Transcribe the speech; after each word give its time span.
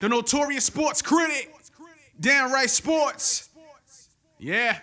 the 0.00 0.08
notorious 0.08 0.64
sports 0.64 1.02
critic, 1.02 1.54
downright 2.18 2.70
sports. 2.70 3.50
Yeah. 4.38 4.78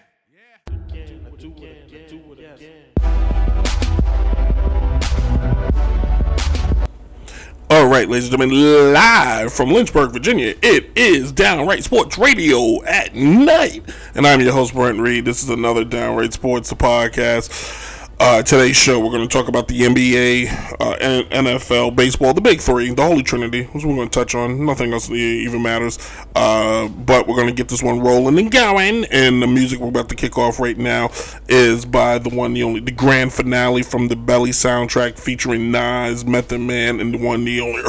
All 7.70 7.86
right, 7.88 8.08
ladies 8.08 8.32
and 8.32 8.40
gentlemen, 8.40 8.94
live 8.94 9.52
from 9.52 9.72
Lynchburg, 9.72 10.12
Virginia, 10.14 10.56
it 10.62 10.90
is 10.96 11.34
Downright 11.34 11.84
Sports 11.84 12.18
Radio 12.18 12.82
at 12.86 13.14
night. 13.14 13.84
And 14.16 14.26
I'm 14.26 14.40
your 14.40 14.54
host, 14.54 14.74
Brent 14.74 15.02
Reed. 15.02 15.26
This 15.26 15.44
is 15.44 15.50
another 15.50 15.84
Downright 15.84 16.32
Sports 16.32 16.72
podcast. 16.72 17.87
Uh, 18.20 18.42
today's 18.42 18.76
show, 18.76 19.00
we're 19.00 19.12
going 19.12 19.28
to 19.28 19.32
talk 19.32 19.48
about 19.48 19.68
the 19.68 19.82
NBA, 19.82 20.48
uh, 20.80 20.98
NFL, 21.30 21.96
baseball, 21.96 22.34
the 22.34 22.42
big 22.42 22.60
three, 22.60 22.92
the 22.92 23.04
Holy 23.04 23.22
Trinity, 23.22 23.66
which 23.66 23.86
we're 23.86 23.96
going 23.96 24.10
to 24.10 24.20
touch 24.20 24.34
on. 24.34 24.66
Nothing 24.66 24.92
else 24.92 25.08
even 25.12 25.62
matters. 25.62 26.00
Uh, 26.36 26.88
but 26.88 27.28
we're 27.28 27.36
going 27.36 27.48
to 27.48 27.54
get 27.54 27.68
this 27.70 27.84
one 27.84 28.00
rolling 28.00 28.40
and 28.40 28.52
going. 28.52 29.06
And 29.12 29.40
the 29.40 29.46
music 29.46 29.80
we're 29.80 29.90
about 29.90 30.10
to 30.10 30.16
kick 30.16 30.36
off 30.36 30.60
right 30.60 30.78
now 30.80 31.12
is 31.48 31.86
by 31.86 32.18
the 32.18 32.30
one, 32.30 32.56
the 32.56 32.64
only, 32.64 32.80
the 32.80 32.92
grand 32.92 33.34
finale 33.34 33.84
from 33.84 34.08
the 34.08 34.16
Belly 34.16 34.50
soundtrack 34.50 35.20
featuring 35.20 35.70
Nas, 35.70 36.26
Method 36.26 36.62
Man, 36.62 37.00
and 37.00 37.14
the 37.14 37.20
one, 37.20 37.46
the 37.46 37.62
only, 37.62 37.84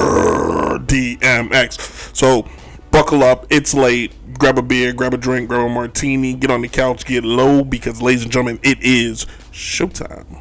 DMX. 0.85 2.15
So, 2.15 2.47
buckle 2.91 3.25
up. 3.25 3.47
It's 3.49 3.73
late. 3.73 4.13
Grab 4.39 4.59
a 4.59 4.63
beer, 4.63 4.93
grab 4.93 5.15
a 5.15 5.17
drink, 5.17 5.49
grab 5.49 5.63
a 5.63 5.69
martini, 5.69 6.35
get 6.35 6.51
on 6.51 6.61
the 6.61 6.69
couch, 6.69 7.07
get 7.07 7.25
low, 7.25 7.65
because, 7.65 8.03
ladies 8.03 8.23
and 8.23 8.31
gentlemen, 8.31 8.61
it 8.63 8.79
is 8.83 9.27
showtime. 9.59 10.41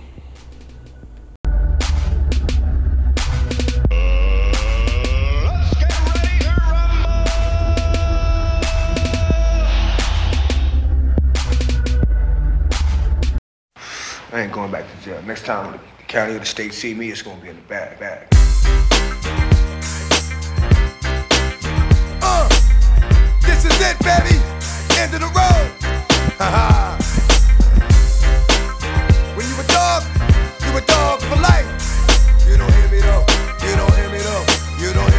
I 14.31 14.41
ain't 14.41 14.51
going 14.51 14.71
back 14.71 14.85
to 14.85 15.03
jail. 15.03 15.19
Next 15.23 15.45
time 15.45 15.71
the 15.71 16.03
county 16.03 16.35
or 16.35 16.39
the 16.39 16.45
state 16.45 16.75
see 16.75 16.93
me, 16.93 17.09
it's 17.09 17.23
gonna 17.23 17.41
be 17.41 17.49
in 17.49 17.55
the 17.55 17.61
bag. 17.63 17.97
bag. 17.99 18.27
Uh, 22.21 22.47
this 23.41 23.65
is 23.65 23.81
it, 23.81 23.97
baby. 23.97 24.37
End 24.99 25.11
of 25.15 25.21
the 25.21 25.31
road. 25.35 25.71
Haha. 26.37 26.77
when 26.99 27.16
You 32.97 33.03
don't 33.03 33.29
hear 33.29 33.29
me 33.29 33.29
though. 33.29 33.67
You 33.67 33.75
don't 33.75 33.95
hear 33.95 34.09
me 34.09 34.19
though. 34.19 34.45
You 34.79 34.93
don't 34.93 35.16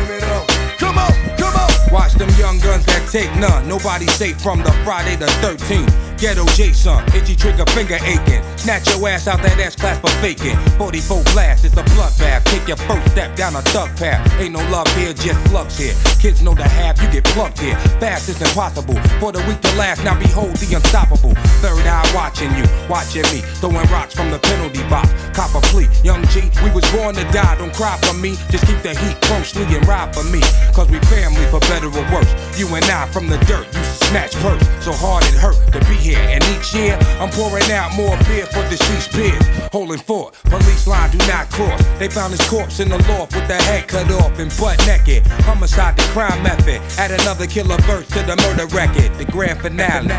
them 2.19 2.29
young 2.39 2.59
guns 2.59 2.85
that 2.87 3.09
take 3.11 3.31
none. 3.39 3.69
Nobody 3.69 4.07
safe 4.07 4.41
from 4.41 4.59
the 4.63 4.73
Friday 4.85 5.17
the 5.17 5.27
13th. 5.41 6.09
Ghetto 6.19 6.45
Jason, 6.59 6.99
itchy 7.15 7.37
trigger 7.37 7.65
finger 7.71 7.95
aching. 8.03 8.43
Snatch 8.59 8.91
your 8.91 9.09
ass 9.09 9.29
out 9.29 9.41
that 9.43 9.59
ass 9.61 9.77
class 9.77 10.01
for 10.03 10.11
faking. 10.19 10.59
44 10.77 11.23
blast, 11.31 11.65
it's 11.65 11.77
a 11.79 11.85
bloodbath. 11.95 12.43
Take 12.51 12.67
your 12.67 12.77
first 12.91 13.13
step 13.13 13.37
down 13.37 13.55
a 13.55 13.63
thug 13.71 13.89
path. 13.97 14.19
Ain't 14.41 14.53
no 14.53 14.59
love 14.71 14.89
here, 14.99 15.13
just 15.13 15.39
slugs 15.47 15.79
here. 15.79 15.95
Kids 16.19 16.43
know 16.43 16.55
the 16.55 16.67
half, 16.67 17.01
you 17.01 17.09
get 17.09 17.23
plucked 17.25 17.61
here. 17.61 17.79
Fast 18.03 18.29
is 18.29 18.43
impossible. 18.43 18.99
For 19.23 19.31
the 19.31 19.39
weak 19.47 19.61
to 19.63 19.73
last, 19.79 20.03
now 20.03 20.19
behold 20.19 20.57
the 20.57 20.75
unstoppable. 20.75 21.35
Third 21.63 21.87
eye 21.87 22.03
watching 22.13 22.51
you, 22.59 22.67
watching 22.91 23.23
me. 23.31 23.47
Throwing 23.63 23.87
rocks 23.95 24.15
from 24.15 24.33
the 24.33 24.41
penalty 24.41 24.83
box. 24.91 25.07
Cop 25.39 25.55
a 25.55 25.63
plea. 25.71 25.87
Young 26.03 26.27
G, 26.35 26.51
we 26.67 26.71
was 26.75 26.83
born 26.91 27.15
to 27.15 27.23
die. 27.31 27.55
Don't 27.59 27.73
cry 27.73 27.97
for 28.03 28.15
me. 28.19 28.35
Just 28.51 28.67
keep 28.67 28.83
the 28.83 28.91
heat 28.91 29.15
closely 29.23 29.63
and 29.71 29.87
ride 29.87 30.11
for 30.13 30.27
me. 30.35 30.43
Cause 30.75 30.91
we 30.91 30.99
family 31.07 31.47
for 31.47 31.61
better 31.71 31.87
or 31.87 32.07
worse. 32.13 32.31
You 32.59 32.67
and 32.75 32.85
I 32.87 33.07
from 33.07 33.29
the 33.29 33.39
dirt, 33.47 33.67
you 33.75 33.83
snatch 34.09 34.35
purse. 34.37 34.63
So 34.85 34.93
hard 34.93 35.25
it 35.25 35.35
hurt 35.35 35.57
to 35.73 35.81
be 35.89 35.95
here. 35.95 36.19
And 36.19 36.43
each 36.57 36.75
year, 36.75 36.99
I'm 37.21 37.31
pouring 37.31 37.71
out 37.71 37.95
more 37.95 38.17
beer 38.27 38.47
for 38.47 38.63
deceased 38.69 39.13
peers. 39.13 39.43
Holding 39.73 39.99
fort, 39.99 40.35
police 40.45 40.87
line 40.87 41.11
do 41.11 41.19
not 41.29 41.51
cross. 41.51 41.81
They 41.99 42.09
found 42.09 42.33
his 42.33 42.47
corpse 42.49 42.81
in 42.81 42.89
the 42.89 42.99
loft 43.09 43.35
with 43.35 43.47
the 43.49 43.57
head 43.69 43.87
cut 43.89 44.11
off 44.11 44.39
and 44.39 44.51
butt 44.59 44.79
naked. 44.87 45.27
Homicide, 45.49 45.97
the 45.97 46.03
crime 46.15 46.43
method. 46.43 46.81
Add 46.99 47.13
another 47.21 47.47
killer 47.47 47.77
verse 47.83 48.07
to 48.09 48.23
the 48.23 48.37
murder 48.37 48.67
record. 48.75 49.13
The 49.19 49.25
grand 49.27 49.61
finale. 49.61 50.15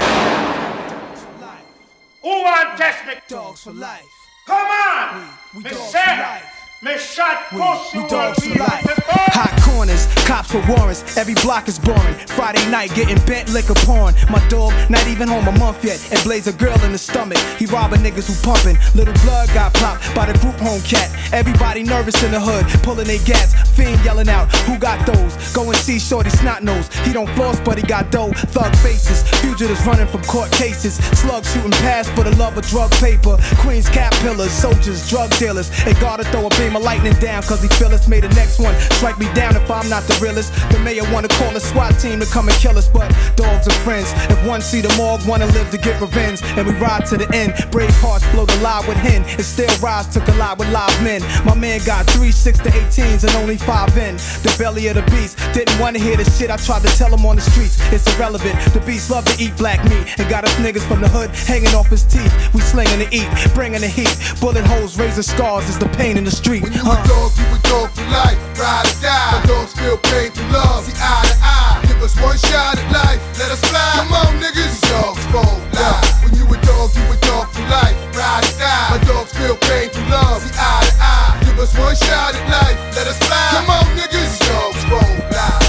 Who 2.21 2.29
want 2.43 2.77
test 2.77 3.05
me? 3.07 3.13
Dogs 3.27 3.63
for 3.63 3.71
life. 3.71 4.03
Come 4.45 4.67
on! 4.67 5.29
We- 5.53 5.59
we 5.59 5.63
me 5.63 5.69
dogs 5.71 5.91
for 5.91 5.97
life. 5.97 6.58
We, 6.81 6.91
we 6.91 7.59
you 7.93 8.07
dogs 8.07 8.39
for 8.39 8.57
life. 8.57 8.87
Hot 9.35 9.51
corners, 9.67 10.07
cops 10.23 10.53
with 10.53 10.65
warrants. 10.69 11.17
Every 11.17 11.33
block 11.35 11.67
is 11.67 11.77
boring. 11.77 12.15
Friday 12.39 12.63
night 12.71 12.95
getting 12.95 13.19
bent 13.25 13.49
liquor 13.49 13.75
porn. 13.83 14.15
My 14.31 14.39
dog 14.47 14.71
not 14.89 15.05
even 15.07 15.27
home 15.27 15.45
a 15.49 15.51
month 15.59 15.83
yet 15.83 15.99
and 16.13 16.23
blaze 16.23 16.47
a 16.47 16.53
girl 16.53 16.79
in 16.85 16.93
the 16.93 16.97
stomach. 16.97 17.37
He 17.57 17.65
robbing 17.65 17.99
niggas 17.99 18.31
who 18.31 18.35
pumping. 18.47 18.77
Little 18.95 19.13
blood 19.25 19.49
got 19.53 19.73
popped 19.73 20.15
by 20.15 20.31
the 20.31 20.39
group 20.39 20.55
home 20.55 20.79
cat. 20.81 21.11
Everybody 21.33 21.83
nervous 21.83 22.23
in 22.23 22.31
the 22.31 22.39
hood, 22.39 22.65
pulling 22.81 23.07
their 23.07 23.23
gas. 23.25 23.51
Fiend 23.75 23.99
yelling 24.05 24.29
out, 24.29 24.47
who 24.63 24.77
got 24.77 25.05
those? 25.05 25.35
Go 25.53 25.67
and 25.67 25.75
see 25.75 25.99
Shorty 25.99 26.29
snot 26.29 26.63
nose. 26.63 26.87
He 27.03 27.11
don't 27.11 27.29
floss, 27.35 27.59
but 27.59 27.77
he 27.77 27.83
got 27.83 28.09
dough. 28.09 28.31
Thug 28.55 28.73
faces, 28.77 29.27
fugitives 29.41 29.85
running 29.85 30.07
from 30.07 30.23
court 30.23 30.49
cases. 30.53 30.95
Slugs 31.19 31.51
shooting 31.53 31.71
past 31.83 32.09
for 32.15 32.23
the 32.23 32.35
love 32.37 32.57
of 32.57 32.65
drug 32.67 32.91
paper. 33.03 33.35
Queens 33.59 33.89
cap 33.89 34.13
pillars, 34.23 34.51
soldiers, 34.51 35.09
drug 35.09 35.29
dealers. 35.37 35.69
They 35.83 35.93
gotta 35.95 36.23
throw 36.25 36.47
a 36.47 36.49
of 36.75 36.83
lightning 36.83 37.13
down, 37.19 37.41
cause 37.43 37.61
he 37.61 37.69
feel 37.69 37.93
us. 37.93 38.05
The 38.09 38.27
next 38.35 38.59
one 38.59 38.75
strike 38.97 39.19
me 39.19 39.31
down 39.33 39.55
if 39.55 39.69
I'm 39.69 39.87
not 39.87 40.03
the 40.03 40.17
realest. 40.21 40.51
The 40.71 40.79
mayor 40.79 41.03
wanna 41.13 41.27
call 41.27 41.55
a 41.55 41.59
SWAT 41.59 41.97
team 41.99 42.19
to 42.19 42.25
come 42.25 42.49
and 42.49 42.57
kill 42.57 42.77
us, 42.77 42.89
but 42.89 43.07
dogs 43.35 43.67
are 43.67 43.79
friends. 43.85 44.11
If 44.33 44.39
one 44.45 44.61
see 44.61 44.81
the 44.81 44.93
morgue, 44.97 45.21
wanna 45.27 45.45
live 45.47 45.69
to 45.71 45.77
get 45.77 46.01
revenge. 46.01 46.41
And 46.57 46.67
we 46.67 46.73
ride 46.73 47.05
to 47.07 47.17
the 47.17 47.29
end. 47.35 47.53
Brave 47.71 47.93
hearts 48.01 48.25
blow 48.31 48.45
the 48.45 48.55
lie 48.57 48.83
with 48.87 48.97
hen. 48.97 49.23
And 49.23 49.45
still 49.45 49.69
rise 49.79 50.07
to 50.07 50.19
collide 50.21 50.59
with 50.59 50.71
live 50.71 51.03
men. 51.03 51.21
My 51.45 51.55
man 51.55 51.79
got 51.85 52.07
three 52.07 52.31
6 52.31 52.59
to 52.59 52.69
18s 52.69 53.23
and 53.23 53.33
only 53.35 53.57
five 53.57 53.95
in. 53.97 54.15
The 54.43 54.53
belly 54.57 54.87
of 54.87 54.95
the 54.95 55.03
beast. 55.11 55.37
Didn't 55.53 55.77
wanna 55.79 55.99
hear 55.99 56.17
the 56.17 56.25
shit 56.25 56.49
I 56.49 56.57
tried 56.57 56.81
to 56.81 56.91
tell 56.97 57.13
him 57.13 57.25
on 57.25 57.35
the 57.35 57.41
streets. 57.41 57.77
It's 57.93 58.05
irrelevant. 58.15 58.57
The 58.73 58.81
beast 58.81 59.11
love 59.11 59.25
to 59.25 59.43
eat 59.43 59.55
black 59.55 59.83
meat. 59.89 60.05
And 60.17 60.29
got 60.29 60.43
us 60.43 60.55
niggas 60.55 60.85
from 60.87 61.01
the 61.01 61.09
hood 61.09 61.29
hanging 61.31 61.73
off 61.75 61.87
his 61.87 62.03
teeth. 62.03 62.33
We 62.53 62.61
slinging 62.61 62.99
the 62.99 63.09
eat, 63.11 63.29
bringing 63.53 63.81
the 63.81 63.87
heat. 63.87 64.13
Bullet 64.41 64.65
holes, 64.65 64.97
razor 64.97 65.23
scars 65.23 65.69
is 65.69 65.77
the 65.77 65.89
pain 65.89 66.17
in 66.17 66.23
the 66.23 66.31
street. 66.31 66.58
When 66.61 66.73
you 66.73 66.83
Huh. 66.83 66.99
a 67.03 67.07
dog, 67.07 67.31
you 67.39 67.45
a 67.55 67.59
dog 67.69 67.89
for 67.95 68.05
life. 68.11 68.39
Ride 68.59 68.85
or 68.87 69.01
die. 69.01 69.31
My 69.33 69.45
dogs 69.47 69.73
feel 69.73 69.97
pain 69.97 70.31
through 70.31 70.51
love. 70.51 70.85
See 70.85 70.93
eye 70.99 71.23
to 71.29 71.35
eye. 71.41 71.79
Give 71.87 72.01
us 72.03 72.15
one 72.19 72.37
shot 72.37 72.77
at 72.77 72.87
life. 72.91 73.21
Let 73.39 73.51
us 73.51 73.61
fly. 73.69 73.91
Come 73.95 74.13
on, 74.13 74.31
niggas. 74.43 74.75
Dogs 74.91 75.23
for 75.31 75.47
life. 75.77 76.23
When 76.23 76.33
you 76.35 76.45
a 76.45 76.57
dog, 76.67 76.89
you 76.95 77.03
a 77.13 77.15
dog 77.27 77.47
for 77.53 77.63
life. 77.71 77.95
Ride 78.17 78.43
or 78.49 78.55
die. 78.59 78.87
My 78.91 78.99
dogs 79.07 79.31
feel 79.37 79.55
pain 79.55 79.89
through 79.89 80.09
love. 80.11 80.41
See 80.43 80.51
eye 80.59 80.83
to 80.87 80.93
eye. 80.99 81.39
Give 81.45 81.59
us 81.59 81.71
one 81.77 81.95
shot 81.95 82.35
at 82.35 82.45
life. 82.51 82.77
Let 82.95 83.07
us 83.07 83.17
fly. 83.23 83.47
Come 83.55 83.69
on, 83.77 83.85
niggas. 83.97 84.33
Dogs 84.47 84.81
for 84.91 85.03
life. 85.31 85.67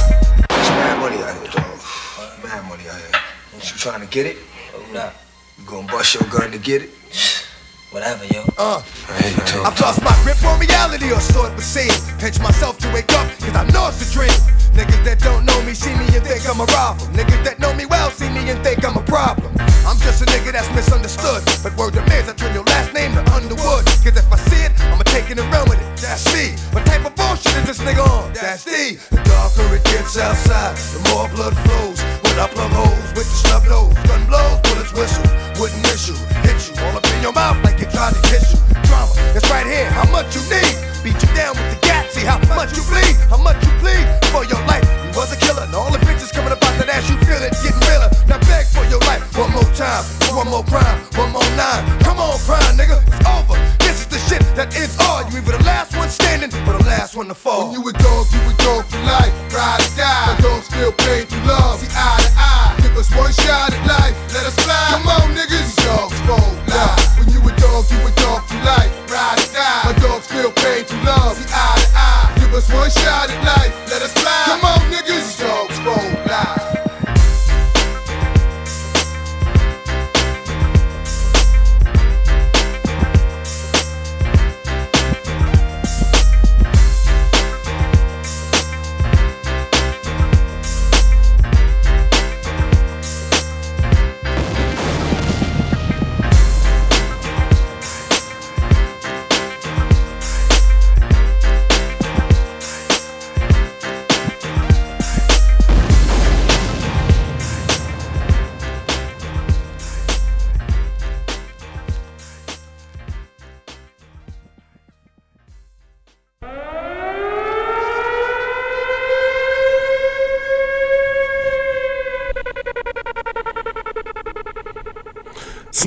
It's 0.51 0.71
mad 0.75 0.99
money 0.99 1.19
out 1.23 1.35
here, 1.39 1.51
dog. 1.55 1.79
Mad 2.43 2.63
money 2.69 2.85
out 2.91 2.99
here. 2.99 3.15
You 3.63 3.77
trying 3.79 4.01
to 4.01 4.07
get 4.09 4.27
it? 4.27 4.37
Oh, 4.75 4.81
Hold 4.83 4.97
up. 4.97 5.15
You 5.59 5.65
gonna 5.67 5.87
bust 5.93 6.15
your 6.15 6.25
gun 6.29 6.51
to 6.51 6.59
get 6.59 6.83
it? 6.83 6.91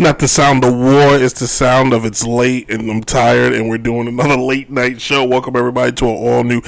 Not 0.03 0.19
the 0.19 0.27
sound 0.27 0.65
of 0.65 0.75
war, 0.75 1.15
it's 1.15 1.39
the 1.39 1.47
sound 1.47 1.93
of 1.93 2.03
it's 2.03 2.25
late 2.27 2.69
and 2.69 2.91
I'm 2.91 3.01
tired 3.01 3.53
and 3.53 3.69
we're 3.69 3.77
doing 3.77 4.09
another 4.09 4.35
late 4.35 4.69
night 4.69 4.99
show. 4.99 5.23
Welcome 5.23 5.55
everybody 5.55 5.93
to 5.93 6.05
an 6.05 6.11
all 6.11 6.43
new 6.43 6.61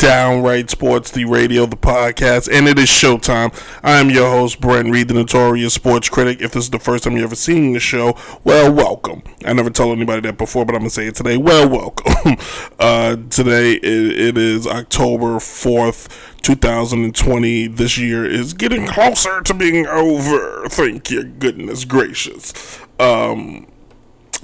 Downright 0.00 0.70
Sports, 0.70 1.10
the 1.10 1.26
radio, 1.26 1.66
the 1.66 1.76
podcast, 1.76 2.48
and 2.50 2.66
it 2.66 2.78
is 2.78 2.88
showtime. 2.88 3.52
I 3.82 3.98
am 3.98 4.08
your 4.08 4.30
host, 4.30 4.58
Brent 4.58 4.90
Reed, 4.90 5.08
the 5.08 5.14
notorious 5.14 5.74
sports 5.74 6.08
critic. 6.08 6.40
If 6.40 6.52
this 6.52 6.64
is 6.64 6.70
the 6.70 6.78
first 6.78 7.04
time 7.04 7.18
you 7.18 7.22
ever 7.22 7.34
seen 7.34 7.74
the 7.74 7.80
show, 7.80 8.16
well, 8.42 8.72
welcome. 8.72 9.22
I 9.44 9.52
never 9.52 9.68
told 9.68 9.94
anybody 9.94 10.22
that 10.22 10.38
before, 10.38 10.64
but 10.64 10.74
I'm 10.74 10.80
gonna 10.80 10.88
say 10.88 11.08
it 11.08 11.16
today. 11.16 11.36
Well, 11.36 11.68
welcome. 11.68 12.38
uh, 12.78 13.16
today 13.28 13.74
it, 13.74 14.18
it 14.18 14.38
is 14.38 14.66
October 14.66 15.36
4th. 15.36 16.08
2020 16.40 17.66
this 17.66 17.98
year 17.98 18.24
is 18.24 18.54
getting 18.54 18.86
closer 18.86 19.42
to 19.42 19.52
being 19.52 19.86
over. 19.86 20.66
Thank 20.68 21.10
you, 21.10 21.24
goodness 21.24 21.84
gracious. 21.84 22.80
Um, 22.98 23.66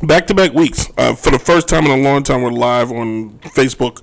back 0.03 0.27
to 0.27 0.35
back 0.35 0.53
weeks. 0.53 0.91
Uh, 0.99 1.15
for 1.15 1.31
the 1.31 1.39
first 1.39 1.67
time 1.67 1.87
in 1.87 1.99
a 1.99 2.03
long 2.03 2.25
time, 2.25 2.43
we're 2.43 2.51
live 2.51 2.93
on 2.93 3.39
Facebook 3.39 4.03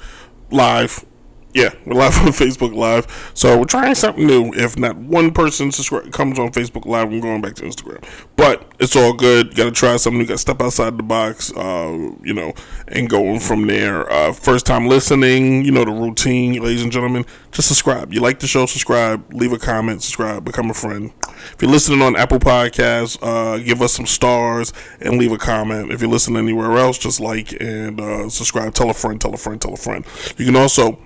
Live 0.50 1.06
yeah, 1.54 1.70
we're 1.86 1.94
live 1.94 2.16
on 2.18 2.28
Facebook 2.32 2.76
Live. 2.76 3.32
So 3.36 3.58
we're 3.58 3.66
trying 3.66 3.94
something 3.94 4.26
new. 4.26 4.52
If 4.54 4.78
not 4.78 4.96
one 4.98 5.32
person 5.32 5.70
subscri- 5.70 6.12
comes 6.12 6.40
on 6.40 6.52
Facebook 6.52 6.86
Live, 6.86 7.12
I'm 7.12 7.20
going 7.20 7.42
back 7.42 7.54
to 7.56 7.64
Instagram. 7.64 8.04
But 8.36 8.66
it's 8.80 8.96
all 8.96 9.14
good. 9.14 9.56
Got 9.56 9.66
to 9.66 9.72
try 9.72 9.96
something. 9.98 10.26
Got 10.26 10.34
to 10.34 10.38
step 10.40 10.62
outside 10.62 10.98
the 10.98 11.04
box, 11.04 11.56
uh, 11.56 11.92
you 12.24 12.34
know, 12.34 12.54
and 12.88 13.08
going 13.08 13.40
from 13.40 13.68
there. 13.68 14.12
Uh, 14.12 14.34
first 14.34 14.66
time 14.66 14.88
listening, 14.88 15.64
you 15.64 15.72
know, 15.72 15.86
the 15.86 15.92
routine, 15.92 16.54
ladies 16.62 16.82
and 16.82 16.92
gentlemen. 16.92 17.24
Just 17.52 17.68
subscribe. 17.68 18.12
You 18.12 18.20
like 18.20 18.40
the 18.40 18.48
show, 18.48 18.66
subscribe. 18.66 19.32
Leave 19.32 19.54
a 19.54 19.60
comment, 19.60 20.02
subscribe, 20.02 20.44
become 20.44 20.72
a 20.72 20.74
friend. 20.74 21.12
If 21.54 21.58
you're 21.62 21.70
listening 21.70 22.02
on 22.02 22.16
Apple 22.16 22.40
Podcasts, 22.40 23.20
uh, 23.22 23.60
give 23.60 23.82
us 23.84 23.94
some 23.94 24.08
stars 24.08 24.74
and 25.00 25.20
leave 25.20 25.32
a 25.32 25.38
comment. 25.38 25.92
If 25.92 26.02
you're 26.02 26.10
listening 26.10 26.38
anywhere 26.38 26.78
else, 26.78 26.98
just 26.98 27.20
like 27.20 27.54
and 27.62 28.02
uh, 28.02 28.30
subscribe. 28.30 28.74
Tell 28.74 28.90
a 28.90 28.94
friend, 28.94 29.22
tell 29.22 29.36
a 29.36 29.38
friend, 29.38 29.62
tell 29.62 29.74
a 29.74 29.78
friend. 29.78 30.04
You 30.38 30.46
can 30.46 30.56
also 30.56 31.00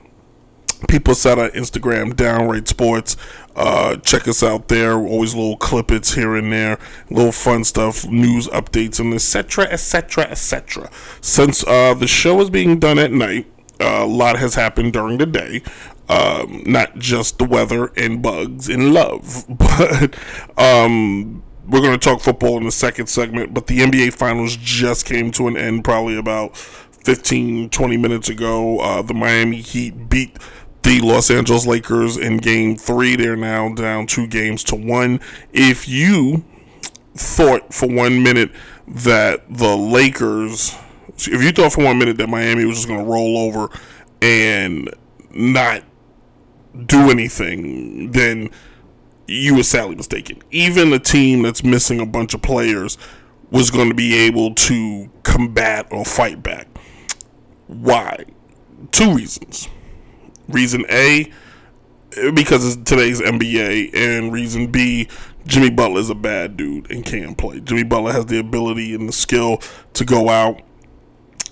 people 0.87 1.15
set 1.15 1.39
on 1.39 1.49
Instagram, 1.51 2.15
downright 2.15 2.67
sports. 2.67 3.17
Uh, 3.55 3.97
check 3.97 4.27
us 4.27 4.43
out 4.43 4.67
there. 4.67 4.93
Always 4.93 5.33
little 5.33 5.57
clippets 5.57 6.15
here 6.15 6.35
and 6.35 6.51
there, 6.51 6.77
little 7.09 7.31
fun 7.31 7.63
stuff, 7.63 8.05
news 8.05 8.47
updates, 8.47 8.99
and 8.99 9.13
etc. 9.13 9.65
etc. 9.65 10.25
etc. 10.25 10.91
Since 11.21 11.65
uh, 11.65 11.93
the 11.95 12.07
show 12.07 12.39
is 12.41 12.49
being 12.49 12.79
done 12.79 12.99
at 12.99 13.11
night, 13.11 13.47
uh, 13.79 14.03
a 14.03 14.05
lot 14.05 14.37
has 14.37 14.55
happened 14.55 14.93
during 14.93 15.17
the 15.17 15.25
day. 15.25 15.63
Um, 16.09 16.63
not 16.65 16.97
just 16.97 17.37
the 17.37 17.43
weather 17.43 17.91
and 17.97 18.21
bugs 18.21 18.69
and 18.69 18.93
love, 18.93 19.45
but 19.49 20.15
um, 20.57 21.43
we're 21.67 21.81
going 21.81 21.97
to 21.99 22.03
talk 22.03 22.21
football 22.21 22.57
in 22.57 22.63
the 22.63 22.71
second 22.71 23.07
segment. 23.07 23.53
But 23.53 23.67
the 23.67 23.79
NBA 23.79 24.13
Finals 24.13 24.55
just 24.55 25.05
came 25.05 25.31
to 25.31 25.47
an 25.47 25.57
end 25.57 25.83
probably 25.83 26.17
about 26.17 26.55
15, 26.55 27.69
20 27.69 27.97
minutes 27.97 28.29
ago. 28.29 28.79
Uh, 28.79 29.01
the 29.01 29.13
Miami 29.13 29.61
Heat 29.61 30.09
beat 30.09 30.37
the 30.87 31.01
Los 31.01 31.29
Angeles 31.29 31.67
Lakers 31.67 32.15
in 32.15 32.37
game 32.37 32.77
three. 32.77 33.17
They're 33.17 33.35
now 33.35 33.73
down 33.73 34.07
two 34.07 34.25
games 34.25 34.63
to 34.65 34.75
one. 34.77 35.19
If 35.51 35.85
you 35.85 36.45
thought 37.13 37.73
for 37.73 37.89
one 37.89 38.23
minute 38.23 38.51
that 38.87 39.43
the 39.53 39.75
Lakers, 39.75 40.77
if 41.17 41.43
you 41.43 41.51
thought 41.51 41.73
for 41.73 41.83
one 41.83 41.99
minute 41.99 42.17
that 42.19 42.29
Miami 42.29 42.63
was 42.63 42.77
just 42.77 42.87
going 42.87 43.03
to 43.03 43.11
roll 43.11 43.37
over 43.37 43.69
and 44.21 44.89
not 45.31 45.83
do 46.85 47.09
anything, 47.11 48.11
then 48.11 48.49
you 49.27 49.55
were 49.55 49.63
sadly 49.63 49.95
mistaken. 49.95 50.41
Even 50.51 50.93
a 50.93 50.99
team 50.99 51.41
that's 51.41 51.65
missing 51.65 51.99
a 51.99 52.05
bunch 52.05 52.33
of 52.33 52.41
players 52.41 52.97
was 53.51 53.71
going 53.71 53.89
to 53.89 53.95
be 53.95 54.15
able 54.15 54.53
to 54.53 55.09
combat 55.23 55.85
or 55.91 56.05
fight 56.05 56.41
back. 56.41 56.69
Why? 57.67 58.23
Two 58.93 59.13
reasons. 59.13 59.67
Reason 60.47 60.85
A, 60.89 61.31
because 62.33 62.65
it's 62.65 62.89
today's 62.89 63.21
NBA, 63.21 63.95
and 63.95 64.31
reason 64.31 64.67
B, 64.67 65.07
Jimmy 65.45 65.69
Butler 65.69 65.99
is 65.99 66.09
a 66.09 66.15
bad 66.15 66.57
dude 66.57 66.91
and 66.91 67.05
can't 67.05 67.37
play. 67.37 67.59
Jimmy 67.59 67.83
Butler 67.83 68.11
has 68.13 68.25
the 68.25 68.39
ability 68.39 68.93
and 68.93 69.07
the 69.07 69.13
skill 69.13 69.57
to 69.93 70.05
go 70.05 70.29
out, 70.29 70.61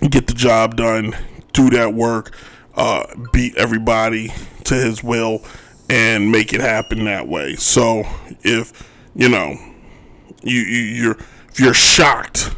get 0.09 0.27
the 0.27 0.33
job 0.33 0.75
done, 0.75 1.15
do 1.53 1.69
that 1.69 1.94
work, 1.94 2.36
uh, 2.75 3.06
beat 3.31 3.56
everybody 3.56 4.33
to 4.65 4.75
his 4.75 5.03
will, 5.03 5.41
and 5.89 6.31
make 6.31 6.53
it 6.53 6.62
happen 6.62 7.06
that 7.06 7.27
way. 7.27 7.56
So 7.56 8.03
if 8.44 8.89
you 9.15 9.30
know 9.30 9.57
you, 10.44 10.59
you 10.59 10.81
you're 11.03 11.18
if 11.50 11.59
you're 11.59 11.74
shocked 11.74 12.53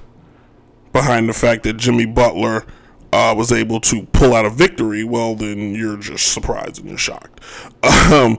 behind 0.92 1.30
the 1.30 1.33
fact 1.33 1.63
that 1.63 1.78
Jimmy 1.78 2.06
Butler 2.06 2.66
uh, 3.13 3.33
was 3.38 3.51
able 3.51 3.80
to 3.81 4.04
pull 4.07 4.33
out 4.33 4.45
a 4.45 4.50
victory, 4.50 5.04
well, 5.04 5.36
then 5.36 5.74
you're 5.75 5.98
just 5.98 6.33
surprised 6.33 6.80
and 6.80 6.89
you're 6.89 6.98
shocked. 6.98 7.42
Um, 8.12 8.38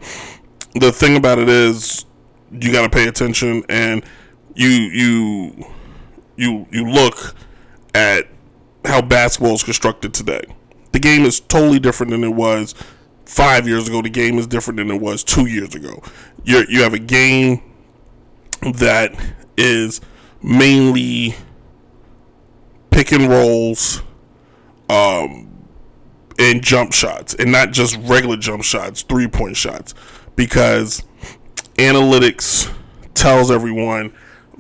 the 0.74 0.90
thing 0.92 1.16
about 1.16 1.38
it 1.38 1.48
is, 1.48 2.06
you 2.50 2.72
got 2.72 2.82
to 2.82 2.90
pay 2.90 3.06
attention, 3.06 3.62
and 3.68 4.02
you 4.54 4.68
you 4.68 5.66
you 6.37 6.66
you 6.70 6.88
look 6.88 7.34
at 7.94 8.26
how 8.84 9.02
basketball 9.02 9.54
is 9.54 9.62
constructed 9.62 10.14
today. 10.14 10.42
The 10.92 10.98
game 10.98 11.25
is 11.25 11.40
totally 11.40 11.78
different 11.78 12.10
than 12.12 12.25
it 12.25 12.34
was 12.34 12.75
five 13.26 13.68
years 13.68 13.88
ago. 13.88 14.00
The 14.00 14.08
game 14.08 14.38
is 14.38 14.46
different 14.46 14.78
than 14.78 14.90
it 14.90 15.00
was 15.00 15.22
two 15.22 15.46
years 15.46 15.75
ago. 15.75 16.02
You 16.44 16.64
you 16.68 16.82
have 16.82 16.94
a 16.94 16.98
game 16.98 17.62
that 18.62 19.14
is 19.56 20.00
mainly 20.42 21.34
pick 22.90 23.12
and 23.12 23.28
rolls 23.28 24.02
um, 24.88 25.66
and 26.38 26.62
jump 26.62 26.92
shots, 26.92 27.35
and 27.35 27.50
not 27.50 27.73
just 27.73 27.97
regular 28.02 28.37
jump 28.37 28.62
shots, 28.62 29.02
three 29.02 29.28
point 29.28 29.57
shots, 29.57 29.95
because 30.37 31.02
analytics 31.76 32.73
tells 33.14 33.50
everyone 33.50 34.12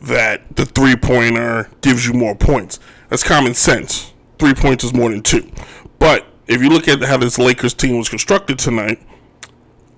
that 0.02 0.56
the 0.56 0.66
three 0.66 0.96
pointer 0.96 1.70
gives 1.80 2.06
you 2.06 2.12
more 2.12 2.34
points. 2.34 2.78
That's 3.08 3.22
common 3.22 3.54
sense. 3.54 4.12
Three 4.38 4.54
points 4.54 4.84
is 4.84 4.94
more 4.94 5.10
than 5.10 5.22
two. 5.22 5.50
But 5.98 6.26
if 6.46 6.62
you 6.62 6.68
look 6.68 6.88
at 6.88 7.02
how 7.02 7.16
this 7.16 7.38
Lakers 7.38 7.74
team 7.74 7.98
was 7.98 8.08
constructed 8.08 8.58
tonight, 8.58 9.00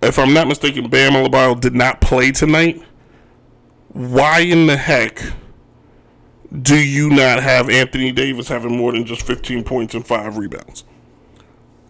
if 0.03 0.19
I'm 0.19 0.33
not 0.33 0.49
mistaken, 0.49 0.89
Bam 0.89 1.13
Adebayo 1.13 1.61
did 1.61 1.75
not 1.75 2.01
play 2.01 2.33
tonight. 2.33 2.83
Why 3.89 4.41
in 4.41 4.67
the 4.67 4.77
heck 4.77 5.23
do 6.63 6.77
you 6.77 7.11
not 7.11 7.43
have 7.43 7.71
Anthony 7.71 8.13
Davis 8.13 8.49
having 8.49 8.77
more 8.77 8.93
than 8.93 9.05
just 9.05 9.23
15 9.23 9.63
points 9.65 9.95
and 9.95 10.07
five 10.07 10.37
rebounds? 10.37 10.85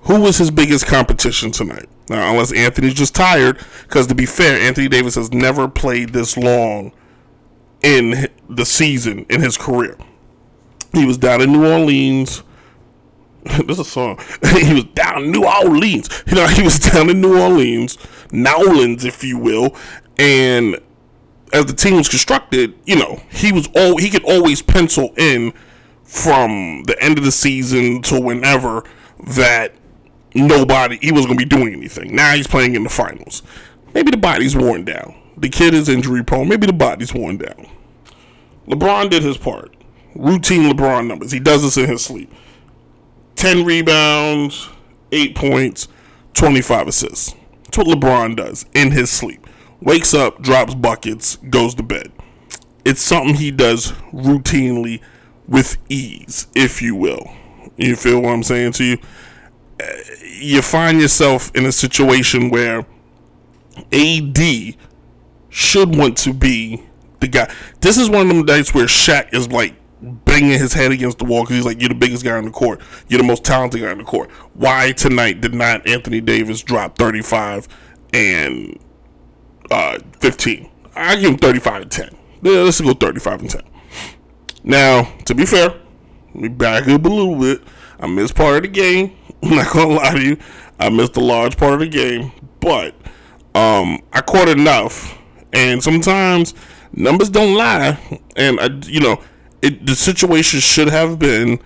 Who 0.03 0.21
was 0.21 0.39
his 0.39 0.51
biggest 0.51 0.87
competition 0.87 1.51
tonight? 1.51 1.89
Now, 2.09 2.31
unless 2.31 2.53
Anthony's 2.53 2.95
just 2.95 3.15
tired, 3.15 3.59
because 3.83 4.07
to 4.09 4.15
be 4.15 4.27
fair, 4.27 4.59
Anthony 4.61 4.89
Davis 4.89 5.15
has 5.15 5.33
never 5.33 5.69
played 5.69 6.11
this 6.11 6.37
long 6.37 6.93
in 7.83 8.29
the 8.49 8.67
season 8.67 9.25
in 9.31 9.41
his 9.41 9.57
career. 9.57 9.97
He 10.93 11.07
was 11.07 11.19
down 11.19 11.41
in 11.41 11.53
New 11.53 11.67
Orleans. 11.67 12.43
This 13.43 13.71
is 13.71 13.79
a 13.79 13.85
song. 13.85 14.19
he 14.61 14.75
was 14.75 14.85
down 14.85 15.25
in 15.25 15.31
New 15.31 15.47
Orleans. 15.47 16.09
You 16.27 16.35
know, 16.35 16.47
he 16.47 16.63
was 16.63 16.79
down 16.79 17.09
in 17.09 17.23
New 17.23 17.41
Orleans, 17.41 17.97
Nowlands, 18.31 19.05
if 19.07 19.25
you 19.25 19.39
will, 19.39 19.75
and 20.19 20.79
as 21.53 21.67
the 21.67 21.73
team 21.73 21.97
was 21.97 22.09
constructed, 22.09 22.75
you 22.85 22.97
know, 22.97 23.23
he 23.31 23.53
was 23.53 23.69
all 23.75 23.99
he 23.99 24.11
could 24.11 24.25
always 24.25 24.63
pencil 24.63 25.13
in 25.17 25.53
from 26.05 26.85
the 26.85 26.97
end 27.01 27.19
of 27.19 27.25
the 27.25 27.33
season 27.33 28.03
to 28.03 28.21
whenever 28.21 28.85
that 29.35 29.75
nobody 30.35 30.99
he 31.01 31.13
was 31.13 31.27
going 31.27 31.39
to 31.39 31.45
be 31.45 31.49
doing 31.49 31.73
anything. 31.73 32.15
Now 32.15 32.35
he's 32.35 32.47
playing 32.47 32.75
in 32.75 32.83
the 32.83 32.89
finals. 32.89 33.43
Maybe 33.95 34.11
the 34.11 34.17
body's 34.17 34.57
worn 34.57 34.85
down. 34.85 35.15
The 35.37 35.49
kid 35.49 35.75
is 35.75 35.89
injury 35.89 36.25
prone. 36.25 36.49
Maybe 36.49 36.67
the 36.67 36.73
body's 36.73 37.15
worn 37.15 37.39
down. 37.39 37.67
LeBron 38.67 39.11
did 39.11 39.23
his 39.23 39.37
part. 39.37 39.75
Routine 40.15 40.71
LeBron 40.71 41.07
numbers. 41.07 41.33
He 41.33 41.41
does 41.41 41.63
this 41.63 41.77
in 41.77 41.89
his 41.89 42.05
sleep. 42.05 42.33
10 43.37 43.65
rebounds, 43.65 44.69
8 45.13 45.35
points, 45.35 45.89
25 46.35 46.89
assists. 46.89 47.35
That's 47.65 47.79
what 47.79 47.87
LeBron 47.87 48.37
does 48.37 48.67
in 48.75 48.91
his 48.91 49.11
sleep 49.11 49.47
wakes 49.81 50.15
up, 50.15 50.41
drops 50.43 50.75
buckets, 50.75 51.37
goes 51.37 51.75
to 51.77 51.83
bed. 51.83 52.13
It's 52.85 53.03
something 53.03 53.35
he 53.35 53.51
does 53.51 53.93
routinely 54.13 55.01
with 55.47 55.77
ease, 55.89 56.47
if 56.55 56.81
you 56.81 56.95
will. 56.95 57.31
You 57.77 57.97
feel 57.97 58.21
what 58.21 58.31
I'm 58.31 58.43
saying 58.43 58.73
to 58.73 58.85
you? 58.85 58.99
Eh, 59.79 60.03
you 60.41 60.63
find 60.63 61.01
yourself 61.01 61.51
in 61.55 61.67
a 61.67 61.73
situation 61.73 62.51
where 62.51 62.87
AD 63.93 64.77
should 65.49 65.97
want 65.97 66.17
to 66.19 66.33
be 66.33 66.83
the 67.21 67.29
guy. 67.29 67.53
This 67.81 67.99
is 67.99 68.09
one 68.09 68.23
of 68.23 68.29
them 68.29 68.47
nights 68.47 68.75
where 68.75 68.87
Shaq 68.87 69.35
is 69.35 69.51
like 69.51 69.75
banging 70.01 70.59
his 70.59 70.73
head 70.73 70.93
against 70.93 71.19
the 71.19 71.25
wall 71.25 71.43
because 71.43 71.57
he's 71.57 71.67
like, 71.67 71.81
"You're 71.81 71.91
the 71.91 71.95
biggest 71.95 72.25
guy 72.25 72.37
on 72.37 72.45
the 72.45 72.51
court. 72.51 72.81
You're 73.09 73.19
the 73.19 73.27
most 73.27 73.45
talented 73.45 73.81
guy 73.81 73.91
on 73.91 73.99
the 73.99 74.05
court." 74.05 74.31
Why 74.55 74.93
tonight 74.93 75.41
did 75.41 75.55
not 75.55 75.87
Anthony 75.87 76.21
Davis 76.21 76.63
drop 76.63 76.97
35 76.97 77.69
and 78.13 78.79
uh, 79.71 79.99
15. 80.21 80.71
I 80.97 81.17
give 81.17 81.31
him 81.31 81.39
35 81.39 81.83
and 81.83 81.91
10. 81.91 82.11
Yeah, 82.43 82.53
let's 82.61 82.81
go 82.81 82.93
35 82.93 83.41
and 83.41 83.51
10. 83.51 83.63
Now, 84.63 85.05
to 85.25 85.35
be 85.35 85.47
fair, 85.47 85.69
let 85.69 86.35
me 86.35 86.49
back 86.49 86.89
up 86.89 87.05
a 87.05 87.09
little 87.09 87.39
bit. 87.39 87.63
I 87.99 88.07
missed 88.07 88.35
part 88.35 88.57
of 88.57 88.63
the 88.63 88.69
game. 88.69 89.17
I'm 89.43 89.57
not 89.57 89.73
gonna 89.73 89.95
lie 89.95 90.15
to 90.15 90.23
you. 90.23 90.39
I 90.79 90.89
missed 90.89 91.17
a 91.17 91.21
large 91.21 91.57
part 91.57 91.75
of 91.75 91.81
the 91.81 91.89
game, 91.89 92.33
but 92.61 92.95
um, 93.55 93.99
I 94.13 94.21
caught 94.27 94.49
enough. 94.49 95.17
And 95.53 95.83
sometimes 95.83 96.55
numbers 96.93 97.29
don't 97.29 97.55
lie, 97.55 97.99
and 98.37 98.61
I, 98.61 98.69
you 98.85 99.01
know, 99.01 99.21
it 99.63 99.85
the 99.85 99.95
situation 99.95 100.61
should 100.61 100.89
have 100.89 101.19
been, 101.19 101.59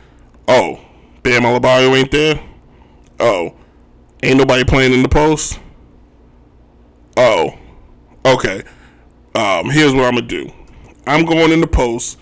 oh, 0.48 0.80
Bam 1.22 1.42
Adebayo 1.42 1.96
ain't 1.96 2.10
there. 2.10 2.42
Oh, 3.20 3.54
ain't 4.22 4.38
nobody 4.38 4.64
playing 4.64 4.92
in 4.92 5.02
the 5.02 5.08
post. 5.08 5.60
Oh, 7.16 7.58
okay. 8.24 8.62
Um, 9.34 9.70
here's 9.70 9.92
what 9.92 10.04
I'm 10.04 10.14
gonna 10.14 10.22
do. 10.22 10.52
I'm 11.06 11.24
going 11.24 11.52
in 11.52 11.60
the 11.60 11.66
post. 11.66 12.18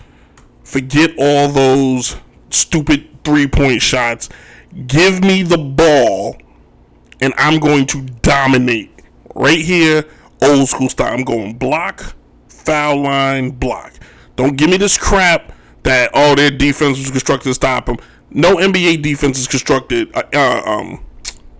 Forget 0.63 1.11
all 1.17 1.49
those 1.49 2.15
stupid 2.49 3.07
three 3.23 3.47
point 3.47 3.81
shots. 3.81 4.29
Give 4.87 5.23
me 5.23 5.43
the 5.43 5.57
ball, 5.57 6.37
and 7.21 7.33
I'm 7.37 7.59
going 7.59 7.85
to 7.87 8.01
dominate 8.21 8.91
right 9.35 9.59
here, 9.59 10.05
old 10.41 10.67
school 10.67 10.89
style. 10.89 11.13
I'm 11.13 11.23
going 11.23 11.57
block, 11.57 12.15
foul 12.47 13.03
line, 13.03 13.51
block. 13.51 13.93
Don't 14.35 14.57
give 14.57 14.69
me 14.69 14.77
this 14.77 14.97
crap 14.97 15.53
that 15.83 16.09
oh 16.13 16.35
their 16.35 16.49
defense 16.49 16.97
was 16.97 17.11
constructed 17.11 17.49
to 17.49 17.53
stop 17.53 17.85
them. 17.85 17.97
No 18.31 18.55
NBA 18.55 19.03
defense 19.03 19.37
is 19.37 19.47
constructed. 19.47 20.09
Uh, 20.15 20.61
um, 20.65 21.05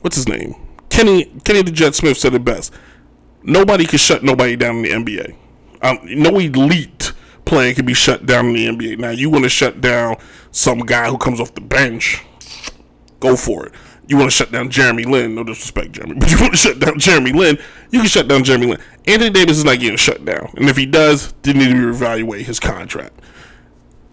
what's 0.01 0.15
his 0.15 0.27
name? 0.27 0.55
Kenny 0.89 1.25
Kenny 1.43 1.61
the 1.61 1.71
Jet 1.71 1.95
Smith 1.95 2.17
said 2.17 2.33
it 2.33 2.43
best. 2.43 2.73
Nobody 3.43 3.85
can 3.85 3.99
shut 3.99 4.23
nobody 4.23 4.55
down 4.55 4.77
in 4.77 4.81
the 4.83 4.89
NBA. 4.89 5.35
Um, 5.81 5.99
no 6.03 6.39
elite 6.39 7.11
player 7.45 7.73
can 7.73 7.85
be 7.85 7.93
shut 7.93 8.25
down 8.25 8.47
in 8.47 8.53
the 8.53 8.67
NBA. 8.67 8.99
Now 8.99 9.09
you 9.09 9.29
want 9.29 9.43
to 9.43 9.49
shut 9.49 9.81
down 9.81 10.15
some 10.51 10.79
guy 10.79 11.09
who 11.09 11.17
comes 11.17 11.39
off 11.39 11.53
the 11.55 11.61
bench, 11.61 12.23
go 13.19 13.35
for 13.35 13.65
it. 13.65 13.73
You 14.07 14.17
want 14.17 14.31
to 14.31 14.35
shut 14.35 14.51
down 14.51 14.69
Jeremy 14.69 15.05
Lin, 15.05 15.35
no 15.35 15.43
disrespect, 15.43 15.93
Jeremy, 15.93 16.15
but 16.19 16.31
you 16.31 16.39
want 16.39 16.51
to 16.51 16.57
shut 16.57 16.79
down 16.79 16.99
Jeremy 16.99 17.31
Lin, 17.31 17.57
you 17.91 17.99
can 17.99 18.07
shut 18.07 18.27
down 18.27 18.43
Jeremy 18.43 18.67
Lin. 18.67 18.79
Anthony 19.05 19.29
Davis 19.29 19.57
is 19.57 19.65
not 19.65 19.79
getting 19.79 19.97
shut 19.97 20.23
down, 20.23 20.53
and 20.55 20.69
if 20.69 20.77
he 20.77 20.85
does, 20.85 21.33
they 21.41 21.53
need 21.53 21.69
to 21.69 21.75
reevaluate 21.75 22.41
his 22.41 22.59
contract. 22.59 23.19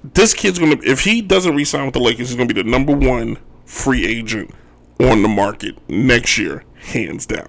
This 0.02 0.32
kid's 0.32 0.58
gonna, 0.58 0.76
if 0.82 1.00
he 1.00 1.20
doesn't 1.22 1.54
resign 1.54 1.84
with 1.86 1.94
the 1.94 2.00
Lakers, 2.00 2.30
he's 2.30 2.36
gonna 2.36 2.52
be 2.52 2.60
the 2.60 2.68
number 2.68 2.96
one 2.96 3.36
free 3.64 4.06
agent 4.06 4.50
on 4.98 5.22
the 5.22 5.28
market 5.28 5.76
next 5.88 6.38
year, 6.38 6.64
hands 6.76 7.26
down, 7.26 7.48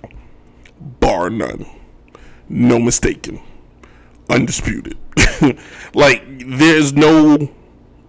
bar 0.81 1.29
none, 1.29 1.65
no 2.49 2.79
mistaken, 2.79 3.41
undisputed. 4.29 4.97
like 5.93 6.23
there's 6.27 6.93
no 6.93 7.49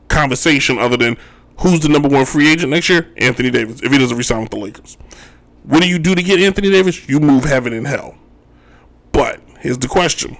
conversation 0.09 0.79
other 0.79 0.97
than 0.97 1.17
who's 1.61 1.81
the 1.81 1.89
number 1.89 2.09
one 2.09 2.25
free 2.25 2.51
agent 2.51 2.71
next 2.71 2.89
year? 2.89 3.13
Anthony 3.17 3.51
Davis. 3.51 3.81
If 3.83 3.93
he 3.93 3.99
doesn't 3.99 4.17
resign 4.17 4.43
with 4.43 4.51
the 4.51 4.59
Lakers, 4.59 4.97
what 5.65 5.83
do 5.83 5.89
you 5.89 5.99
do 5.99 6.15
to 6.15 6.23
get 6.23 6.41
Anthony 6.41 6.71
Davis? 6.71 7.09
You 7.09 7.21
move 7.21 7.45
heaven 7.45 7.73
and 7.73 7.87
hell. 7.87 8.17
But 9.13 9.41
here's 9.61 9.79
the 9.79 9.89
question: 9.89 10.37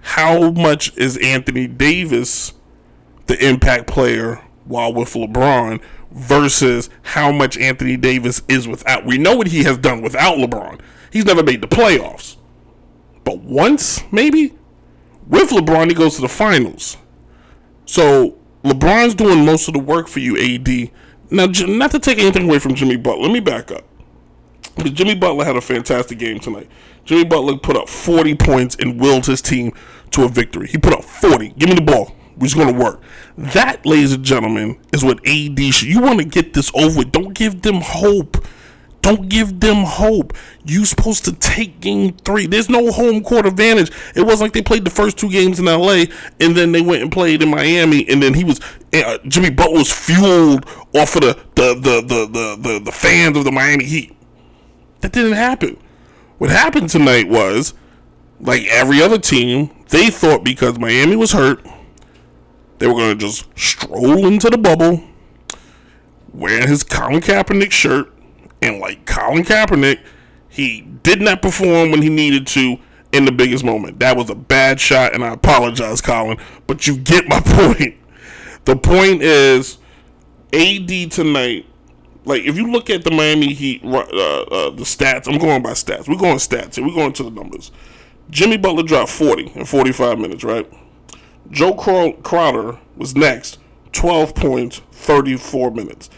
How 0.00 0.50
much 0.50 0.96
is 0.96 1.16
Anthony 1.18 1.66
Davis 1.66 2.52
the 3.26 3.46
impact 3.46 3.86
player 3.86 4.42
while 4.64 4.92
with 4.92 5.12
LeBron 5.12 5.80
versus 6.10 6.88
how 7.02 7.30
much 7.30 7.56
Anthony 7.58 7.96
Davis 7.96 8.42
is 8.48 8.66
without? 8.66 9.04
We 9.04 9.18
know 9.18 9.36
what 9.36 9.48
he 9.48 9.64
has 9.64 9.78
done 9.78 10.02
without 10.02 10.38
LeBron. 10.38 10.80
He's 11.10 11.24
never 11.24 11.42
made 11.42 11.60
the 11.60 11.68
playoffs, 11.68 12.36
but 13.24 13.38
once 13.38 14.02
maybe 14.12 14.54
with 15.26 15.50
LeBron 15.50 15.88
he 15.88 15.94
goes 15.94 16.16
to 16.16 16.20
the 16.20 16.28
finals. 16.28 16.96
So 17.84 18.36
LeBron's 18.64 19.14
doing 19.14 19.44
most 19.44 19.68
of 19.68 19.74
the 19.74 19.80
work 19.80 20.08
for 20.08 20.20
you, 20.20 20.36
AD. 20.36 20.90
Now, 21.30 21.46
not 21.66 21.90
to 21.92 21.98
take 21.98 22.18
anything 22.18 22.44
away 22.48 22.58
from 22.58 22.74
Jimmy 22.74 22.96
Butler, 22.96 23.22
let 23.22 23.32
me 23.32 23.40
back 23.40 23.70
up. 23.70 23.84
Because 24.76 24.92
Jimmy 24.92 25.14
Butler 25.14 25.44
had 25.44 25.56
a 25.56 25.60
fantastic 25.60 26.18
game 26.18 26.38
tonight. 26.38 26.68
Jimmy 27.04 27.24
Butler 27.24 27.56
put 27.56 27.76
up 27.76 27.88
40 27.88 28.34
points 28.36 28.76
and 28.78 29.00
willed 29.00 29.26
his 29.26 29.42
team 29.42 29.72
to 30.10 30.24
a 30.24 30.28
victory. 30.28 30.68
He 30.68 30.78
put 30.78 30.92
up 30.92 31.04
40. 31.04 31.50
Give 31.58 31.68
me 31.68 31.74
the 31.74 31.82
ball. 31.82 32.14
We're 32.36 32.54
going 32.54 32.72
to 32.72 32.80
work. 32.80 33.00
That, 33.36 33.84
ladies 33.84 34.12
and 34.12 34.24
gentlemen, 34.24 34.78
is 34.92 35.04
what 35.04 35.18
AD 35.26 35.58
should. 35.74 35.88
You 35.88 36.00
want 36.00 36.20
to 36.20 36.24
get 36.24 36.54
this 36.54 36.70
over 36.74 36.98
with. 36.98 37.12
Don't 37.12 37.34
give 37.34 37.62
them 37.62 37.80
hope. 37.82 38.36
Don't 39.00 39.28
give 39.28 39.60
them 39.60 39.84
hope. 39.84 40.34
You 40.64 40.84
supposed 40.84 41.24
to 41.26 41.32
take 41.32 41.80
game 41.80 42.12
three. 42.12 42.46
There's 42.46 42.68
no 42.68 42.90
home 42.90 43.22
court 43.22 43.46
advantage. 43.46 43.90
It 44.14 44.22
wasn't 44.22 44.40
like 44.42 44.52
they 44.52 44.62
played 44.62 44.84
the 44.84 44.90
first 44.90 45.16
two 45.16 45.30
games 45.30 45.58
in 45.58 45.66
LA 45.66 46.04
and 46.40 46.56
then 46.56 46.72
they 46.72 46.80
went 46.80 47.02
and 47.02 47.12
played 47.12 47.42
in 47.42 47.50
Miami 47.50 48.08
and 48.08 48.22
then 48.22 48.34
he 48.34 48.44
was 48.44 48.60
uh, 48.92 49.18
Jimmy 49.26 49.50
Butler 49.50 49.78
was 49.78 49.92
fueled 49.92 50.66
off 50.94 51.14
of 51.14 51.22
the 51.22 51.38
the, 51.54 51.74
the 51.74 52.02
the 52.02 52.26
the 52.26 52.56
the 52.60 52.80
the 52.84 52.92
fans 52.92 53.36
of 53.36 53.44
the 53.44 53.52
Miami 53.52 53.84
Heat. 53.84 54.16
That 55.00 55.12
didn't 55.12 55.32
happen. 55.32 55.76
What 56.38 56.50
happened 56.50 56.88
tonight 56.88 57.28
was 57.28 57.74
like 58.40 58.64
every 58.66 59.02
other 59.02 59.18
team, 59.18 59.70
they 59.88 60.10
thought 60.10 60.44
because 60.44 60.78
Miami 60.78 61.16
was 61.16 61.32
hurt, 61.32 61.64
they 62.78 62.86
were 62.86 63.12
to 63.12 63.14
just 63.14 63.46
stroll 63.56 64.26
into 64.26 64.50
the 64.50 64.58
bubble, 64.58 65.02
wearing 66.32 66.68
his 66.68 66.84
Colin 66.84 67.20
Kaepernick 67.20 67.72
shirt, 67.72 68.12
and 68.62 68.78
like 68.80 69.06
Colin 69.06 69.44
Kaepernick, 69.44 70.00
he 70.48 70.82
did 71.02 71.20
not 71.20 71.42
perform 71.42 71.90
when 71.90 72.02
he 72.02 72.08
needed 72.08 72.46
to 72.48 72.78
in 73.12 73.24
the 73.24 73.32
biggest 73.32 73.64
moment. 73.64 74.00
That 74.00 74.16
was 74.16 74.30
a 74.30 74.34
bad 74.34 74.80
shot, 74.80 75.14
and 75.14 75.24
I 75.24 75.32
apologize, 75.32 76.00
Colin, 76.00 76.38
but 76.66 76.86
you 76.86 76.96
get 76.96 77.28
my 77.28 77.40
point. 77.44 77.96
The 78.64 78.76
point 78.76 79.22
is, 79.22 79.78
AD 80.52 80.88
tonight, 81.10 81.66
like 82.24 82.42
if 82.42 82.56
you 82.56 82.70
look 82.70 82.90
at 82.90 83.04
the 83.04 83.10
Miami 83.10 83.54
Heat, 83.54 83.82
uh, 83.84 83.98
uh, 83.98 84.70
the 84.70 84.82
stats, 84.82 85.28
I'm 85.32 85.38
going 85.38 85.62
by 85.62 85.70
stats. 85.70 86.08
We're 86.08 86.16
going 86.16 86.36
stats 86.36 86.74
here. 86.74 86.86
We're 86.86 86.94
going 86.94 87.12
to 87.14 87.22
the 87.22 87.30
numbers. 87.30 87.70
Jimmy 88.30 88.58
Butler 88.58 88.82
dropped 88.82 89.10
40 89.10 89.52
in 89.54 89.64
45 89.64 90.18
minutes, 90.18 90.44
right? 90.44 90.70
Joe 91.50 91.72
Crowder 91.72 92.78
was 92.94 93.16
next, 93.16 93.58
12 93.92 94.34
points, 94.34 94.82
34 94.92 95.70
minutes 95.70 96.10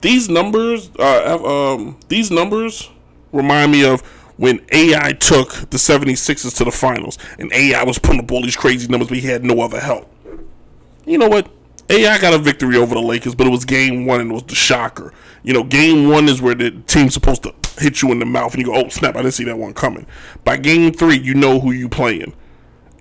these 0.00 0.28
numbers 0.28 0.90
uh, 0.98 1.74
um, 1.74 1.98
these 2.08 2.30
numbers 2.30 2.90
remind 3.32 3.72
me 3.72 3.84
of 3.84 4.02
when 4.36 4.60
AI 4.72 5.12
took 5.12 5.52
the 5.70 5.78
76ers 5.78 6.56
to 6.56 6.64
the 6.64 6.70
finals 6.70 7.18
and 7.38 7.52
AI 7.52 7.82
was 7.84 7.98
putting 7.98 8.20
up 8.20 8.30
all 8.30 8.42
these 8.42 8.56
crazy 8.56 8.86
numbers 8.88 9.08
but 9.08 9.18
he 9.18 9.26
had 9.26 9.44
no 9.44 9.60
other 9.60 9.80
help. 9.80 10.10
You 11.04 11.18
know 11.18 11.28
what? 11.28 11.48
AI 11.88 12.18
got 12.18 12.34
a 12.34 12.38
victory 12.38 12.76
over 12.76 12.94
the 12.94 13.00
Lakers, 13.00 13.34
but 13.34 13.46
it 13.46 13.50
was 13.50 13.64
game 13.64 14.06
one 14.06 14.20
and 14.20 14.30
it 14.30 14.34
was 14.34 14.42
the 14.42 14.56
shocker. 14.56 15.12
You 15.44 15.52
know, 15.52 15.62
game 15.62 16.08
one 16.08 16.28
is 16.28 16.42
where 16.42 16.54
the 16.54 16.72
team's 16.86 17.14
supposed 17.14 17.44
to 17.44 17.54
hit 17.78 18.02
you 18.02 18.10
in 18.10 18.18
the 18.18 18.26
mouth 18.26 18.52
and 18.54 18.60
you 18.60 18.66
go, 18.66 18.74
oh 18.74 18.88
snap, 18.88 19.14
I 19.14 19.22
didn't 19.22 19.34
see 19.34 19.44
that 19.44 19.58
one 19.58 19.72
coming. 19.72 20.06
By 20.44 20.56
game 20.56 20.92
three, 20.92 21.18
you 21.18 21.34
know 21.34 21.60
who 21.60 21.70
you 21.70 21.88
playing. 21.88 22.34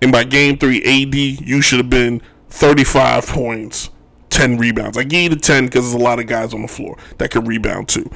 And 0.02 0.12
by 0.12 0.24
game 0.24 0.58
three, 0.58 0.84
AD, 0.84 1.16
you 1.16 1.62
should 1.62 1.80
have 1.80 1.90
been 1.90 2.22
35 2.50 3.26
points, 3.26 3.90
10 4.36 4.58
rebounds. 4.58 4.98
I 4.98 5.04
gave 5.04 5.32
you 5.32 5.38
the 5.38 5.42
10 5.42 5.66
because 5.66 5.86
there's 5.86 6.02
a 6.02 6.04
lot 6.04 6.20
of 6.20 6.28
guys 6.28 6.54
on 6.54 6.62
the 6.62 6.68
floor 6.68 6.98
that 7.20 7.32
can 7.32 7.46
rebound 7.46 7.88
too. 7.88 8.12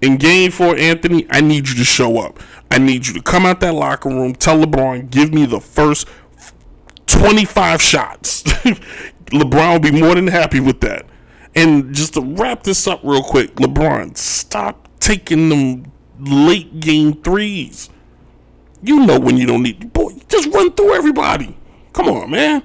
In 0.00 0.16
game 0.16 0.52
four, 0.52 0.76
Anthony, 0.76 1.26
I 1.28 1.40
need 1.40 1.68
you 1.68 1.74
to 1.74 1.84
show 1.84 2.18
up. 2.18 2.38
I 2.70 2.78
need 2.78 3.08
you 3.08 3.14
to 3.14 3.22
come 3.22 3.44
out 3.44 3.58
that 3.60 3.74
locker 3.74 4.08
room, 4.08 4.36
tell 4.36 4.56
LeBron, 4.58 5.10
give 5.10 5.34
me 5.34 5.44
the 5.44 5.60
first 5.60 6.06
25 7.06 7.82
shots. 7.82 8.42
LeBron 9.32 9.72
will 9.72 9.80
be 9.80 10.00
more 10.00 10.14
than 10.14 10.28
happy 10.28 10.60
with 10.60 10.80
that. 10.82 11.06
And 11.56 11.92
just 11.92 12.14
to 12.14 12.20
wrap 12.20 12.62
this 12.62 12.86
up 12.86 13.00
real 13.02 13.22
quick, 13.22 13.56
LeBron, 13.56 14.16
stop 14.16 14.88
taking 15.00 15.48
them 15.48 15.90
late 16.20 16.78
game 16.78 17.14
threes. 17.22 17.90
You 18.82 19.04
know 19.04 19.18
when 19.18 19.36
you 19.36 19.46
don't 19.46 19.64
need 19.64 19.92
boy, 19.92 20.12
just 20.28 20.48
run 20.54 20.72
through 20.72 20.94
everybody. 20.94 21.56
Come 21.92 22.06
on, 22.06 22.30
man. 22.30 22.62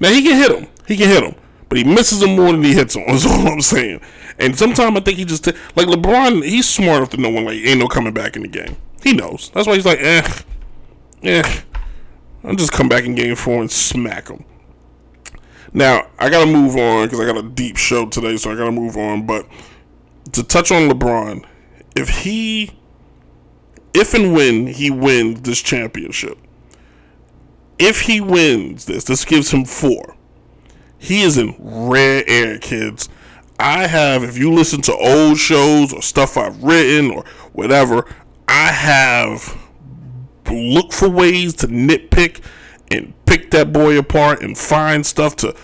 Now 0.00 0.08
he 0.08 0.22
can 0.22 0.36
hit 0.36 0.50
them. 0.50 0.68
He 0.88 0.96
can 0.96 1.08
hit 1.08 1.22
them 1.22 1.39
but 1.70 1.78
he 1.78 1.84
misses 1.84 2.18
them 2.18 2.34
more 2.34 2.50
than 2.50 2.64
he 2.64 2.74
hits 2.74 2.94
them. 2.94 3.04
That's 3.06 3.24
all 3.30 3.46
I'm 3.46 3.60
saying. 3.62 4.00
And 4.38 4.58
sometimes 4.58 4.96
I 4.98 5.00
think 5.00 5.18
he 5.18 5.24
just 5.24 5.44
t- 5.44 5.52
like 5.76 5.86
LeBron. 5.86 6.44
He's 6.44 6.68
smart 6.68 6.98
enough 6.98 7.10
to 7.10 7.16
know 7.16 7.30
when 7.30 7.46
like 7.46 7.58
ain't 7.58 7.78
no 7.78 7.86
coming 7.86 8.12
back 8.12 8.36
in 8.36 8.42
the 8.42 8.48
game. 8.48 8.76
He 9.02 9.14
knows. 9.14 9.50
That's 9.54 9.66
why 9.66 9.76
he's 9.76 9.86
like, 9.86 10.00
eh, 10.00 10.28
eh. 11.22 11.60
I'll 12.42 12.56
just 12.56 12.72
come 12.72 12.88
back 12.88 13.04
in 13.04 13.14
game 13.14 13.36
four 13.36 13.60
and 13.60 13.70
smack 13.70 14.28
him. 14.28 14.44
Now 15.72 16.08
I 16.18 16.28
gotta 16.28 16.50
move 16.50 16.76
on 16.76 17.06
because 17.06 17.20
I 17.20 17.24
got 17.24 17.38
a 17.38 17.48
deep 17.48 17.76
show 17.76 18.06
today, 18.06 18.36
so 18.36 18.50
I 18.50 18.56
gotta 18.56 18.72
move 18.72 18.96
on. 18.96 19.24
But 19.24 19.46
to 20.32 20.42
touch 20.42 20.72
on 20.72 20.90
LeBron, 20.90 21.46
if 21.94 22.08
he, 22.08 22.72
if 23.94 24.12
and 24.12 24.34
when 24.34 24.66
he 24.66 24.90
wins 24.90 25.42
this 25.42 25.62
championship, 25.62 26.36
if 27.78 28.00
he 28.02 28.20
wins 28.20 28.86
this, 28.86 29.04
this 29.04 29.24
gives 29.24 29.52
him 29.52 29.64
four 29.64 30.16
he 31.00 31.22
is 31.22 31.38
in 31.38 31.56
rare 31.58 32.22
air, 32.26 32.58
kids. 32.58 33.08
I 33.58 33.86
have, 33.86 34.22
if 34.22 34.38
you 34.38 34.52
listen 34.52 34.80
to 34.82 34.94
old 34.94 35.38
shows 35.38 35.92
or 35.92 36.02
stuff 36.02 36.36
I've 36.36 36.62
written 36.62 37.10
or 37.10 37.24
whatever, 37.52 38.06
I 38.46 38.68
have 38.68 39.58
looked 40.50 40.92
for 40.92 41.08
ways 41.08 41.54
to 41.54 41.66
nitpick 41.66 42.42
and 42.90 43.14
pick 43.24 43.50
that 43.50 43.72
boy 43.72 43.98
apart 43.98 44.42
and 44.42 44.56
find 44.56 45.04
stuff 45.04 45.36
to 45.36 45.56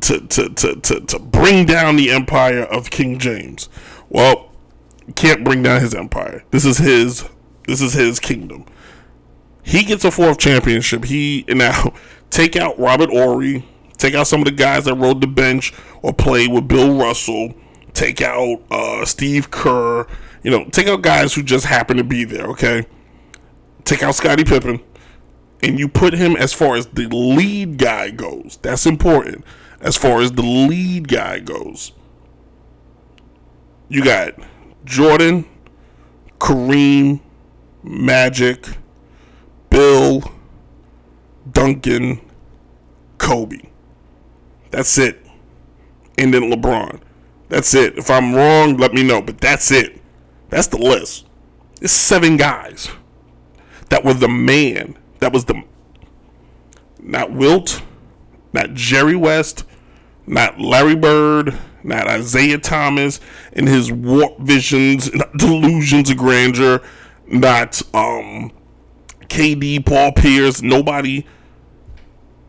to, 0.00 0.20
to, 0.20 0.48
to, 0.48 0.80
to, 0.80 1.00
to 1.00 1.18
bring 1.20 1.64
down 1.64 1.94
the 1.94 2.10
empire 2.10 2.62
of 2.62 2.90
King 2.90 3.20
James. 3.20 3.68
Well, 4.08 4.50
can't 5.14 5.44
bring 5.44 5.62
down 5.62 5.80
his 5.80 5.94
empire. 5.94 6.44
This 6.50 6.64
is 6.64 6.78
his 6.78 7.24
this 7.68 7.80
is 7.80 7.92
his 7.92 8.18
kingdom. 8.18 8.64
He 9.62 9.84
gets 9.84 10.04
a 10.04 10.10
fourth 10.10 10.38
championship. 10.38 11.04
He 11.04 11.44
now 11.48 11.92
take 12.30 12.56
out 12.56 12.78
Robert 12.78 13.10
Horry, 13.10 13.68
take 13.98 14.14
out 14.14 14.26
some 14.26 14.40
of 14.40 14.46
the 14.46 14.52
guys 14.52 14.84
that 14.84 14.94
rode 14.94 15.20
the 15.20 15.26
bench 15.26 15.72
or 16.02 16.12
played 16.12 16.52
with 16.52 16.68
Bill 16.68 16.96
Russell, 16.96 17.54
take 17.92 18.20
out 18.20 18.62
uh, 18.70 19.04
Steve 19.04 19.50
Kerr, 19.50 20.06
you 20.42 20.50
know, 20.50 20.64
take 20.70 20.86
out 20.86 21.02
guys 21.02 21.34
who 21.34 21.42
just 21.42 21.66
happen 21.66 21.96
to 21.96 22.04
be 22.04 22.24
there, 22.24 22.46
okay? 22.46 22.86
Take 23.84 24.02
out 24.02 24.14
Scottie 24.14 24.44
Pippen, 24.44 24.80
and 25.62 25.78
you 25.78 25.88
put 25.88 26.14
him 26.14 26.36
as 26.36 26.52
far 26.52 26.76
as 26.76 26.86
the 26.86 27.08
lead 27.08 27.78
guy 27.78 28.10
goes. 28.10 28.58
That's 28.62 28.86
important. 28.86 29.44
As 29.80 29.96
far 29.96 30.20
as 30.20 30.32
the 30.32 30.42
lead 30.42 31.08
guy 31.08 31.38
goes, 31.38 31.92
you 33.88 34.04
got 34.04 34.34
Jordan, 34.84 35.46
Kareem, 36.38 37.20
Magic, 37.82 38.66
Bill, 39.70 40.22
Duncan, 41.50 42.20
Kobe. 43.18 43.60
That's 44.70 44.98
it. 44.98 45.24
And 46.18 46.32
then 46.32 46.50
LeBron. 46.50 47.00
That's 47.48 47.74
it. 47.74 47.96
If 47.98 48.10
I'm 48.10 48.34
wrong, 48.34 48.76
let 48.76 48.92
me 48.92 49.02
know. 49.02 49.22
But 49.22 49.40
that's 49.40 49.70
it. 49.70 50.00
That's 50.48 50.68
the 50.68 50.78
list. 50.78 51.26
It's 51.80 51.92
seven 51.92 52.36
guys 52.36 52.88
that 53.88 54.04
were 54.04 54.14
the 54.14 54.28
man. 54.28 54.96
That 55.20 55.32
was 55.32 55.44
the. 55.44 55.62
Not 57.00 57.32
Wilt, 57.32 57.82
not 58.52 58.74
Jerry 58.74 59.14
West, 59.14 59.64
not 60.26 60.58
Larry 60.58 60.96
Bird, 60.96 61.56
not 61.84 62.08
Isaiah 62.08 62.58
Thomas 62.58 63.20
and 63.52 63.68
his 63.68 63.92
warp 63.92 64.40
visions, 64.40 65.10
delusions 65.36 66.10
of 66.10 66.16
grandeur, 66.16 66.82
not 67.28 67.80
um 67.94 68.50
KD, 69.28 69.84
Paul 69.84 70.12
Pierce, 70.12 70.62
nobody. 70.62 71.24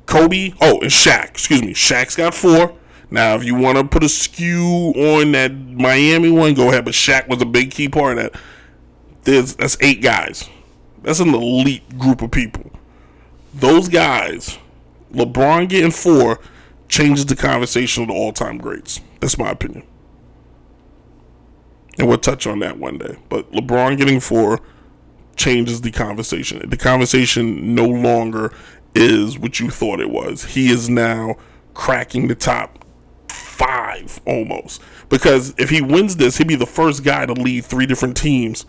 Kobe, 0.08 0.54
oh, 0.60 0.80
and 0.80 0.90
Shaq. 0.90 1.30
Excuse 1.30 1.62
me, 1.62 1.74
Shaq's 1.74 2.16
got 2.16 2.34
four. 2.34 2.76
Now, 3.12 3.36
if 3.36 3.44
you 3.44 3.56
want 3.56 3.78
to 3.78 3.84
put 3.84 4.04
a 4.04 4.10
skew 4.10 4.92
on 4.96 5.34
that 5.34 5.54
Miami 5.54 6.32
one, 6.32 6.56
go 6.56 6.70
ahead. 6.70 6.86
But 6.86 6.94
Shaq 6.94 7.28
was 7.28 7.42
a 7.42 7.46
big 7.46 7.72
key 7.72 7.88
part 7.88 8.18
of 8.18 8.24
that. 8.24 8.42
There's 9.24 9.56
that's 9.56 9.78
eight 9.82 10.02
guys. 10.02 10.50
That's 11.04 11.20
an 11.20 11.34
elite 11.34 11.98
group 11.98 12.22
of 12.22 12.32
people. 12.32 12.72
Those 13.54 13.88
guys, 13.88 14.58
LeBron 15.14 15.70
getting 15.70 15.92
four, 15.92 16.40
changes 16.90 17.26
the 17.26 17.36
conversation 17.36 18.04
of 18.04 18.10
the 18.10 18.16
all-time 18.16 18.58
greats. 18.58 19.00
That's 19.20 19.38
my 19.38 19.52
opinion. 19.52 19.84
And 21.98 22.08
we'll 22.08 22.18
touch 22.18 22.46
on 22.46 22.60
that 22.60 22.78
one 22.78 22.98
day. 22.98 23.18
But 23.30 23.52
LeBron 23.52 23.98
getting 23.98 24.20
four 24.20 24.62
changes 25.36 25.82
the 25.82 25.92
conversation. 25.92 26.68
The 26.68 26.78
conversation 26.78 27.74
no 27.74 27.86
longer 27.86 28.54
is 28.98 29.38
what 29.38 29.60
you 29.60 29.70
thought 29.70 30.00
it 30.00 30.10
was. 30.10 30.44
He 30.44 30.70
is 30.70 30.90
now 30.90 31.36
cracking 31.74 32.28
the 32.28 32.36
top 32.36 32.84
five 33.30 34.20
almost. 34.26 34.82
Because 35.10 35.54
if 35.58 35.70
he 35.70 35.82
wins 35.82 36.18
this, 36.18 36.38
he'd 36.38 36.48
be 36.48 36.56
the 36.56 36.66
first 36.66 37.04
guy 37.04 37.26
to 37.26 37.34
lead 37.34 37.66
three 37.66 37.86
different 37.86 38.18
teams 38.18 38.66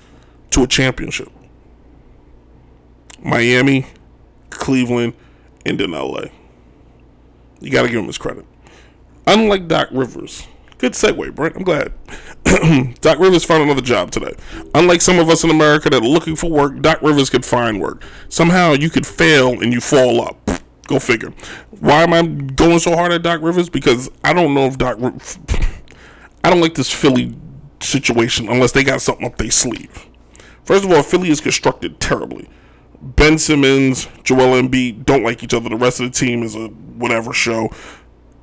to 0.51 0.63
a 0.63 0.67
championship 0.67 1.31
Miami, 3.21 3.87
Cleveland, 4.51 5.15
and 5.67 5.81
then 5.81 5.91
LA. 5.91 6.27
You 7.61 7.71
got 7.71 7.83
to 7.83 7.89
give 7.89 7.99
him 7.99 8.07
his 8.07 8.19
credit. 8.19 8.47
Unlike 9.27 9.67
Doc 9.67 9.89
Rivers, 9.91 10.47
good 10.79 10.93
segue, 10.93 11.35
Brent. 11.35 11.57
I'm 11.57 11.63
glad. 11.65 11.93
Doc 13.01 13.19
Rivers 13.19 13.45
found 13.45 13.63
another 13.63 13.83
job 13.83 14.11
today. 14.11 14.35
Unlike 14.75 15.01
some 15.03 15.19
of 15.19 15.29
us 15.29 15.45
in 15.45 15.51
America 15.51 15.91
that 15.91 16.03
are 16.03 16.09
looking 16.09 16.37
for 16.37 16.51
work, 16.51 16.81
Doc 16.81 17.03
Rivers 17.03 17.31
could 17.31 17.45
find 17.45 17.81
work. 17.81 18.03
Somehow 18.29 18.73
you 18.73 18.91
could 18.91 19.07
fail 19.07 19.61
and 19.61 19.73
you 19.73 19.81
fall 19.81 20.21
up. 20.21 20.51
Go 20.87 20.99
figure. 20.99 21.33
Why 21.81 22.03
am 22.03 22.15
I 22.15 22.23
going 22.23 22.79
so 22.79 22.97
hard 22.97 23.13
at 23.13 23.23
Doc 23.23 23.43
Rivers? 23.43 23.69
Because 23.69 24.11
I 24.25 24.33
don't 24.33 24.55
know 24.55 24.67
if 24.67 24.79
Doc. 24.79 24.99
I 26.45 26.51
don't 26.51 26.61
like 26.61 26.75
this 26.75 26.93
Philly 26.93 27.37
situation 27.81 28.49
unless 28.49 28.73
they 28.73 28.85
got 28.85 29.03
something 29.03 29.27
up 29.27 29.37
their 29.37 29.51
sleeve. 29.51 30.07
First 30.65 30.85
of 30.85 30.93
all, 30.93 31.03
Philly 31.03 31.31
is 31.31 31.41
constructed 31.41 32.01
terribly. 32.01 32.49
Ben 33.01 33.39
Simmons, 33.39 34.09
Joel 34.25 34.61
Embiid 34.61 35.05
don't 35.05 35.23
like 35.23 35.43
each 35.43 35.55
other. 35.55 35.69
The 35.69 35.77
rest 35.77 36.01
of 36.01 36.11
the 36.11 36.19
team 36.19 36.43
is 36.43 36.55
a 36.55 36.69
whatever 36.69 37.33
show. 37.33 37.71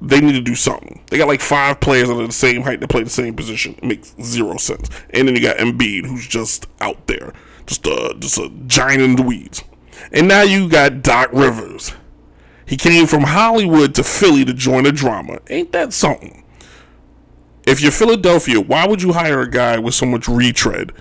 They 0.02 0.20
need 0.20 0.34
to 0.34 0.42
do 0.42 0.56
something. 0.56 1.04
They 1.08 1.18
got 1.18 1.28
like 1.28 1.42
five 1.42 1.80
players 1.80 2.10
that 2.10 2.20
are 2.20 2.28
the 2.28 2.34
same 2.34 2.64
height 2.64 2.82
to 2.82 2.88
play 2.88 3.04
the 3.04 3.10
same 3.10 3.36
position. 3.36 3.76
It 3.76 3.84
makes 3.84 4.14
zero 4.22 4.58
sense. 4.58 4.90
And 5.12 5.28
then 5.28 5.36
you 5.36 5.42
got 5.42 5.58
Embiid, 5.58 6.06
who's 6.06 6.28
just 6.28 6.68
out 6.82 7.08
there, 7.08 7.34
just 7.66 7.86
a 7.88 8.16
just 8.20 8.38
a 8.38 8.50
giant 8.68 9.02
in 9.02 9.16
the 9.16 9.24
weeds. 9.24 9.64
And 10.12 10.28
now 10.28 10.42
you 10.42 10.70
got 10.70 11.02
Doc 11.02 11.30
Rivers. 11.32 11.94
He 12.66 12.78
came 12.78 13.06
from 13.08 13.24
Hollywood 13.24 13.96
to 13.96 14.04
Philly 14.04 14.44
to 14.46 14.54
join 14.54 14.84
the 14.84 14.92
drama. 14.92 15.40
Ain't 15.50 15.72
that 15.72 15.94
something? 15.94 16.44
If 17.66 17.82
you're 17.82 17.92
Philadelphia, 17.92 18.60
why 18.60 18.86
would 18.88 19.02
you 19.02 19.14
hire 19.14 19.42
a 19.42 19.50
guy 19.50 19.80
with 19.80 19.94
so 19.94 20.06
much 20.06 20.28
retread 20.28 20.92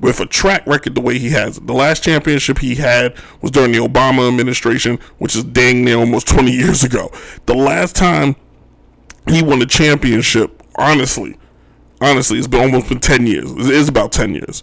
with 0.00 0.20
a 0.20 0.26
track 0.26 0.66
record 0.66 0.94
the 0.94 1.00
way 1.00 1.18
he 1.18 1.30
has 1.30 1.58
it. 1.58 1.66
The 1.66 1.72
last 1.72 2.04
championship 2.04 2.58
he 2.58 2.74
had 2.76 3.16
was 3.40 3.50
during 3.50 3.72
the 3.72 3.78
Obama 3.78 4.28
administration, 4.28 4.98
which 5.18 5.34
is 5.34 5.44
dang 5.44 5.84
near 5.84 5.96
almost 5.96 6.26
20 6.28 6.50
years 6.50 6.84
ago. 6.84 7.10
The 7.46 7.54
last 7.54 7.96
time 7.96 8.36
he 9.28 9.42
won 9.42 9.62
a 9.62 9.66
championship, 9.66 10.62
honestly, 10.76 11.38
honestly, 12.00 12.38
it's 12.38 12.46
been 12.46 12.60
almost 12.60 12.88
been 12.88 13.00
10 13.00 13.26
years. 13.26 13.50
It 13.52 13.74
is 13.74 13.88
about 13.88 14.12
10 14.12 14.34
years. 14.34 14.62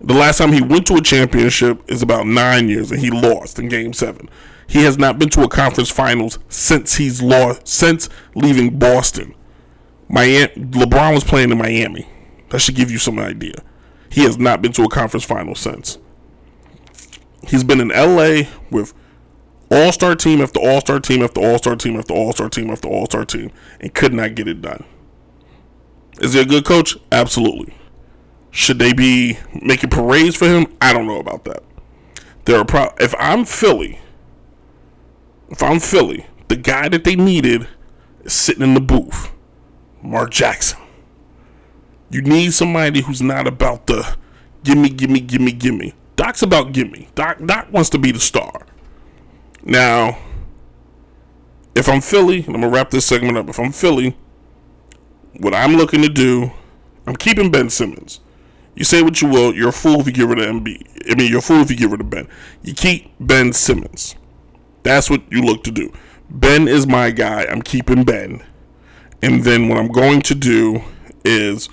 The 0.00 0.14
last 0.14 0.38
time 0.38 0.52
he 0.52 0.62
went 0.62 0.86
to 0.88 0.94
a 0.94 1.02
championship 1.02 1.82
is 1.88 2.02
about 2.02 2.26
nine 2.26 2.68
years, 2.68 2.90
and 2.92 3.00
he 3.00 3.10
lost 3.10 3.58
in 3.58 3.68
Game 3.68 3.92
Seven. 3.92 4.28
He 4.68 4.84
has 4.84 4.98
not 4.98 5.18
been 5.18 5.30
to 5.30 5.42
a 5.42 5.48
conference 5.48 5.90
finals 5.90 6.38
since 6.48 6.96
he's 6.96 7.22
lost 7.22 7.66
since 7.66 8.08
leaving 8.34 8.78
Boston. 8.78 9.34
Miami, 10.08 10.52
LeBron 10.54 11.14
was 11.14 11.24
playing 11.24 11.50
in 11.50 11.58
Miami. 11.58 12.06
That 12.50 12.60
should 12.60 12.74
give 12.74 12.90
you 12.90 12.98
some 12.98 13.18
idea. 13.18 13.54
He 14.10 14.22
has 14.22 14.38
not 14.38 14.62
been 14.62 14.72
to 14.72 14.84
a 14.84 14.88
conference 14.88 15.24
final 15.24 15.54
since. 15.54 15.98
He's 17.46 17.64
been 17.64 17.80
in 17.80 17.88
LA 17.88 18.48
with 18.70 18.92
all 19.70 19.92
star 19.92 20.14
team 20.14 20.40
after 20.40 20.60
all 20.60 20.80
star 20.80 21.00
team 21.00 21.22
after 21.22 21.40
all 21.40 21.58
star 21.58 21.76
team 21.76 21.96
after 21.96 22.14
all 22.14 22.32
star 22.32 22.48
team 22.48 22.70
after 22.70 22.88
all 22.88 23.06
star 23.06 23.24
team 23.24 23.50
and 23.80 23.92
could 23.94 24.12
not 24.12 24.34
get 24.34 24.48
it 24.48 24.62
done. 24.62 24.84
Is 26.20 26.32
he 26.32 26.40
a 26.40 26.44
good 26.44 26.64
coach? 26.64 26.96
Absolutely. 27.12 27.74
Should 28.50 28.78
they 28.78 28.92
be 28.92 29.38
making 29.60 29.90
parades 29.90 30.36
for 30.36 30.46
him? 30.46 30.74
I 30.80 30.92
don't 30.92 31.06
know 31.06 31.20
about 31.20 31.44
that. 31.44 31.62
There 32.46 32.58
are 32.58 32.64
pro- 32.64 32.94
if 32.98 33.14
I'm 33.18 33.44
Philly, 33.44 34.00
if 35.50 35.62
I'm 35.62 35.78
Philly, 35.80 36.26
the 36.48 36.56
guy 36.56 36.88
that 36.88 37.04
they 37.04 37.16
needed 37.16 37.68
is 38.24 38.32
sitting 38.32 38.62
in 38.62 38.74
the 38.74 38.80
booth. 38.80 39.30
Mark 40.02 40.30
Jackson. 40.30 40.78
You 42.10 42.22
need 42.22 42.52
somebody 42.52 43.02
who's 43.02 43.22
not 43.22 43.46
about 43.46 43.86
the 43.86 44.16
gimme, 44.62 44.90
gimme, 44.90 45.20
gimme, 45.20 45.52
gimme. 45.52 45.94
Doc's 46.16 46.42
about 46.42 46.72
gimme. 46.72 47.08
Doc 47.14 47.38
Doc 47.44 47.68
wants 47.72 47.90
to 47.90 47.98
be 47.98 48.12
the 48.12 48.20
star. 48.20 48.66
Now, 49.62 50.18
if 51.74 51.88
I'm 51.88 52.00
Philly, 52.00 52.38
and 52.38 52.54
I'm 52.54 52.60
gonna 52.62 52.68
wrap 52.68 52.90
this 52.90 53.06
segment 53.06 53.36
up. 53.36 53.48
If 53.48 53.58
I'm 53.58 53.72
Philly, 53.72 54.16
what 55.38 55.54
I'm 55.54 55.76
looking 55.76 56.02
to 56.02 56.08
do, 56.08 56.52
I'm 57.06 57.16
keeping 57.16 57.50
Ben 57.50 57.70
Simmons. 57.70 58.20
You 58.74 58.84
say 58.84 59.02
what 59.02 59.22
you 59.22 59.28
will, 59.28 59.54
you're 59.54 59.70
a 59.70 59.72
fool 59.72 60.00
if 60.00 60.06
you 60.06 60.12
get 60.12 60.26
rid 60.26 60.38
of 60.38 60.46
Embiid. 60.46 61.10
I 61.10 61.14
mean, 61.14 61.30
you're 61.30 61.38
a 61.38 61.42
fool 61.42 61.60
if 61.60 61.70
you 61.70 61.76
get 61.76 61.90
rid 61.90 62.00
of 62.00 62.10
Ben. 62.10 62.28
You 62.62 62.74
keep 62.74 63.10
Ben 63.18 63.52
Simmons. 63.52 64.14
That's 64.82 65.08
what 65.08 65.22
you 65.30 65.42
look 65.42 65.64
to 65.64 65.70
do. 65.70 65.92
Ben 66.28 66.68
is 66.68 66.86
my 66.86 67.10
guy. 67.10 67.44
I'm 67.44 67.62
keeping 67.62 68.04
Ben. 68.04 68.44
And 69.22 69.44
then 69.44 69.68
what 69.68 69.78
I'm 69.78 69.88
going 69.88 70.20
to 70.22 70.34
do 70.34 70.82
is 71.24 71.68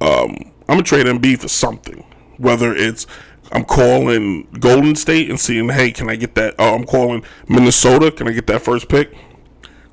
um, 0.00 0.36
I'm 0.68 0.76
gonna 0.76 0.82
trade 0.82 1.06
Embiid 1.06 1.40
for 1.40 1.48
something. 1.48 2.04
Whether 2.38 2.74
it's 2.74 3.06
I'm 3.52 3.64
calling 3.64 4.48
Golden 4.58 4.96
State 4.96 5.30
and 5.30 5.38
seeing, 5.38 5.68
hey, 5.68 5.92
can 5.92 6.10
I 6.10 6.16
get 6.16 6.34
that? 6.34 6.54
Oh, 6.58 6.74
I'm 6.74 6.84
calling 6.84 7.24
Minnesota. 7.48 8.10
Can 8.10 8.28
I 8.28 8.32
get 8.32 8.46
that 8.48 8.62
first 8.62 8.88
pick? 8.88 9.14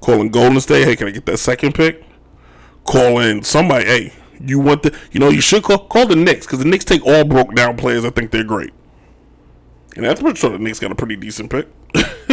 Calling 0.02 0.30
Golden 0.30 0.60
State. 0.60 0.86
Hey, 0.86 0.96
can 0.96 1.08
I 1.08 1.12
get 1.12 1.26
that 1.28 1.38
second 1.38 1.74
pick? 1.76 2.04
Calling 2.84 3.44
somebody. 3.44 3.86
Hey, 3.86 4.14
you 4.42 4.60
want 4.60 4.84
the? 4.84 4.98
You 5.12 5.20
know, 5.20 5.30
you 5.30 5.42
should 5.42 5.64
call 5.64 5.88
call 5.88 6.08
the 6.08 6.16
Knicks 6.16 6.46
because 6.46 6.60
the 6.60 6.66
Knicks 6.66 6.86
take 6.86 7.06
all 7.06 7.24
broke 7.24 7.54
down 7.56 7.78
players. 7.78 8.04
I 8.04 8.10
think 8.10 8.32
they're 8.32 8.44
great. 8.44 8.74
And 9.96 10.04
that's 10.04 10.22
pretty 10.22 10.40
sure 10.40 10.50
the 10.50 10.60
Knicks 10.60 10.80
got 10.80 10.92
a 10.92 10.96
pretty 10.96 11.16
decent 11.16 11.52
pick. 11.52 11.68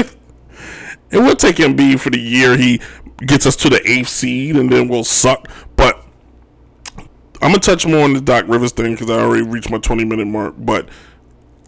and 1.13 1.25
we'll 1.25 1.37
take 1.37 1.57
Embiid 1.57 2.01
for 2.01 2.11
the 2.11 2.19
year 2.19 2.57
he 2.57 2.81
gets 3.19 3.45
us 3.45 3.55
to 3.57 3.69
the 3.69 3.83
eighth 3.89 4.09
seed, 4.09 4.57
and 4.57 4.73
then 4.73 4.89
we'll 4.89 5.05
suck. 5.05 5.49
I'm 7.43 7.51
gonna 7.51 7.59
touch 7.59 7.87
more 7.87 8.05
on 8.05 8.13
the 8.13 8.21
Doc 8.21 8.45
Rivers 8.49 8.73
thing 8.73 8.93
because 8.95 9.11
I 9.11 9.19
already 9.19 9.43
reached 9.43 9.71
my 9.71 9.79
20 9.79 10.05
minute 10.05 10.27
mark. 10.27 10.55
But 10.59 10.89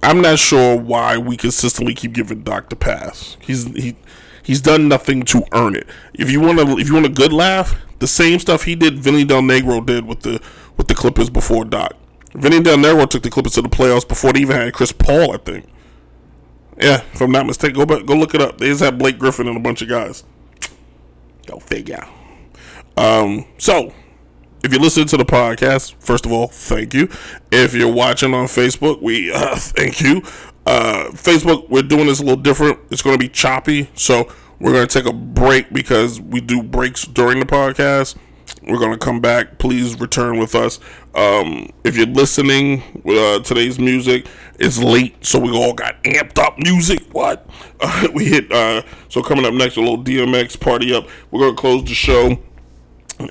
I'm 0.03 0.21
not 0.21 0.39
sure 0.39 0.77
why 0.77 1.17
we 1.17 1.37
consistently 1.37 1.95
keep 1.95 2.13
giving 2.13 2.43
Doc 2.43 2.69
the 2.69 2.77
pass. 2.77 3.37
He's 3.41 3.65
he 3.75 3.97
He's 4.43 4.61
done 4.61 4.89
nothing 4.89 5.23
to 5.25 5.45
earn 5.53 5.77
it. 5.77 5.87
If 6.15 6.31
you 6.31 6.41
want 6.41 6.59
to, 6.59 6.79
if 6.79 6.89
you 6.89 6.95
want 6.95 7.07
a 7.07 7.11
good 7.11 7.33
laugh, 7.33 7.77
the 8.01 8.09
same 8.09 8.41
stuff 8.41 8.65
he 8.65 8.75
did, 8.75 8.99
Vinny 8.99 9.25
Del 9.25 9.43
Negro 9.43 9.85
did 9.85 10.07
with 10.07 10.21
the 10.21 10.43
with 10.77 10.89
the 10.89 10.95
Clippers 10.95 11.31
before 11.31 11.65
Doc. 11.65 11.95
Vinny 12.35 12.61
Del 12.61 12.77
Negro 12.77 13.09
took 13.09 13.23
the 13.23 13.31
Clippers 13.31 13.53
to 13.53 13.63
the 13.63 13.69
playoffs 13.69 14.07
before 14.07 14.33
they 14.33 14.41
even 14.41 14.57
had 14.57 14.73
Chris 14.73 14.91
Paul, 14.91 15.33
I 15.33 15.37
think. 15.37 15.67
Yeah, 16.79 17.03
if 17.13 17.21
I'm 17.21 17.31
not 17.31 17.47
mistaken, 17.47 17.77
go 17.77 17.87
back, 17.87 18.05
go 18.05 18.15
look 18.15 18.35
it 18.35 18.41
up. 18.41 18.59
They 18.59 18.67
just 18.67 18.83
had 18.83 18.99
Blake 18.99 19.19
Griffin 19.19 19.47
and 19.47 19.57
a 19.57 19.61
bunch 19.61 19.83
of 19.83 19.89
guys. 19.89 20.25
Go 21.47 21.61
figure. 21.61 22.05
Um, 22.97 23.47
so 23.59 23.95
if 24.65 24.73
you're 24.73 24.81
listening 24.81 25.09
to 25.09 25.17
the 25.17 25.25
podcast, 25.25 25.95
first 25.99 26.25
of 26.25 26.33
all, 26.33 26.47
thank 26.47 26.95
you. 26.95 27.09
If 27.51 27.75
you're 27.75 27.93
watching 27.93 28.33
on 28.35 28.47
Facebook, 28.47 29.03
we 29.03 29.33
uh, 29.35 29.57
thank 29.57 30.01
you. 30.01 30.23
Uh, 30.65 31.09
Facebook, 31.13 31.69
we're 31.69 31.83
doing 31.83 32.07
this 32.07 32.21
a 32.21 32.23
little 32.23 32.41
different. 32.41 32.79
It's 32.91 33.03
going 33.03 33.15
to 33.15 33.19
be 33.19 33.29
choppy, 33.29 33.91
so 33.95 34.33
we're 34.61 34.73
going 34.73 34.87
to 34.87 35.03
take 35.03 35.11
a 35.11 35.15
break 35.15 35.73
because 35.73 36.21
we 36.21 36.41
do 36.41 36.63
breaks 36.63 37.05
during 37.05 37.41
the 37.41 37.47
podcast. 37.47 38.17
We're 38.63 38.79
going 38.79 38.93
to 38.93 38.99
come 38.99 39.21
back. 39.21 39.59
Please 39.59 39.99
return 39.99 40.39
with 40.39 40.55
us. 40.55 40.79
Um, 41.17 41.71
if 41.83 41.97
you're 41.97 42.07
listening, 42.07 42.83
uh, 43.05 43.41
today's 43.41 43.81
music 43.81 44.27
is 44.61 44.81
late, 44.81 45.25
so 45.25 45.41
we 45.41 45.51
all 45.51 45.73
got 45.73 46.01
amped 46.05 46.39
up 46.39 46.59
music. 46.59 47.03
What? 47.11 47.49
Uh, 47.81 48.07
we 48.15 48.27
hit, 48.27 48.53
uh, 48.53 48.83
so 49.09 49.23
coming 49.23 49.45
up 49.45 49.55
next, 49.55 49.77
a 49.77 49.81
little 49.81 50.03
DMX 50.03 50.61
party 50.61 50.95
up. 50.95 51.09
We're 51.33 51.41
going 51.41 51.57
to 51.57 51.61
close 51.61 51.85
the 51.85 51.95
show. 51.95 52.39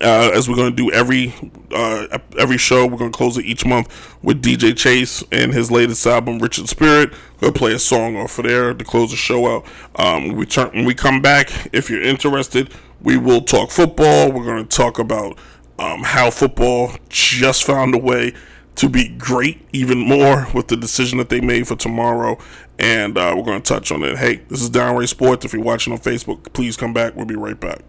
Uh, 0.01 0.31
as 0.33 0.49
we're 0.49 0.55
going 0.55 0.75
to 0.75 0.75
do 0.75 0.91
every 0.91 1.33
uh, 1.71 2.19
every 2.37 2.57
show, 2.57 2.85
we're 2.85 2.97
going 2.97 3.11
to 3.11 3.17
close 3.17 3.37
it 3.37 3.45
each 3.45 3.65
month 3.65 4.17
with 4.21 4.41
DJ 4.41 4.75
Chase 4.75 5.23
and 5.31 5.53
his 5.53 5.71
latest 5.71 6.05
album, 6.05 6.39
Richard 6.39 6.69
Spirit. 6.69 7.13
We'll 7.39 7.51
play 7.51 7.73
a 7.73 7.79
song 7.79 8.15
off 8.15 8.37
of 8.39 8.45
there 8.45 8.73
to 8.73 8.83
close 8.83 9.11
the 9.11 9.17
show 9.17 9.47
out. 9.47 9.65
Um, 9.95 10.33
we 10.33 10.45
turn 10.45 10.69
when 10.69 10.85
we 10.85 10.93
come 10.93 11.21
back, 11.21 11.69
if 11.73 11.89
you're 11.89 12.01
interested, 12.01 12.73
we 13.01 13.17
will 13.17 13.41
talk 13.41 13.71
football. 13.71 14.31
We're 14.31 14.45
going 14.45 14.67
to 14.67 14.77
talk 14.77 14.99
about 14.99 15.37
um, 15.79 16.03
how 16.03 16.29
football 16.29 16.91
just 17.09 17.63
found 17.63 17.95
a 17.95 17.97
way 17.97 18.33
to 18.75 18.89
be 18.89 19.09
great 19.09 19.67
even 19.73 19.97
more 19.99 20.47
with 20.53 20.67
the 20.67 20.77
decision 20.77 21.17
that 21.17 21.29
they 21.29 21.41
made 21.41 21.67
for 21.67 21.75
tomorrow. 21.75 22.37
And 22.79 23.17
uh, 23.17 23.33
we're 23.35 23.43
going 23.43 23.61
to 23.61 23.73
touch 23.73 23.91
on 23.91 24.03
it. 24.03 24.17
Hey, 24.17 24.37
this 24.47 24.61
is 24.61 24.69
Downright 24.69 25.09
Sports. 25.09 25.45
If 25.45 25.53
you're 25.53 25.63
watching 25.63 25.93
on 25.93 25.99
Facebook, 25.99 26.51
please 26.53 26.77
come 26.77 26.93
back. 26.93 27.15
We'll 27.15 27.25
be 27.25 27.35
right 27.35 27.59
back. 27.59 27.81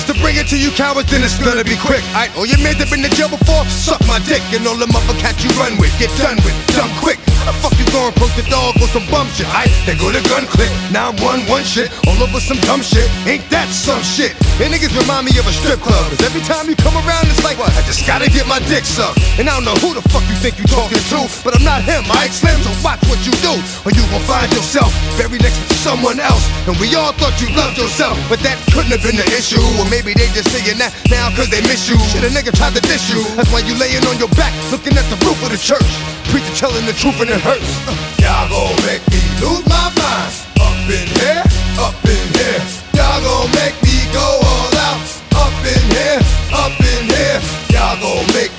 I 0.00 0.12
to 0.14 0.20
bring 0.24 0.36
it 0.36 0.48
to 0.48 0.56
you 0.56 0.70
cowards, 0.70 1.10
then 1.10 1.20
it's 1.20 1.36
gonna 1.36 1.62
be 1.62 1.76
quick. 1.76 2.00
Alright, 2.16 2.32
all 2.32 2.48
your 2.48 2.56
men 2.64 2.72
that 2.80 2.88
been 2.88 3.04
in 3.04 3.12
jail 3.12 3.28
before, 3.28 3.68
suck 3.68 4.00
my 4.08 4.16
dick. 4.24 4.40
And 4.48 4.64
all 4.64 4.80
the 4.80 4.88
motherfuckers 4.88 5.44
you 5.44 5.52
run 5.60 5.76
with, 5.76 5.92
get 6.00 6.08
done 6.16 6.40
with, 6.40 6.56
done 6.72 6.88
quick. 7.04 7.20
The 7.50 7.58
fuck 7.66 7.74
you 7.82 7.88
going 7.90 8.14
post 8.14 8.38
the 8.38 8.46
dog 8.46 8.78
on 8.78 8.86
some 8.94 9.02
bum 9.10 9.26
shit? 9.34 9.48
Aight, 9.50 9.74
they 9.82 9.98
go 9.98 10.06
to 10.06 10.22
gun 10.30 10.46
click. 10.46 10.70
Now 10.94 11.10
I'm 11.10 11.18
one 11.18 11.42
one 11.50 11.66
shit, 11.66 11.90
all 12.06 12.14
over 12.22 12.38
some 12.38 12.62
dumb 12.62 12.78
shit. 12.78 13.10
Ain't 13.26 13.42
that 13.50 13.66
some 13.74 13.98
shit? 14.06 14.38
And 14.62 14.70
niggas 14.70 14.94
remind 14.94 15.26
me 15.26 15.34
of 15.34 15.50
a 15.50 15.54
strip 15.56 15.82
club. 15.82 15.98
Cause 16.14 16.22
every 16.22 16.46
time 16.46 16.70
you 16.70 16.78
come 16.78 16.94
around, 16.94 17.26
it's 17.26 17.42
like, 17.42 17.58
what? 17.58 17.74
I 17.74 17.82
just 17.90 18.06
gotta 18.06 18.30
get 18.30 18.46
my 18.46 18.62
dick 18.70 18.86
sucked. 18.86 19.18
And 19.34 19.50
I 19.50 19.58
don't 19.58 19.66
know 19.66 19.74
who 19.82 19.98
the 19.98 20.04
fuck 20.14 20.22
you 20.30 20.38
think 20.38 20.62
you 20.62 20.66
talking 20.70 21.02
to, 21.10 21.26
but 21.42 21.58
I'm 21.58 21.66
not 21.66 21.82
him, 21.82 22.06
I 22.06 22.30
Slim, 22.30 22.54
so 22.62 22.70
watch 22.86 23.02
what 23.10 23.18
you 23.26 23.34
do. 23.42 23.58
Or 23.82 23.90
you 23.90 24.04
gon' 24.14 24.22
find 24.30 24.46
yourself 24.54 24.94
buried 25.18 25.42
next 25.42 25.58
to 25.58 25.74
someone 25.74 26.22
else. 26.22 26.46
And 26.70 26.78
we 26.78 26.94
all 26.94 27.10
thought 27.18 27.34
you 27.42 27.50
loved 27.58 27.82
yourself, 27.82 28.14
but 28.30 28.38
that 28.46 28.62
couldn't 28.70 28.94
have 28.94 29.02
been 29.02 29.18
the 29.18 29.26
issue. 29.34 29.58
Or 29.82 29.89
maybe 29.90 30.14
they 30.14 30.30
just 30.30 30.48
saying 30.54 30.78
that 30.78 30.94
now 31.10 31.28
cause 31.34 31.50
they 31.50 31.60
miss 31.66 31.90
you. 31.90 31.98
Shit, 32.08 32.22
a 32.22 32.30
nigga 32.30 32.54
tried 32.54 32.72
to 32.78 32.82
diss 32.86 33.10
you. 33.10 33.20
That's 33.34 33.50
why 33.50 33.66
you 33.66 33.74
laying 33.74 34.06
on 34.06 34.16
your 34.16 34.30
back, 34.38 34.54
looking 34.70 34.94
at 34.94 35.04
the 35.10 35.18
roof 35.26 35.36
of 35.42 35.50
the 35.50 35.58
church. 35.58 35.90
Preacher 36.30 36.54
telling 36.54 36.86
the 36.86 36.94
truth 36.94 37.18
and 37.20 37.28
it 37.28 37.42
hurts. 37.42 37.66
Uh. 37.84 37.92
Y'all 38.22 38.46
gon' 38.46 38.78
make 38.86 39.02
me 39.10 39.20
lose 39.42 39.66
my 39.66 39.90
mind. 39.98 40.32
Up 40.62 40.78
in 40.86 41.06
here, 41.18 41.42
up 41.82 41.98
in 42.06 42.24
here. 42.38 42.62
Y'all 42.94 43.18
gon' 43.18 43.50
make 43.58 43.76
me 43.82 43.98
go 44.14 44.22
all 44.22 44.74
out. 44.88 45.02
Up 45.34 45.58
in 45.66 45.82
here, 45.90 46.22
up 46.54 46.74
in 46.78 47.02
here. 47.10 47.38
Y'all 47.74 47.98
gon' 47.98 48.26
make 48.38 48.54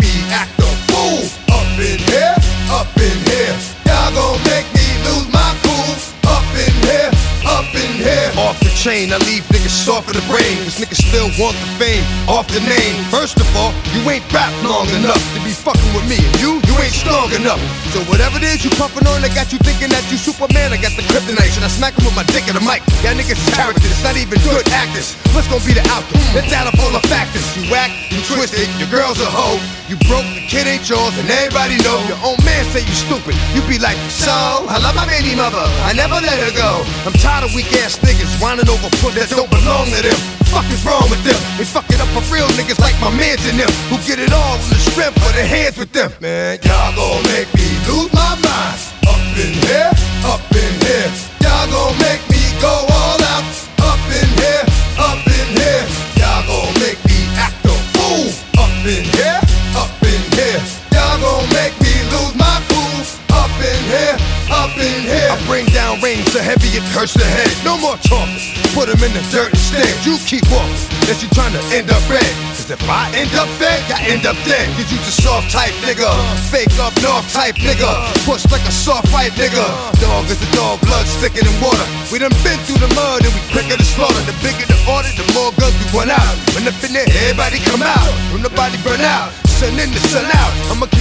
chain, 8.81 9.13
I 9.13 9.21
leave 9.29 9.45
niggas 9.53 9.69
soft 9.69 10.09
in 10.09 10.17
the 10.17 10.25
brain. 10.25 10.57
Cause 10.65 10.81
niggas 10.81 11.05
still 11.05 11.29
want 11.37 11.53
the 11.61 11.69
fame 11.77 12.01
off 12.25 12.49
the 12.49 12.65
name. 12.65 12.97
First 13.13 13.37
of 13.37 13.45
all, 13.53 13.69
you 13.93 14.01
ain't 14.09 14.25
rap 14.33 14.49
long 14.65 14.89
enough 14.97 15.21
to 15.37 15.39
be 15.45 15.53
fucking 15.53 15.91
with 15.93 16.09
me. 16.09 16.17
And 16.17 16.33
you, 16.41 16.57
you 16.65 16.73
ain't 16.81 16.97
strong 16.97 17.29
enough. 17.37 17.61
So 17.93 18.01
whatever 18.09 18.41
it 18.41 18.47
is 18.49 18.65
you 18.65 18.73
puffin' 18.81 19.05
on, 19.05 19.21
I 19.21 19.29
got 19.37 19.53
you 19.53 19.61
thinking 19.61 19.93
that 19.93 20.01
you 20.09 20.17
Superman. 20.17 20.73
I 20.73 20.81
got 20.81 20.97
the 20.97 21.05
kryptonite. 21.13 21.53
Should 21.53 21.61
I 21.61 21.69
smack 21.69 21.93
him 21.93 22.09
with 22.09 22.17
my 22.17 22.25
dick 22.33 22.49
in 22.49 22.57
the 22.57 22.63
mic? 22.65 22.81
Y'all 23.05 23.13
niggas 23.13 23.37
is 23.37 23.53
characters, 23.53 23.93
not 24.01 24.17
even 24.17 24.41
good 24.41 24.65
actors. 24.73 25.13
What's 25.37 25.45
gonna 25.45 25.61
be 25.61 25.77
the 25.77 25.85
outcome? 25.93 26.17
Let's 26.33 26.49
add 26.49 26.65
up 26.65 26.73
all 26.81 26.89
the 26.89 27.05
factors. 27.05 27.45
You 27.53 27.69
whack, 27.69 27.93
you 28.09 28.17
twisted, 28.25 28.65
your 28.81 28.89
girl's 28.89 29.21
a 29.21 29.29
hoe. 29.29 29.61
You 29.85 29.99
broke, 30.09 30.25
the 30.33 30.41
kid 30.49 30.65
ain't 30.65 30.89
yours, 30.89 31.13
and 31.21 31.29
everybody 31.29 31.77
know. 31.85 32.01
Your 32.09 32.17
own 32.25 32.39
man 32.47 32.65
say 32.73 32.81
you 32.81 32.95
stupid. 32.97 33.37
You 33.53 33.61
be 33.69 33.77
like, 33.77 33.99
so, 34.09 34.33
I 34.65 34.81
love 34.81 34.97
my 34.97 35.05
baby 35.05 35.37
mother. 35.37 35.61
I 35.85 35.93
never 35.93 36.17
let 36.17 36.39
her 36.41 36.53
go. 36.57 36.81
I'm 37.05 37.13
tired 37.21 37.45
of 37.45 37.53
weak 37.53 37.69
ass 37.83 37.99
niggas 38.01 38.41
whining 38.41 38.70
over 38.71 38.89
puss 39.03 39.13
that 39.19 39.27
don't 39.35 39.51
belong 39.51 39.91
to 39.91 39.99
them. 39.99 40.19
Fuck 40.47 40.67
is 40.71 40.83
wrong 40.87 41.03
with 41.11 41.23
them? 41.27 41.37
They 41.59 41.67
fuck 41.67 41.87
it 41.91 41.99
up 41.99 42.07
for 42.15 42.23
real 42.31 42.47
niggas 42.55 42.79
like 42.79 42.95
my 43.03 43.11
mans 43.11 43.43
and 43.47 43.59
them 43.59 43.71
who 43.91 43.99
get 44.07 44.19
it 44.19 44.31
all 44.31 44.55
in 44.55 44.69
the 44.71 44.79
strength 44.79 45.19
of 45.19 45.31
their 45.35 45.47
hands 45.47 45.75
with 45.75 45.91
them. 45.91 46.11
Man, 46.23 46.59
y'all 46.63 46.95
gon' 46.95 47.23
make 47.31 47.51
me 47.55 47.67
lose 47.87 48.11
my 48.15 48.35
mind. 48.39 48.79
Up 49.07 49.19
in 49.35 49.53
here, 49.67 49.91
up 50.27 50.43
in 50.55 50.73
here. 50.87 51.11
Y'all 51.43 51.67
gon' 51.67 51.95
make 51.99 52.23
me 52.31 52.43
go 52.63 52.71
all 52.71 53.19
out. 53.35 53.47
Up 53.83 54.01
in 54.11 54.29
here, 54.39 54.63
up 54.99 55.19
in 55.19 55.47
here. 55.55 55.83
Y'all 56.19 56.43
gon' 56.47 56.71
make 56.79 56.99
me 57.07 57.19
act 57.35 57.59
a 57.67 57.75
fool. 57.95 58.31
Up 58.59 58.71
in 58.87 59.03
here, 59.15 59.39
up 59.75 59.91
in 60.03 60.21
here. 60.35 60.61
Y'all 60.95 61.19
gon' 61.19 61.47
make 61.55 61.75
me 61.83 61.93
lose 62.11 62.35
my 62.39 62.55
cool. 62.71 62.99
Up 63.35 63.51
in 63.59 63.79
here, 63.87 64.15
up 64.51 64.75
in 64.79 64.99
here. 65.07 65.31
I 65.31 65.39
bring 65.47 65.67
down 65.71 65.99
rain 65.99 66.23
so 66.31 66.39
heavy 66.39 66.75
it 66.75 66.83
hurts 66.95 67.15
the 67.15 67.25
head. 67.25 67.51
No 67.63 67.79
more 67.79 67.95
talking. 68.03 68.60
Put 68.73 68.87
'em 68.87 69.03
in 69.03 69.11
the 69.11 69.23
dirt 69.35 69.51
instead. 69.51 69.91
You 70.07 70.15
keep 70.23 70.47
walking. 70.47 70.79
Unless 71.03 71.23
you 71.23 71.29
trying 71.35 71.51
to 71.51 71.63
end 71.75 71.91
up 71.91 71.99
red. 72.07 72.31
Cause 72.55 72.71
if 72.71 72.79
I 72.87 73.11
end 73.11 73.33
up 73.35 73.49
fed, 73.59 73.83
I 73.91 73.99
end 74.07 74.25
up 74.25 74.37
dead. 74.47 74.63
Cause 74.79 74.87
you 74.87 74.97
just 75.03 75.21
soft 75.21 75.51
type 75.51 75.75
nigga. 75.83 76.07
Fake 76.47 76.71
up 76.79 76.95
north 77.03 77.27
type 77.33 77.55
nigga. 77.59 77.91
Push 78.23 78.47
like 78.47 78.63
a 78.63 78.71
soft 78.71 79.09
fight 79.09 79.33
nigga. 79.35 79.65
Dog 79.99 80.23
is 80.31 80.39
a 80.39 80.49
dog, 80.55 80.79
blood 80.87 81.05
sticking 81.05 81.43
in 81.43 81.55
water. 81.59 81.83
We 82.11 82.19
done 82.19 82.31
been 82.47 82.59
through 82.63 82.79
the 82.79 82.91
mud 82.95 83.25
and 83.27 83.33
we 83.35 83.41
quicker 83.51 83.75
to 83.75 83.83
slaughter. 83.83 84.23
The 84.23 84.35
bigger 84.39 84.65
the 84.71 84.79
order, 84.87 85.11
the 85.19 85.27
more 85.35 85.51
guns 85.59 85.75
we 85.81 85.85
run 85.91 86.09
out. 86.09 86.35
When 86.55 86.63
up 86.63 86.79
in 86.79 86.95
everybody 86.95 87.59
come 87.67 87.83
out. 87.83 88.07
When 88.31 88.41
the 88.41 88.53
body 88.55 88.77
burn 88.87 89.01
out. 89.01 89.35
Sun 89.59 89.75
in 89.83 89.91
the 89.91 89.99
sun 90.07 90.25
out. 90.25 90.53
I'ma 90.71 90.87
keep 90.87 91.00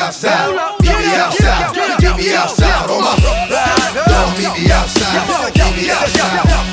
outside. 0.00 0.80
Meet 0.80 0.98
me 0.98 1.14
outside. 1.14 1.76
Meet 2.00 2.16
me 2.16 2.34
outside 2.34 2.90
on 2.90 3.02
my. 3.02 3.14
Don't 4.08 4.38
meet 4.38 4.64
me 4.64 4.72
outside. 4.72 5.54
Meet 5.56 5.76
me 5.76 5.90
outside. 5.90 6.36
Meet 6.36 6.46
me 6.46 6.50
outside 6.50 6.69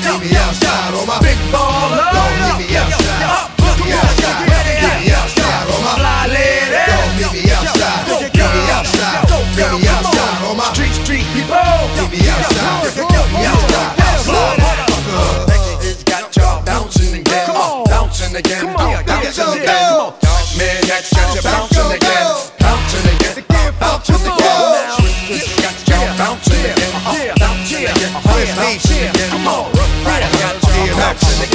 Come 28.68 29.48
on, 29.48 29.72
right. 30.04 30.20
Got 30.36 30.60
you 30.84 30.92
bouncing 30.92 31.40
again, 31.40 31.47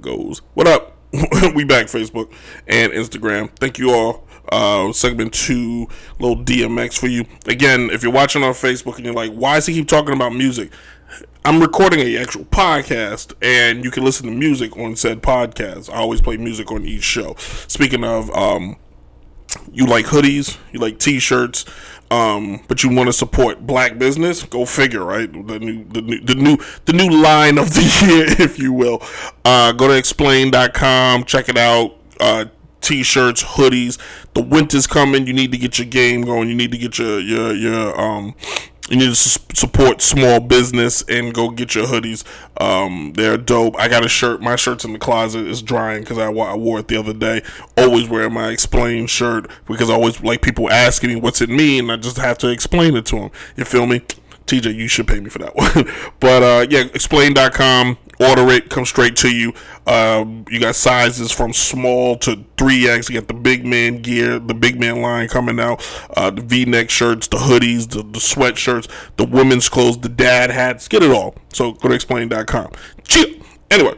Goes. 0.00 0.42
What 0.54 0.68
up? 0.68 0.96
we 1.54 1.64
back 1.64 1.86
Facebook 1.86 2.30
and 2.66 2.92
Instagram. 2.92 3.50
Thank 3.58 3.78
you 3.78 3.90
all. 3.92 4.26
Uh, 4.50 4.92
segment 4.92 5.34
two, 5.34 5.88
little 6.18 6.42
DMX 6.42 6.98
for 6.98 7.06
you. 7.06 7.24
Again, 7.46 7.90
if 7.90 8.02
you're 8.02 8.12
watching 8.12 8.42
on 8.42 8.54
Facebook 8.54 8.96
and 8.96 9.04
you're 9.04 9.14
like, 9.14 9.32
why 9.32 9.56
does 9.56 9.66
he 9.66 9.74
keep 9.74 9.88
talking 9.88 10.14
about 10.14 10.34
music? 10.34 10.70
I'm 11.44 11.60
recording 11.60 12.00
a 12.00 12.18
actual 12.18 12.44
podcast, 12.44 13.32
and 13.40 13.84
you 13.84 13.90
can 13.90 14.04
listen 14.04 14.26
to 14.26 14.32
music 14.32 14.76
on 14.76 14.96
said 14.96 15.22
podcast. 15.22 15.90
I 15.90 15.96
always 15.96 16.20
play 16.20 16.36
music 16.36 16.70
on 16.70 16.84
each 16.84 17.04
show. 17.04 17.34
Speaking 17.38 18.04
of, 18.04 18.30
um, 18.36 18.76
you 19.72 19.86
like 19.86 20.06
hoodies, 20.06 20.58
you 20.72 20.80
like 20.80 20.98
t-shirts, 20.98 21.64
um, 22.10 22.60
but 22.68 22.82
you 22.82 22.94
want 22.94 23.08
to 23.08 23.12
support 23.12 23.66
black 23.66 23.98
business, 23.98 24.42
go 24.42 24.64
figure, 24.64 25.04
right? 25.04 25.30
The 25.30 25.58
new, 25.58 25.84
the 25.84 26.02
new, 26.02 26.20
the 26.20 26.34
new, 26.34 26.58
the 26.86 26.92
new 26.92 27.10
line 27.10 27.58
of 27.58 27.74
the 27.74 27.82
year, 28.06 28.26
if 28.44 28.58
you 28.58 28.72
will. 28.72 29.02
Uh, 29.44 29.72
go 29.72 29.88
to 29.88 29.94
explain.com, 29.94 31.24
check 31.24 31.48
it 31.48 31.58
out. 31.58 31.96
Uh, 32.20 32.46
t-shirts, 32.80 33.42
hoodies. 33.44 33.98
The 34.34 34.42
winter's 34.42 34.86
coming. 34.86 35.26
You 35.26 35.32
need 35.32 35.52
to 35.52 35.58
get 35.58 35.78
your 35.78 35.86
game 35.86 36.22
going. 36.22 36.48
You 36.48 36.54
need 36.54 36.72
to 36.72 36.78
get 36.78 36.98
your 36.98 37.20
your 37.20 37.52
your 37.52 38.00
um. 38.00 38.34
You 38.88 38.96
need 38.96 39.14
to 39.14 39.14
support 39.14 40.00
small 40.00 40.40
business 40.40 41.02
and 41.08 41.34
go 41.34 41.50
get 41.50 41.74
your 41.74 41.86
hoodies. 41.86 42.24
Um, 42.60 43.12
they're 43.14 43.36
dope. 43.36 43.78
I 43.78 43.88
got 43.88 44.04
a 44.04 44.08
shirt. 44.08 44.40
My 44.40 44.56
shirt's 44.56 44.84
in 44.84 44.92
the 44.92 44.98
closet. 44.98 45.46
It's 45.46 45.60
drying 45.62 46.00
because 46.02 46.18
I, 46.18 46.26
I 46.30 46.54
wore 46.56 46.78
it 46.78 46.88
the 46.88 46.96
other 46.96 47.12
day. 47.12 47.42
Always 47.76 48.08
wear 48.08 48.30
my 48.30 48.48
explain 48.48 49.06
shirt 49.06 49.50
because 49.66 49.90
I 49.90 49.94
always 49.94 50.22
like 50.22 50.40
people 50.42 50.70
asking 50.70 51.10
me 51.10 51.16
what's 51.16 51.40
it 51.40 51.50
mean. 51.50 51.90
I 51.90 51.96
just 51.96 52.16
have 52.16 52.38
to 52.38 52.48
explain 52.48 52.96
it 52.96 53.04
to 53.06 53.16
them. 53.16 53.30
You 53.56 53.64
feel 53.64 53.86
me? 53.86 54.00
TJ, 54.46 54.74
you 54.74 54.88
should 54.88 55.06
pay 55.06 55.20
me 55.20 55.28
for 55.28 55.38
that 55.40 55.54
one. 55.56 55.84
but 56.20 56.42
uh, 56.42 56.66
yeah, 56.70 56.84
explain.com. 56.94 57.98
Order 58.20 58.50
it, 58.52 58.68
come 58.68 58.84
straight 58.84 59.14
to 59.16 59.34
you. 59.34 59.52
Um, 59.86 60.44
you 60.50 60.58
got 60.58 60.74
sizes 60.74 61.30
from 61.30 61.52
small 61.52 62.16
to 62.18 62.44
3X. 62.56 63.08
You 63.08 63.20
got 63.20 63.28
the 63.28 63.34
big 63.34 63.64
man 63.64 64.02
gear, 64.02 64.38
the 64.38 64.54
big 64.54 64.80
man 64.80 65.00
line 65.00 65.28
coming 65.28 65.60
out, 65.60 65.86
uh, 66.16 66.30
the 66.30 66.42
v 66.42 66.64
neck 66.64 66.90
shirts, 66.90 67.28
the 67.28 67.36
hoodies, 67.36 67.90
the, 67.90 68.02
the 68.02 68.18
sweatshirts, 68.18 68.90
the 69.16 69.24
women's 69.24 69.68
clothes, 69.68 69.98
the 69.98 70.08
dad 70.08 70.50
hats. 70.50 70.88
Get 70.88 71.02
it 71.02 71.10
all. 71.10 71.36
So 71.52 71.72
go 71.72 71.88
to 71.88 71.94
explain.com. 71.94 72.72
Anyway, 73.70 73.94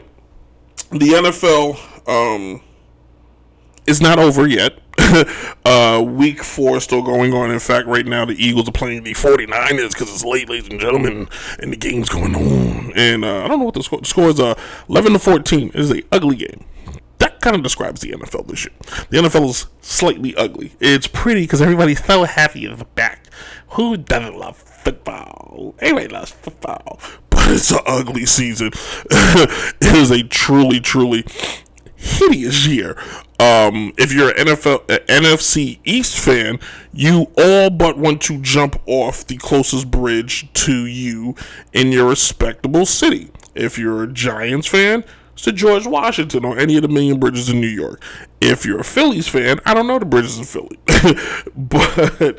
the 0.91 0.97
NFL 0.97 2.07
um, 2.07 2.61
is 3.87 4.01
not 4.01 4.19
over 4.19 4.47
yet. 4.47 4.77
uh, 5.65 6.03
week 6.05 6.43
four 6.43 6.77
is 6.77 6.83
still 6.83 7.01
going 7.01 7.33
on. 7.33 7.51
In 7.51 7.59
fact, 7.59 7.87
right 7.87 8.05
now 8.05 8.25
the 8.25 8.33
Eagles 8.33 8.69
are 8.69 8.73
playing 8.73 9.03
the 9.03 9.13
49ers 9.13 9.91
because 9.91 10.13
it's 10.13 10.23
late, 10.23 10.49
ladies 10.49 10.69
and 10.69 10.79
gentlemen, 10.79 11.27
and 11.59 11.71
the 11.71 11.77
game's 11.77 12.09
going 12.09 12.35
on. 12.35 12.93
And 12.95 13.25
uh, 13.25 13.43
I 13.43 13.47
don't 13.47 13.59
know 13.59 13.65
what 13.65 13.73
the 13.73 13.83
score, 13.83 13.99
the 13.99 14.05
score 14.05 14.29
is. 14.29 14.39
Uh, 14.39 14.55
11 14.89 15.13
to 15.13 15.19
14 15.19 15.69
It 15.69 15.75
is 15.75 15.91
a 15.91 16.03
ugly 16.11 16.35
game. 16.35 16.65
That 17.17 17.39
kind 17.41 17.55
of 17.55 17.61
describes 17.61 18.01
the 18.01 18.11
NFL 18.11 18.47
this 18.47 18.65
year. 18.65 18.73
The 19.09 19.17
NFL 19.17 19.49
is 19.49 19.67
slightly 19.81 20.35
ugly. 20.35 20.73
It's 20.79 21.07
pretty 21.07 21.41
because 21.41 21.61
everybody's 21.61 22.03
so 22.03 22.23
happy 22.23 22.65
in 22.65 22.75
the 22.75 22.85
back. 22.85 23.27
Who 23.71 23.97
doesn't 23.97 24.37
love 24.37 24.57
football? 24.57 25.75
Everybody 25.79 26.07
loves 26.07 26.31
football. 26.31 26.99
But 27.29 27.51
it's 27.51 27.71
an 27.71 27.79
ugly 27.85 28.25
season. 28.25 28.71
it 29.11 29.95
is 29.95 30.09
a 30.09 30.23
truly, 30.23 30.79
truly 30.79 31.25
hideous 31.95 32.65
year. 32.65 32.97
Um, 33.41 33.91
if 33.97 34.13
you're 34.13 34.29
an 34.29 34.45
NFL, 34.45 34.83
uh, 34.91 34.99
NFC 35.07 35.79
East 35.83 36.19
fan, 36.19 36.59
you 36.93 37.31
all 37.35 37.71
but 37.71 37.97
want 37.97 38.21
to 38.23 38.39
jump 38.39 38.79
off 38.85 39.25
the 39.25 39.37
closest 39.37 39.89
bridge 39.89 40.53
to 40.53 40.85
you 40.85 41.33
in 41.73 41.91
your 41.91 42.07
respectable 42.07 42.85
city. 42.85 43.31
If 43.55 43.79
you're 43.79 44.03
a 44.03 44.07
Giants 44.13 44.67
fan, 44.67 45.03
it's 45.33 45.41
to 45.41 45.51
George 45.51 45.87
Washington 45.87 46.45
or 46.45 46.59
any 46.59 46.75
of 46.75 46.83
the 46.83 46.87
million 46.87 47.19
bridges 47.19 47.49
in 47.49 47.59
New 47.59 47.67
York. 47.67 48.03
If 48.39 48.63
you're 48.63 48.81
a 48.81 48.83
Phillies 48.83 49.27
fan, 49.27 49.59
I 49.65 49.73
don't 49.73 49.87
know 49.87 49.97
the 49.97 50.05
bridges 50.05 50.37
in 50.37 50.43
Philly, 50.43 50.77
but 51.55 52.37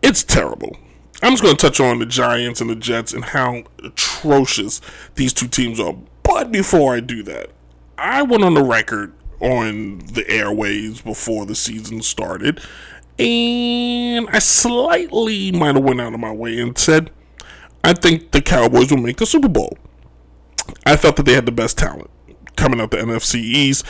it's 0.00 0.22
terrible. 0.22 0.76
I'm 1.24 1.32
just 1.32 1.42
going 1.42 1.56
to 1.56 1.60
touch 1.60 1.80
on 1.80 1.98
the 1.98 2.06
Giants 2.06 2.60
and 2.60 2.70
the 2.70 2.76
Jets 2.76 3.12
and 3.12 3.24
how 3.24 3.64
atrocious 3.82 4.80
these 5.16 5.32
two 5.32 5.48
teams 5.48 5.80
are. 5.80 5.96
But 6.22 6.52
before 6.52 6.94
I 6.94 7.00
do 7.00 7.24
that, 7.24 7.50
I 7.98 8.22
went 8.22 8.44
on 8.44 8.54
the 8.54 8.62
record 8.62 9.12
on 9.44 9.98
the 9.98 10.28
airways 10.28 11.00
before 11.02 11.46
the 11.46 11.54
season 11.54 12.02
started, 12.02 12.60
and 13.18 14.28
I 14.30 14.38
slightly 14.40 15.52
might 15.52 15.76
have 15.76 15.84
went 15.84 16.00
out 16.00 16.14
of 16.14 16.20
my 16.20 16.32
way 16.32 16.58
and 16.58 16.76
said 16.76 17.10
I 17.84 17.92
think 17.92 18.30
the 18.30 18.40
Cowboys 18.40 18.90
will 18.90 18.98
make 18.98 19.18
the 19.18 19.26
Super 19.26 19.48
Bowl. 19.48 19.76
I 20.86 20.96
felt 20.96 21.16
that 21.16 21.26
they 21.26 21.34
had 21.34 21.44
the 21.44 21.52
best 21.52 21.76
talent 21.76 22.08
coming 22.56 22.80
out 22.80 22.90
the 22.90 22.96
NFC 22.96 23.34
East. 23.36 23.84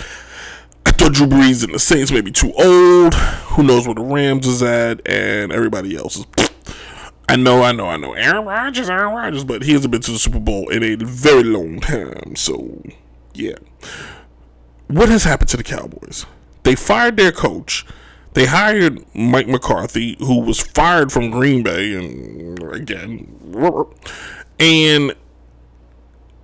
I 0.85 0.90
thought 0.90 1.12
Drew 1.12 1.29
Brees 1.29 1.62
and 1.62 1.73
the 1.73 1.79
Saints 1.79 2.11
may 2.11 2.21
be 2.21 2.33
too 2.33 2.53
old. 2.59 3.14
Who 3.14 3.62
knows 3.62 3.87
where 3.87 3.95
the 3.95 4.03
Rams 4.03 4.49
is 4.49 4.64
at, 4.64 5.01
and 5.09 5.53
everybody 5.53 5.97
else 5.97 6.17
is. 6.17 6.27
I 7.29 7.37
know, 7.37 7.62
I 7.62 7.71
know, 7.71 7.87
I 7.87 7.97
know. 7.97 8.14
Aaron 8.14 8.45
Rodgers, 8.45 8.90
Aaron 8.90 9.14
Rodgers, 9.14 9.45
but 9.45 9.62
he 9.62 9.73
hasn't 9.73 9.93
been 9.93 10.03
to 10.03 10.11
the 10.11 10.19
Super 10.19 10.40
Bowl 10.40 10.69
in 10.69 10.83
a 10.83 10.97
very 10.97 11.45
long 11.45 11.81
time. 11.81 12.35
So, 12.35 12.83
yeah. 13.33 13.55
What 14.87 15.09
has 15.09 15.25
happened 15.25 15.49
to 15.51 15.57
the 15.57 15.64
Cowboys? 15.64 16.27
They 16.62 16.75
fired 16.75 17.16
their 17.16 17.33
coach. 17.33 17.85
They 18.35 18.47
hired 18.47 19.05
Mike 19.14 19.47
McCarthy, 19.47 20.16
who 20.18 20.40
was 20.40 20.61
fired 20.61 21.12
from 21.12 21.31
Green 21.31 21.62
Bay, 21.62 21.94
and 21.94 22.61
again, 22.75 23.29
and 24.59 25.14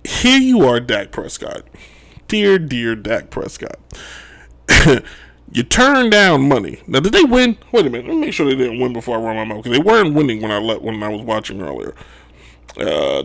here 0.05 0.39
you 0.39 0.65
are, 0.65 0.79
Dak 0.79 1.11
Prescott. 1.11 1.63
Dear, 2.27 2.57
dear 2.59 2.95
Dak 2.95 3.29
Prescott. 3.29 3.77
you 5.51 5.63
turned 5.63 6.11
down 6.11 6.47
money. 6.47 6.81
Now, 6.87 7.01
did 7.01 7.11
they 7.11 7.25
win? 7.25 7.57
Wait 7.73 7.85
a 7.85 7.89
minute. 7.89 8.07
Let 8.07 8.15
me 8.15 8.21
make 8.21 8.33
sure 8.33 8.45
they 8.45 8.55
didn't 8.55 8.79
win 8.79 8.93
before 8.93 9.17
I 9.17 9.21
run 9.21 9.35
my 9.35 9.43
mouth 9.43 9.63
because 9.63 9.77
they 9.77 9.83
weren't 9.83 10.13
winning 10.15 10.41
when 10.41 10.51
I 10.51 10.59
let 10.59 10.81
when 10.81 11.03
I 11.03 11.09
was 11.09 11.21
watching 11.21 11.61
earlier. 11.61 11.93
Uh, 12.77 13.21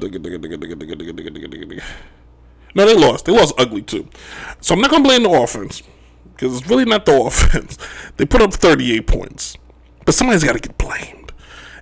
no, 2.76 2.84
they 2.84 2.94
lost. 2.94 3.24
They 3.24 3.32
lost 3.32 3.54
ugly 3.56 3.80
too. 3.80 4.06
So 4.60 4.74
I'm 4.74 4.82
not 4.82 4.90
gonna 4.90 5.02
blame 5.02 5.22
the 5.22 5.30
offense 5.30 5.82
because 6.32 6.58
it's 6.58 6.68
really 6.68 6.84
not 6.84 7.06
the 7.06 7.22
offense. 7.22 7.78
They 8.18 8.26
put 8.26 8.42
up 8.42 8.52
38 8.52 9.06
points, 9.06 9.56
but 10.04 10.14
somebody's 10.14 10.44
got 10.44 10.52
to 10.52 10.60
get 10.60 10.76
blamed, 10.76 11.32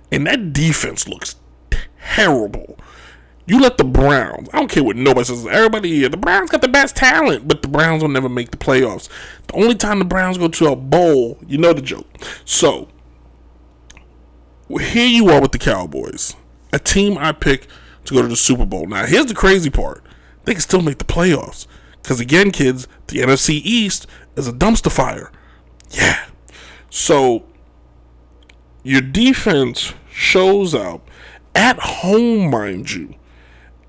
and 0.09 0.25
that 0.25 0.53
defense 0.53 1.05
looks 1.05 1.35
terrible. 1.99 2.79
You 3.45 3.59
let 3.59 3.77
the 3.77 3.83
Browns, 3.83 4.47
I 4.53 4.57
don't 4.57 4.71
care 4.71 4.83
what 4.83 4.95
nobody 4.95 5.25
says, 5.25 5.45
everybody 5.45 5.93
here, 5.93 6.09
the 6.09 6.17
Browns 6.17 6.49
got 6.49 6.61
the 6.61 6.69
best 6.69 6.95
talent, 6.95 7.47
but 7.47 7.61
the 7.61 7.67
Browns 7.67 8.01
will 8.01 8.09
never 8.09 8.29
make 8.29 8.51
the 8.51 8.57
playoffs. 8.57 9.09
The 9.47 9.55
only 9.55 9.75
time 9.75 9.99
the 9.99 10.05
Browns 10.05 10.37
go 10.37 10.47
to 10.47 10.67
a 10.67 10.75
bowl, 10.77 11.37
you 11.45 11.57
know 11.57 11.73
the 11.73 11.81
joke. 11.81 12.07
So, 12.45 12.87
here 14.69 15.05
you 15.05 15.29
are 15.29 15.41
with 15.41 15.51
the 15.51 15.59
Cowboys, 15.59 16.35
a 16.71 16.79
team 16.79 17.17
I 17.19 17.33
pick 17.33 17.67
to 18.05 18.13
go 18.13 18.21
to 18.21 18.27
the 18.29 18.35
Super 18.35 18.65
Bowl. 18.65 18.87
Now, 18.87 19.05
here's 19.05 19.25
the 19.27 19.35
crazy 19.35 19.69
part 19.69 20.04
they 20.45 20.53
can 20.53 20.61
still 20.61 20.81
make 20.81 20.97
the 20.97 21.05
playoffs. 21.05 21.67
Because, 22.01 22.19
again, 22.19 22.51
kids, 22.51 22.87
the 23.07 23.19
NFC 23.19 23.61
East 23.63 24.07
is 24.35 24.47
a 24.47 24.53
dumpster 24.53 24.91
fire. 24.91 25.31
Yeah. 25.91 26.25
So, 26.89 27.45
your 28.83 29.01
defense 29.01 29.93
shows 30.11 30.75
up 30.75 31.09
at 31.55 31.79
home, 31.79 32.49
mind 32.49 32.91
you 32.91 33.15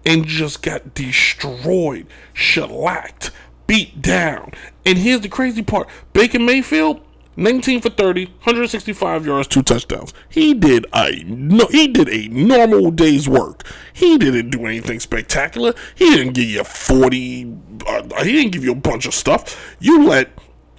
and 0.06 0.24
just 0.24 0.62
got 0.62 0.94
destroyed, 0.94 2.06
shellacked, 2.32 3.32
beat 3.66 4.00
down. 4.00 4.52
And 4.86 4.96
here's 4.96 5.20
the 5.20 5.28
crazy 5.28 5.62
part 5.62 5.88
Baker 6.12 6.38
Mayfield, 6.38 7.00
19 7.36 7.80
for 7.82 7.90
30, 7.90 8.26
165 8.26 9.26
yards, 9.26 9.48
two 9.48 9.62
touchdowns. 9.62 10.12
He 10.28 10.54
did 10.54 10.86
a 10.94 11.22
no, 11.24 11.66
he 11.66 11.88
did 11.88 12.08
a 12.08 12.28
normal 12.28 12.90
day's 12.90 13.28
work. 13.28 13.66
He 13.92 14.18
didn't 14.18 14.50
do 14.50 14.66
anything 14.66 15.00
spectacular. 15.00 15.74
He 15.94 16.10
didn't 16.10 16.32
give 16.32 16.48
you 16.48 16.64
40 16.64 17.56
uh, 17.86 18.24
he 18.24 18.32
didn't 18.32 18.52
give 18.52 18.64
you 18.64 18.72
a 18.72 18.76
bunch 18.76 19.06
of 19.06 19.14
stuff. 19.14 19.76
You 19.80 20.06
let 20.06 20.30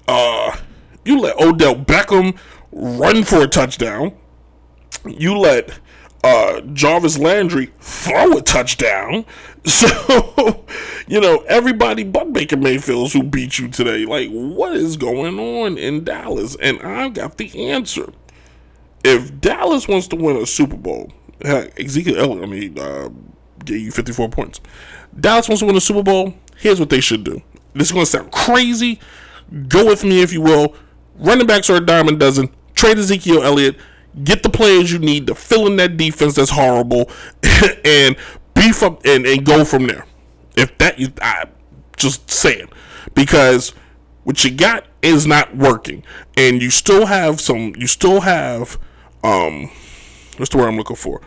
uh 0.07 0.57
you 1.05 1.19
let 1.19 1.39
Odell 1.39 1.75
Beckham 1.75 2.37
run 2.71 3.23
for 3.23 3.41
a 3.41 3.47
touchdown. 3.47 4.13
You 5.05 5.37
let 5.37 5.79
uh, 6.23 6.61
Jarvis 6.73 7.17
Landry 7.17 7.71
throw 7.79 8.37
a 8.37 8.41
touchdown. 8.41 9.25
So, 9.67 10.63
you 11.07 11.21
know, 11.21 11.43
everybody 11.47 12.03
but 12.03 12.33
Baker 12.33 12.57
Mayfield 12.57 13.13
who 13.13 13.23
beat 13.23 13.59
you 13.59 13.69
today. 13.69 14.05
Like, 14.05 14.29
what 14.29 14.73
is 14.73 14.97
going 14.97 15.39
on 15.39 15.77
in 15.77 16.03
Dallas? 16.03 16.55
And 16.61 16.81
I've 16.81 17.13
got 17.13 17.37
the 17.37 17.69
answer. 17.69 18.11
If 19.03 19.39
Dallas 19.39 19.87
wants 19.87 20.07
to 20.09 20.15
win 20.15 20.35
a 20.35 20.45
Super 20.45 20.75
Bowl, 20.75 21.13
Ezekiel 21.41 22.19
Elliott, 22.19 22.43
I 22.43 22.45
mean, 22.45 22.79
uh, 22.79 23.09
gave 23.63 23.81
you 23.81 23.91
54 23.91 24.29
points. 24.29 24.59
Dallas 25.17 25.47
wants 25.47 25.61
to 25.61 25.65
win 25.65 25.77
a 25.77 25.81
Super 25.81 26.03
Bowl. 26.03 26.33
Here's 26.57 26.79
what 26.79 26.89
they 26.89 26.99
should 26.99 27.23
do. 27.23 27.41
This 27.73 27.87
is 27.87 27.93
going 27.93 28.05
to 28.05 28.11
sound 28.11 28.31
crazy. 28.31 28.99
Go 29.67 29.85
with 29.85 30.03
me 30.03 30.21
if 30.21 30.33
you 30.33 30.41
will. 30.41 30.75
Running 31.15 31.47
backs 31.47 31.69
are 31.69 31.77
a 31.77 31.85
dime 31.85 32.07
a 32.07 32.15
dozen. 32.15 32.49
Trade 32.75 32.97
Ezekiel 32.97 33.43
Elliott. 33.43 33.77
Get 34.23 34.43
the 34.43 34.49
players 34.49 34.91
you 34.91 34.99
need 34.99 35.27
to 35.27 35.35
fill 35.35 35.67
in 35.67 35.75
that 35.75 35.95
defense 35.95 36.35
that's 36.35 36.49
horrible, 36.49 37.11
and 37.85 38.15
beef 38.55 38.81
up 38.81 39.05
and, 39.05 39.27
and 39.27 39.45
go 39.45 39.63
from 39.63 39.85
there. 39.85 40.05
If 40.57 40.77
that 40.79 40.99
you, 40.99 41.13
I 41.21 41.45
just 41.95 42.29
saying, 42.29 42.69
because 43.13 43.69
what 44.23 44.43
you 44.43 44.51
got 44.51 44.85
is 45.01 45.25
not 45.25 45.55
working, 45.55 46.03
and 46.35 46.61
you 46.61 46.69
still 46.69 47.05
have 47.05 47.39
some. 47.39 47.73
You 47.77 47.87
still 47.87 48.21
have 48.21 48.77
um, 49.23 49.69
what's 50.37 50.51
the 50.51 50.57
word 50.57 50.67
I'm 50.67 50.77
looking 50.77 50.95
for? 50.95 51.21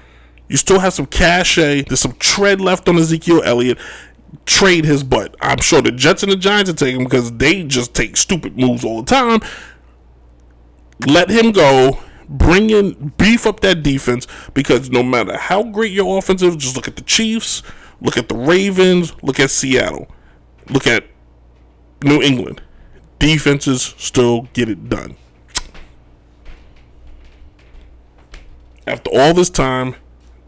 You 0.49 0.57
still 0.57 0.81
have 0.81 0.93
some 0.93 1.07
cachet. 1.07 1.83
There's 1.83 2.01
some 2.01 2.15
tread 2.15 2.61
left 2.61 2.89
on 2.89 2.97
Ezekiel 2.97 3.43
Elliott. 3.45 3.79
Trade 4.47 4.85
his 4.85 5.03
butt. 5.05 5.37
I'm 5.41 5.59
sure 5.59 5.83
the 5.83 5.93
Jets 5.93 6.23
and 6.23 6.33
the 6.33 6.37
Giants 6.37 6.71
are 6.71 6.75
taking 6.75 7.01
him 7.01 7.05
because 7.05 7.33
they 7.33 7.63
just 7.63 7.95
take 7.95 8.17
stupid 8.17 8.59
moves 8.59 8.85
all 8.85 9.03
the 9.03 9.11
time. 9.11 9.41
Let 11.07 11.31
him 11.31 11.53
go. 11.53 12.01
Bring 12.29 12.71
in, 12.71 13.13
beef 13.19 13.45
up 13.45 13.61
that 13.61 13.83
defense 13.83 14.29
because 14.55 14.89
no 14.89 15.03
matter 15.03 15.37
how 15.37 15.65
great 15.65 15.91
your 15.91 16.17
offensive, 16.19 16.59
just 16.59 16.77
look 16.77 16.87
at 16.87 16.95
the 16.95 17.03
Chiefs, 17.03 17.63
look 18.01 18.17
at 18.17 18.29
the 18.29 18.37
Ravens, 18.37 19.15
look 19.23 19.41
at 19.41 19.51
Seattle, 19.51 20.09
look 20.69 20.87
at 20.87 21.05
New 22.03 22.23
England. 22.23 22.63
Defenses 23.19 23.95
still 23.99 24.49
get 24.53 24.69
it 24.69 24.89
done. 24.89 25.17
After 28.87 29.11
all 29.11 29.35
this 29.35 29.51
time, 29.51 29.95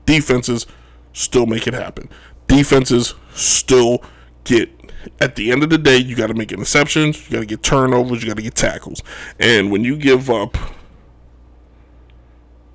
defenses 0.06 0.66
still 1.12 1.46
make 1.46 1.66
it 1.66 1.74
happen. 1.74 2.08
Defenses 2.48 3.14
still 3.34 4.02
get 4.44 4.70
at 5.20 5.36
the 5.36 5.50
end 5.50 5.62
of 5.62 5.70
the 5.70 5.78
day, 5.78 5.96
you 5.96 6.14
got 6.14 6.28
to 6.28 6.34
make 6.34 6.50
interceptions, 6.50 7.26
you 7.26 7.32
got 7.32 7.40
to 7.40 7.46
get 7.46 7.62
turnovers, 7.62 8.22
you 8.22 8.28
got 8.28 8.36
to 8.36 8.42
get 8.42 8.54
tackles. 8.54 9.02
And 9.38 9.70
when 9.70 9.84
you 9.84 9.96
give 9.96 10.30
up 10.30 10.56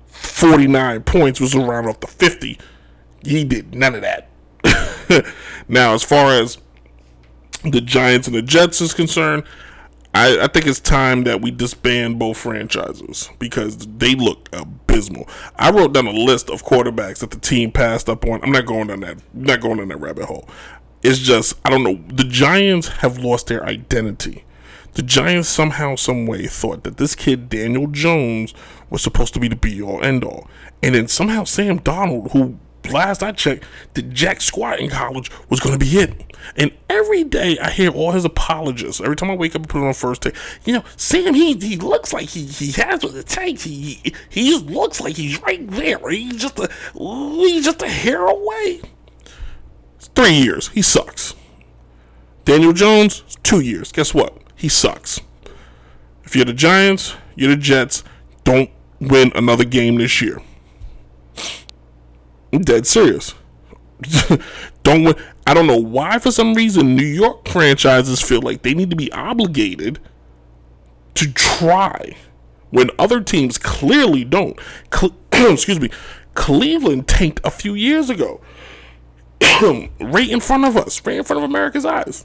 49 0.06 1.02
points, 1.02 1.40
was 1.40 1.54
around 1.54 1.86
off 1.86 2.00
the 2.00 2.06
50, 2.06 2.58
he 3.24 3.44
did 3.44 3.74
none 3.74 3.94
of 3.94 4.02
that. 4.02 4.27
now, 5.68 5.94
as 5.94 6.02
far 6.02 6.32
as 6.32 6.58
the 7.64 7.80
Giants 7.80 8.26
and 8.26 8.36
the 8.36 8.42
Jets 8.42 8.80
is 8.80 8.94
concerned, 8.94 9.44
I, 10.14 10.44
I, 10.44 10.46
think 10.48 10.66
it's 10.66 10.80
time 10.80 11.24
that 11.24 11.40
we 11.42 11.50
disband 11.50 12.18
both 12.18 12.38
franchises 12.38 13.30
because 13.38 13.76
they 13.76 14.14
look 14.14 14.48
abysmal. 14.52 15.28
I 15.56 15.70
wrote 15.70 15.92
down 15.92 16.06
a 16.06 16.12
list 16.12 16.50
of 16.50 16.64
quarterbacks 16.64 17.18
that 17.18 17.30
the 17.30 17.38
team 17.38 17.70
passed 17.70 18.08
up 18.08 18.26
on. 18.26 18.42
I'm 18.42 18.50
not 18.50 18.66
going 18.66 18.90
on 18.90 19.00
that 19.00 19.18
not 19.34 19.60
going 19.60 19.80
on 19.80 19.88
that 19.88 19.98
rabbit 19.98 20.24
hole. 20.24 20.48
It's 21.02 21.18
just 21.18 21.54
I 21.64 21.70
don't 21.70 21.84
know. 21.84 22.00
The 22.08 22.24
Giants 22.24 22.88
have 22.88 23.18
lost 23.18 23.48
their 23.48 23.64
identity. 23.64 24.44
The 24.94 25.02
Giants 25.02 25.48
somehow, 25.48 25.94
some 25.94 26.26
way 26.26 26.46
thought 26.46 26.82
that 26.84 26.96
this 26.96 27.14
kid 27.14 27.48
Daniel 27.48 27.86
Jones 27.86 28.54
was 28.90 29.02
supposed 29.02 29.34
to 29.34 29.40
be 29.40 29.46
the 29.46 29.56
be 29.56 29.80
all 29.80 30.02
end 30.02 30.24
all, 30.24 30.48
and 30.82 30.94
then 30.94 31.06
somehow 31.06 31.44
Sam 31.44 31.78
Darnold, 31.78 32.32
who 32.32 32.58
last 32.90 33.22
I 33.22 33.32
checked, 33.32 33.64
the 33.94 34.02
jack 34.02 34.40
squat 34.40 34.80
in 34.80 34.90
college 34.90 35.30
was 35.48 35.60
going 35.60 35.78
to 35.78 35.84
be 35.84 35.98
it. 35.98 36.36
And 36.56 36.72
every 36.88 37.24
day 37.24 37.58
I 37.58 37.70
hear 37.70 37.90
all 37.90 38.12
his 38.12 38.24
apologists. 38.24 39.00
Every 39.00 39.16
time 39.16 39.30
I 39.30 39.34
wake 39.34 39.54
up 39.54 39.62
and 39.62 39.68
put 39.68 39.82
it 39.82 39.86
on 39.86 39.94
first 39.94 40.22
take, 40.22 40.36
you 40.64 40.72
know, 40.72 40.84
Sam, 40.96 41.34
he 41.34 41.54
he 41.54 41.76
looks 41.76 42.12
like 42.12 42.28
he, 42.28 42.44
he 42.44 42.72
has 42.72 43.02
what 43.02 43.14
it 43.14 43.26
takes. 43.26 43.64
He, 43.64 44.00
he 44.28 44.50
just 44.50 44.66
looks 44.66 45.00
like 45.00 45.16
he's 45.16 45.40
right 45.42 45.68
there. 45.70 46.08
He's 46.10 46.36
just 46.36 46.58
a 46.58 46.70
he's 46.94 47.64
just 47.64 47.82
a 47.82 47.88
hair 47.88 48.26
away. 48.26 48.80
It's 49.96 50.08
three 50.08 50.34
years. 50.34 50.68
He 50.68 50.82
sucks. 50.82 51.34
Daniel 52.44 52.72
Jones, 52.72 53.22
two 53.42 53.60
years. 53.60 53.92
Guess 53.92 54.14
what? 54.14 54.36
He 54.54 54.68
sucks. 54.68 55.20
If 56.24 56.34
you're 56.34 56.44
the 56.44 56.52
Giants, 56.52 57.14
you're 57.36 57.50
the 57.50 57.56
Jets. 57.56 58.04
Don't 58.44 58.70
win 59.00 59.32
another 59.34 59.64
game 59.64 59.96
this 59.96 60.22
year. 60.22 60.40
I'm 62.52 62.62
dead 62.62 62.86
serious. 62.86 63.34
don't 64.82 65.04
win. 65.04 65.14
I 65.46 65.54
don't 65.54 65.66
know 65.66 65.78
why, 65.78 66.18
for 66.18 66.30
some 66.30 66.54
reason, 66.54 66.94
New 66.94 67.06
York 67.06 67.48
franchises 67.48 68.20
feel 68.20 68.42
like 68.42 68.62
they 68.62 68.74
need 68.74 68.90
to 68.90 68.96
be 68.96 69.10
obligated 69.12 69.98
to 71.14 71.32
try 71.32 72.16
when 72.70 72.90
other 72.98 73.20
teams 73.20 73.58
clearly 73.58 74.24
don't. 74.24 74.58
Cle- 74.90 75.16
excuse 75.32 75.80
me. 75.80 75.90
Cleveland 76.34 77.08
tanked 77.08 77.40
a 77.42 77.50
few 77.50 77.74
years 77.74 78.08
ago, 78.08 78.40
right 80.00 80.30
in 80.30 80.38
front 80.38 80.64
of 80.64 80.76
us, 80.76 81.04
right 81.04 81.16
in 81.16 81.24
front 81.24 81.42
of 81.42 81.50
America's 81.50 81.84
eyes. 81.84 82.24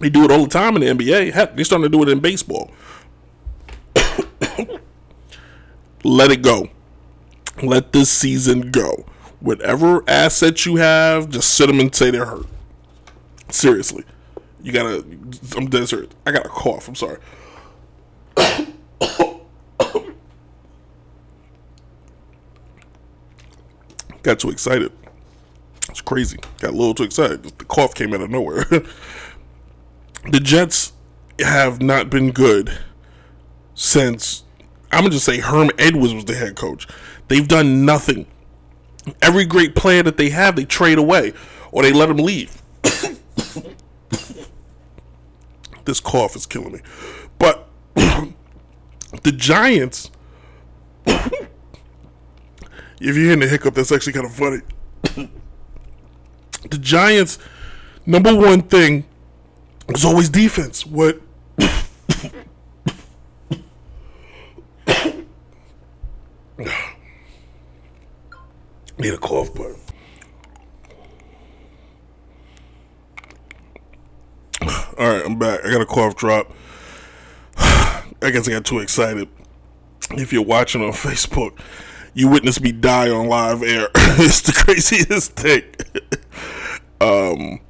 They 0.00 0.10
do 0.10 0.24
it 0.24 0.30
all 0.30 0.42
the 0.42 0.50
time 0.50 0.76
in 0.76 0.82
the 0.82 1.04
NBA. 1.04 1.32
Heck, 1.32 1.54
they're 1.54 1.64
starting 1.64 1.84
to 1.84 1.88
do 1.88 2.02
it 2.02 2.08
in 2.08 2.20
baseball. 2.20 2.72
Let 6.04 6.30
it 6.30 6.42
go. 6.42 6.70
Let 7.62 7.92
this 7.92 8.10
season 8.10 8.70
go. 8.70 9.06
Whatever 9.40 10.02
assets 10.08 10.66
you 10.66 10.76
have, 10.76 11.28
just 11.30 11.54
sit 11.54 11.66
them 11.66 11.80
and 11.80 11.94
say 11.94 12.10
they're 12.10 12.26
hurt. 12.26 12.46
Seriously. 13.50 14.04
You 14.62 14.72
gotta. 14.72 15.04
I'm 15.56 15.70
serious. 15.86 16.10
I 16.26 16.32
got 16.32 16.44
a 16.44 16.48
cough. 16.48 16.88
I'm 16.88 16.94
sorry. 16.94 17.18
got 24.22 24.40
too 24.40 24.50
excited. 24.50 24.92
It's 25.88 26.00
crazy. 26.00 26.38
Got 26.58 26.70
a 26.70 26.76
little 26.76 26.94
too 26.94 27.04
excited. 27.04 27.44
The 27.44 27.64
cough 27.64 27.94
came 27.94 28.12
out 28.12 28.20
of 28.20 28.30
nowhere. 28.30 28.64
the 30.30 30.40
Jets 30.40 30.92
have 31.38 31.80
not 31.80 32.10
been 32.10 32.32
good 32.32 32.76
since 33.74 34.42
I'm 34.90 35.02
gonna 35.02 35.10
just 35.10 35.24
say 35.24 35.38
Herm 35.38 35.70
Edwards 35.78 36.14
was 36.14 36.24
the 36.24 36.34
head 36.34 36.56
coach. 36.56 36.86
They've 37.28 37.46
done 37.46 37.84
nothing. 37.84 38.26
Every 39.22 39.44
great 39.44 39.74
player 39.74 40.02
that 40.02 40.16
they 40.16 40.30
have, 40.30 40.56
they 40.56 40.64
trade 40.64 40.98
away 40.98 41.32
or 41.70 41.82
they 41.82 41.92
let 41.92 42.06
them 42.06 42.18
leave. 42.18 42.62
this 45.84 46.00
cough 46.00 46.34
is 46.36 46.46
killing 46.46 46.72
me. 46.72 46.80
But 47.38 47.68
the 47.94 49.32
Giants, 49.32 50.10
if 51.06 51.32
you're 53.00 53.14
hearing 53.14 53.40
the 53.40 53.48
hiccup, 53.48 53.74
that's 53.74 53.92
actually 53.92 54.14
kind 54.14 54.26
of 54.26 54.32
funny. 54.32 54.62
the 56.70 56.78
Giants, 56.78 57.38
number 58.04 58.34
one 58.34 58.62
thing 58.62 59.04
was 59.88 60.04
always 60.04 60.28
defense. 60.28 60.84
What 60.84 61.20
Need 69.06 69.14
a 69.14 69.18
cough 69.18 69.54
button. 69.54 69.76
All 74.98 75.08
right, 75.08 75.22
I'm 75.24 75.38
back. 75.38 75.64
I 75.64 75.70
got 75.70 75.80
a 75.80 75.86
cough 75.86 76.16
drop. 76.16 76.50
I 77.56 78.02
guess 78.20 78.48
I 78.48 78.50
got 78.50 78.64
too 78.64 78.80
excited. 78.80 79.28
If 80.10 80.32
you're 80.32 80.42
watching 80.42 80.82
on 80.82 80.90
Facebook, 80.92 81.56
you 82.14 82.26
witnessed 82.26 82.60
me 82.60 82.72
die 82.72 83.08
on 83.08 83.28
live 83.28 83.62
air. 83.62 83.90
it's 83.94 84.40
the 84.40 84.52
craziest 84.52 85.36
thing. 85.36 85.62
um, 87.00 87.60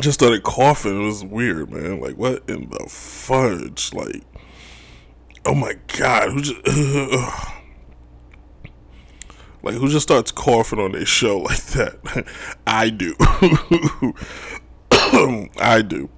just 0.00 0.20
started 0.20 0.44
coughing. 0.44 1.02
It 1.02 1.04
was 1.04 1.24
weird, 1.24 1.72
man. 1.72 2.00
Like, 2.00 2.14
what 2.14 2.48
in 2.48 2.70
the 2.70 2.86
fudge? 2.88 3.92
Like, 3.92 4.22
oh 5.44 5.56
my 5.56 5.74
god, 5.98 6.30
who 6.30 6.42
just? 6.42 6.60
Like, 9.62 9.74
who 9.74 9.88
just 9.88 10.04
starts 10.04 10.30
coughing 10.32 10.78
on 10.78 10.92
their 10.92 11.06
show 11.06 11.38
like 11.50 11.62
that? 11.74 12.26
I 12.66 12.90
do. 12.90 13.14
I 15.60 15.82
do. 15.82 16.08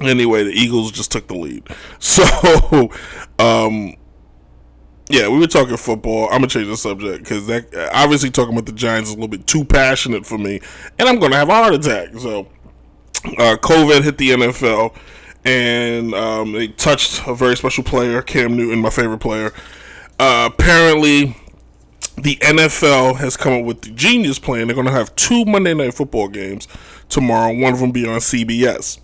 Anyway, 0.00 0.44
the 0.44 0.50
Eagles 0.50 0.92
just 0.92 1.12
took 1.12 1.28
the 1.28 1.34
lead. 1.34 1.68
So, 2.00 2.90
um, 3.38 3.94
yeah, 5.08 5.28
we 5.28 5.38
were 5.38 5.46
talking 5.46 5.76
football. 5.76 6.26
I'm 6.26 6.38
gonna 6.38 6.48
change 6.48 6.68
the 6.68 6.76
subject 6.76 7.24
because 7.24 7.46
that 7.46 7.66
obviously 7.92 8.30
talking 8.30 8.52
about 8.54 8.66
the 8.66 8.72
Giants 8.72 9.10
is 9.10 9.14
a 9.14 9.18
little 9.18 9.28
bit 9.28 9.46
too 9.46 9.64
passionate 9.64 10.24
for 10.24 10.38
me, 10.38 10.60
and 10.98 11.08
I'm 11.08 11.18
gonna 11.18 11.36
have 11.36 11.48
a 11.48 11.52
heart 11.52 11.74
attack. 11.74 12.10
So, 12.18 12.48
uh, 13.38 13.56
COVID 13.56 14.02
hit 14.02 14.18
the 14.18 14.30
NFL, 14.30 14.94
and 15.44 16.14
um, 16.14 16.52
they 16.52 16.68
touched 16.68 17.26
a 17.26 17.34
very 17.34 17.56
special 17.56 17.84
player, 17.84 18.22
Cam 18.22 18.56
Newton, 18.56 18.80
my 18.80 18.90
favorite 18.90 19.18
player. 19.18 19.52
Uh, 20.18 20.48
apparently, 20.52 21.36
the 22.16 22.36
NFL 22.36 23.16
has 23.16 23.36
come 23.36 23.52
up 23.52 23.64
with 23.64 23.82
the 23.82 23.90
genius 23.90 24.38
plan. 24.38 24.66
They're 24.66 24.74
going 24.74 24.86
to 24.86 24.92
have 24.92 25.14
two 25.16 25.44
Monday 25.44 25.74
Night 25.74 25.94
Football 25.94 26.28
games 26.28 26.68
tomorrow, 27.08 27.52
one 27.52 27.72
of 27.72 27.80
them 27.80 27.90
be 27.90 28.06
on 28.06 28.18
CBS. 28.20 28.98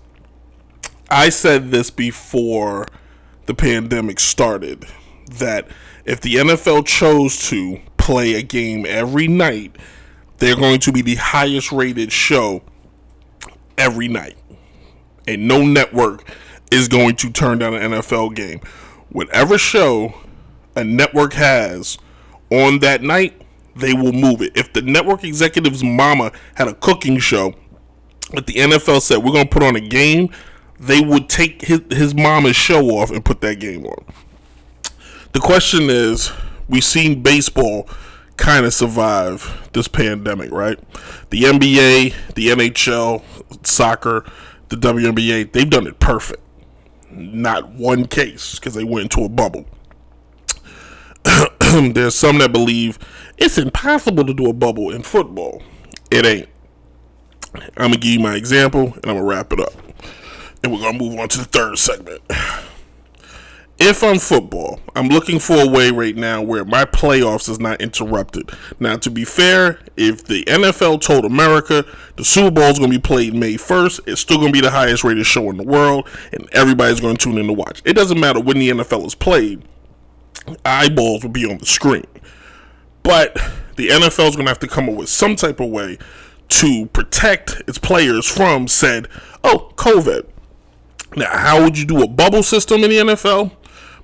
I 1.11 1.29
said 1.29 1.71
this 1.71 1.91
before 1.91 2.87
the 3.47 3.55
pandemic 3.55 4.21
started 4.21 4.87
that 5.39 5.67
if 6.05 6.21
the 6.21 6.35
NFL 6.35 6.87
chose 6.87 7.49
to 7.51 7.81
play 7.97 8.35
a 8.35 8.43
game 8.43 8.87
every 8.89 9.29
night, 9.29 9.77
they're 10.39 10.57
going 10.57 10.81
to 10.81 10.93
be 10.93 11.03
the 11.03 11.17
highest 11.17 11.73
rated 11.73 12.13
show 12.13 12.63
every 13.77 14.09
night. 14.09 14.37
And 15.27 15.47
no 15.47 15.65
network 15.65 16.29
is 16.71 16.89
going 16.89 17.17
to 17.17 17.31
turn 17.31 17.59
down 17.59 17.75
an 17.75 17.93
NFL 17.93 18.35
game. 18.35 18.61
Whatever 19.11 19.59
show 19.59 20.15
a 20.77 20.85
network 20.85 21.35
has 21.35 21.99
on 22.51 22.81
that 22.81 23.03
night, 23.03 23.41
they 23.77 23.95
will 23.95 24.13
move 24.13 24.43
it. 24.43 24.53
If 24.57 24.73
the 24.73 24.83
network 24.83 25.25
executive's 25.25 25.85
mama 25.85 26.33
had 26.55 26.69
a 26.69 26.75
cooking 26.75 27.19
show, 27.19 27.55
but 28.33 28.47
the 28.47 28.55
NFL 28.55 29.01
said 29.03 29.19
we're 29.19 29.33
going 29.33 29.49
to 29.49 29.51
put 29.51 29.63
on 29.63 29.77
a 29.77 29.81
game, 29.81 30.31
they 30.79 31.01
would 31.01 31.29
take 31.29 31.63
his, 31.63 31.81
his 31.91 32.15
mama's 32.15 32.57
show 32.57 32.91
off 32.91 33.11
and 33.11 33.25
put 33.25 33.41
that 33.43 33.61
game 33.61 33.85
on. 33.85 34.05
The 35.33 35.41
question 35.41 35.91
is, 35.91 36.33
we've 36.69 36.85
seen 36.85 37.23
baseball 37.23 37.89
kind 38.37 38.65
of 38.65 38.73
survive 38.73 39.69
this 39.73 39.87
pandemic, 39.87 40.51
right? 40.51 40.79
The 41.29 41.43
NBA, 41.43 42.35
the 42.35 42.49
NHL, 42.49 43.23
soccer, 43.67 44.25
the 44.71 44.77
WNBA, 44.77 45.53
they've 45.53 45.69
done 45.69 45.87
it 45.87 46.01
perfect. 46.01 46.43
Not 47.11 47.73
one 47.73 48.07
case 48.07 48.59
because 48.59 48.75
they 48.75 48.85
went 48.85 49.05
into 49.05 49.25
a 49.25 49.29
bubble. 49.29 49.67
Um, 51.71 51.93
there's 51.93 52.15
some 52.15 52.39
that 52.39 52.53
believe 52.53 52.99
it's 53.39 53.59
impossible 53.59 54.25
to 54.25 54.35
do 54.35 54.49
a 54.49 54.53
bubble 54.53 54.91
in 54.91 55.03
football. 55.03 55.63
It 56.11 56.27
ain't. 56.27 56.49
I'm 57.55 57.91
gonna 57.91 57.97
give 57.97 58.13
you 58.13 58.21
my 58.21 58.37
example 58.37 58.95
and 58.95 59.07
I'm 59.07 59.17
gonna 59.17 59.25
wrap 59.25 59.53
it 59.53 59.61
up. 59.61 59.73
And 60.63 60.73
we're 60.73 60.81
gonna 60.81 60.99
move 60.99 61.19
on 61.19 61.29
to 61.29 61.39
the 61.39 61.45
third 61.45 61.79
segment. 61.79 62.23
If 63.83 64.05
I'm 64.05 64.19
football, 64.19 64.79
I'm 64.95 65.09
looking 65.09 65.39
for 65.39 65.57
a 65.57 65.67
way 65.67 65.91
right 65.91 66.15
now 66.15 66.43
where 66.43 66.67
my 66.67 66.85
playoffs 66.85 67.49
is 67.49 67.59
not 67.59 67.81
interrupted. 67.81 68.51
Now, 68.79 68.99
to 68.99 69.11
be 69.11 69.25
fair, 69.25 69.79
if 69.97 70.23
the 70.23 70.45
NFL 70.45 71.01
told 71.01 71.25
America 71.25 71.87
the 72.17 72.25
Super 72.27 72.51
Bowl 72.51 72.65
is 72.65 72.79
going 72.79 72.91
to 72.91 72.99
be 72.99 73.01
played 73.01 73.33
May 73.35 73.55
1st, 73.55 74.01
it's 74.07 74.21
still 74.21 74.37
going 74.37 74.53
to 74.53 74.53
be 74.53 74.61
the 74.61 74.71
highest 74.71 75.03
rated 75.03 75.25
show 75.25 75.49
in 75.49 75.57
the 75.57 75.65
world, 75.65 76.07
and 76.31 76.47
everybody's 76.53 77.01
going 77.01 77.17
to 77.17 77.25
tune 77.25 77.39
in 77.39 77.47
to 77.47 77.55
watch. 77.55 77.81
It 77.87 77.95
doesn't 77.95 78.21
matter 78.21 78.39
when 78.39 78.59
the 78.59 78.69
NFL 78.69 79.07
is 79.07 79.15
played, 79.15 79.63
eyeballs 80.65 81.23
will 81.23 81.31
be 81.31 81.51
on 81.51 81.59
the 81.59 81.67
screen. 81.67 82.07
But 83.03 83.35
the 83.77 83.89
NFL 83.89 84.29
is 84.29 84.37
going 84.37 84.47
to 84.47 84.51
have 84.51 84.59
to 84.61 84.69
come 84.69 84.89
up 84.89 84.95
with 84.95 85.09
some 85.09 85.37
type 85.37 85.61
of 85.61 85.71
way 85.71 85.99
to 86.49 86.87
protect 86.87 87.63
its 87.67 87.79
players 87.79 88.27
from 88.27 88.69
said, 88.69 89.09
oh, 89.45 89.73
COVID. 89.77 90.27
Now, 91.17 91.37
how 91.37 91.63
would 91.65 91.79
you 91.79 91.85
do 91.85 92.03
a 92.03 92.09
bubble 92.09 92.43
system 92.43 92.85
in 92.85 92.91
the 92.91 92.97
NFL? 92.97 93.53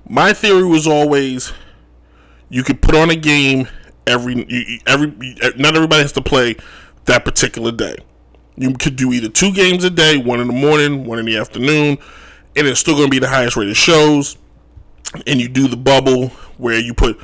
My 0.09 0.33
theory 0.33 0.65
was 0.65 0.87
always 0.87 1.53
you 2.49 2.63
could 2.63 2.81
put 2.81 2.95
on 2.95 3.09
a 3.09 3.15
game 3.15 3.67
every 4.05 4.45
every 4.87 5.07
not 5.57 5.75
everybody 5.75 6.01
has 6.01 6.13
to 6.13 6.21
play 6.21 6.55
that 7.05 7.25
particular 7.25 7.71
day. 7.71 7.97
You 8.55 8.73
could 8.73 8.95
do 8.95 9.13
either 9.13 9.29
two 9.29 9.53
games 9.53 9.83
a 9.83 9.89
day, 9.89 10.17
one 10.17 10.39
in 10.39 10.47
the 10.47 10.53
morning, 10.53 11.05
one 11.05 11.19
in 11.19 11.25
the 11.25 11.37
afternoon, 11.37 11.97
and 12.55 12.67
it's 12.67 12.79
still 12.79 12.95
going 12.95 13.07
to 13.07 13.11
be 13.11 13.19
the 13.19 13.27
highest 13.27 13.55
rated 13.55 13.77
shows. 13.77 14.37
And 15.25 15.39
you 15.39 15.47
do 15.47 15.67
the 15.67 15.77
bubble 15.77 16.29
where 16.57 16.79
you 16.79 16.93
put 16.93 17.19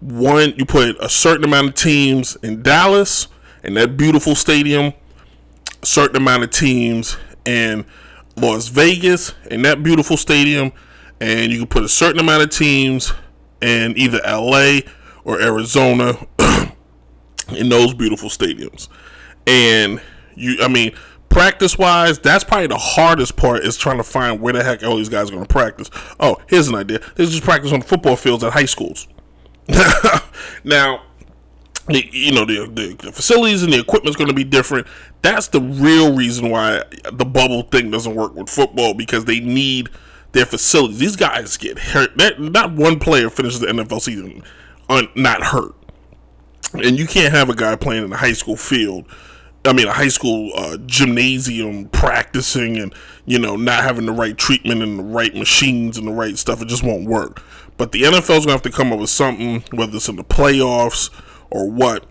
one, 0.00 0.54
you 0.56 0.64
put 0.64 0.96
a 1.02 1.08
certain 1.08 1.44
amount 1.44 1.68
of 1.68 1.74
teams 1.74 2.36
in 2.42 2.62
Dallas 2.62 3.28
in 3.62 3.74
that 3.74 3.96
beautiful 3.96 4.34
stadium, 4.34 4.92
a 5.82 5.86
certain 5.86 6.16
amount 6.16 6.44
of 6.44 6.50
teams 6.50 7.16
in 7.44 7.84
Las 8.36 8.68
Vegas 8.68 9.34
in 9.50 9.62
that 9.62 9.82
beautiful 9.82 10.16
stadium, 10.16 10.72
and 11.20 11.50
you 11.50 11.58
can 11.58 11.66
put 11.68 11.84
a 11.84 11.88
certain 11.88 12.20
amount 12.20 12.42
of 12.42 12.50
teams 12.50 13.12
in 13.60 13.96
either 13.96 14.20
LA 14.24 14.80
or 15.24 15.40
Arizona 15.40 16.14
in 17.48 17.68
those 17.68 17.94
beautiful 17.94 18.28
stadiums. 18.28 18.88
And 19.46 20.00
you, 20.34 20.58
I 20.60 20.68
mean, 20.68 20.94
practice 21.38 21.78
wise, 21.78 22.18
that's 22.18 22.42
probably 22.42 22.66
the 22.66 22.76
hardest 22.76 23.36
part 23.36 23.64
is 23.64 23.76
trying 23.76 23.98
to 23.98 24.02
find 24.02 24.40
where 24.40 24.52
the 24.52 24.64
heck 24.64 24.82
all 24.82 24.96
these 24.96 25.08
guys 25.08 25.28
are 25.28 25.34
going 25.34 25.46
to 25.46 25.52
practice. 25.52 25.88
Oh, 26.18 26.38
here's 26.48 26.66
an 26.66 26.74
idea: 26.74 26.98
they 27.14 27.26
just 27.26 27.44
practice 27.44 27.72
on 27.72 27.80
football 27.80 28.16
fields 28.16 28.42
at 28.42 28.52
high 28.52 28.64
schools. 28.64 29.06
now, 30.64 31.02
the, 31.86 32.04
you 32.10 32.32
know 32.32 32.44
the, 32.44 32.66
the, 32.66 33.12
facilities 33.12 33.62
and 33.62 33.72
the 33.72 33.78
equipment 33.78 34.10
is 34.10 34.16
going 34.16 34.28
to 34.28 34.34
be 34.34 34.42
different. 34.42 34.88
That's 35.22 35.46
the 35.46 35.60
real 35.60 36.16
reason 36.16 36.50
why 36.50 36.82
the 37.12 37.24
bubble 37.24 37.62
thing 37.62 37.92
doesn't 37.92 38.16
work 38.16 38.34
with 38.34 38.48
football 38.48 38.92
because 38.94 39.24
they 39.26 39.38
need 39.38 39.90
their 40.32 40.44
facilities. 40.44 40.98
These 40.98 41.16
guys 41.16 41.56
get 41.56 41.78
hurt. 41.78 42.16
Not 42.16 42.72
one 42.72 42.98
player 42.98 43.30
finishes 43.30 43.60
the 43.60 43.68
NFL 43.68 44.00
season 44.00 44.42
un, 44.88 45.08
not 45.14 45.44
hurt, 45.44 45.76
and 46.72 46.98
you 46.98 47.06
can't 47.06 47.32
have 47.32 47.48
a 47.48 47.54
guy 47.54 47.76
playing 47.76 48.06
in 48.06 48.12
a 48.12 48.16
high 48.16 48.32
school 48.32 48.56
field. 48.56 49.06
I 49.68 49.72
mean, 49.74 49.86
a 49.86 49.92
high 49.92 50.08
school 50.08 50.50
uh, 50.56 50.78
gymnasium 50.86 51.88
practicing 51.90 52.78
and 52.78 52.94
you 53.26 53.38
know 53.38 53.54
not 53.54 53.82
having 53.82 54.06
the 54.06 54.12
right 54.12 54.36
treatment 54.36 54.82
and 54.82 54.98
the 54.98 55.02
right 55.04 55.34
machines 55.34 55.98
and 55.98 56.08
the 56.08 56.12
right 56.12 56.38
stuff. 56.38 56.62
It 56.62 56.68
just 56.68 56.82
won't 56.82 57.06
work. 57.06 57.42
But 57.76 57.92
the 57.92 58.02
NFL's 58.02 58.46
gonna 58.46 58.52
have 58.52 58.62
to 58.62 58.70
come 58.70 58.92
up 58.92 58.98
with 58.98 59.10
something, 59.10 59.62
whether 59.72 59.96
it's 59.96 60.08
in 60.08 60.16
the 60.16 60.24
playoffs 60.24 61.10
or 61.50 61.70
what. 61.70 62.06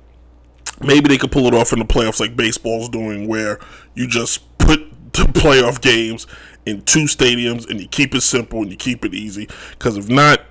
Maybe 0.79 1.09
they 1.09 1.17
could 1.17 1.31
pull 1.31 1.47
it 1.47 1.55
off 1.55 1.73
in 1.73 1.79
the 1.79 1.85
playoffs 1.85 2.19
like 2.19 2.35
baseball's 2.35 2.89
doing, 2.89 3.27
where 3.27 3.59
you 3.95 4.07
just 4.07 4.57
put 4.59 4.79
the 5.13 5.23
playoff 5.33 5.81
games 5.81 6.27
in 6.67 6.83
two 6.83 7.05
stadiums 7.05 7.67
and 7.67 7.79
you 7.79 7.87
keep 7.87 8.13
it 8.13 8.21
simple 8.21 8.61
and 8.61 8.69
you 8.69 8.77
keep 8.77 9.03
it 9.03 9.15
easy. 9.15 9.49
Because 9.71 9.97
if 9.97 10.07
not, 10.07 10.41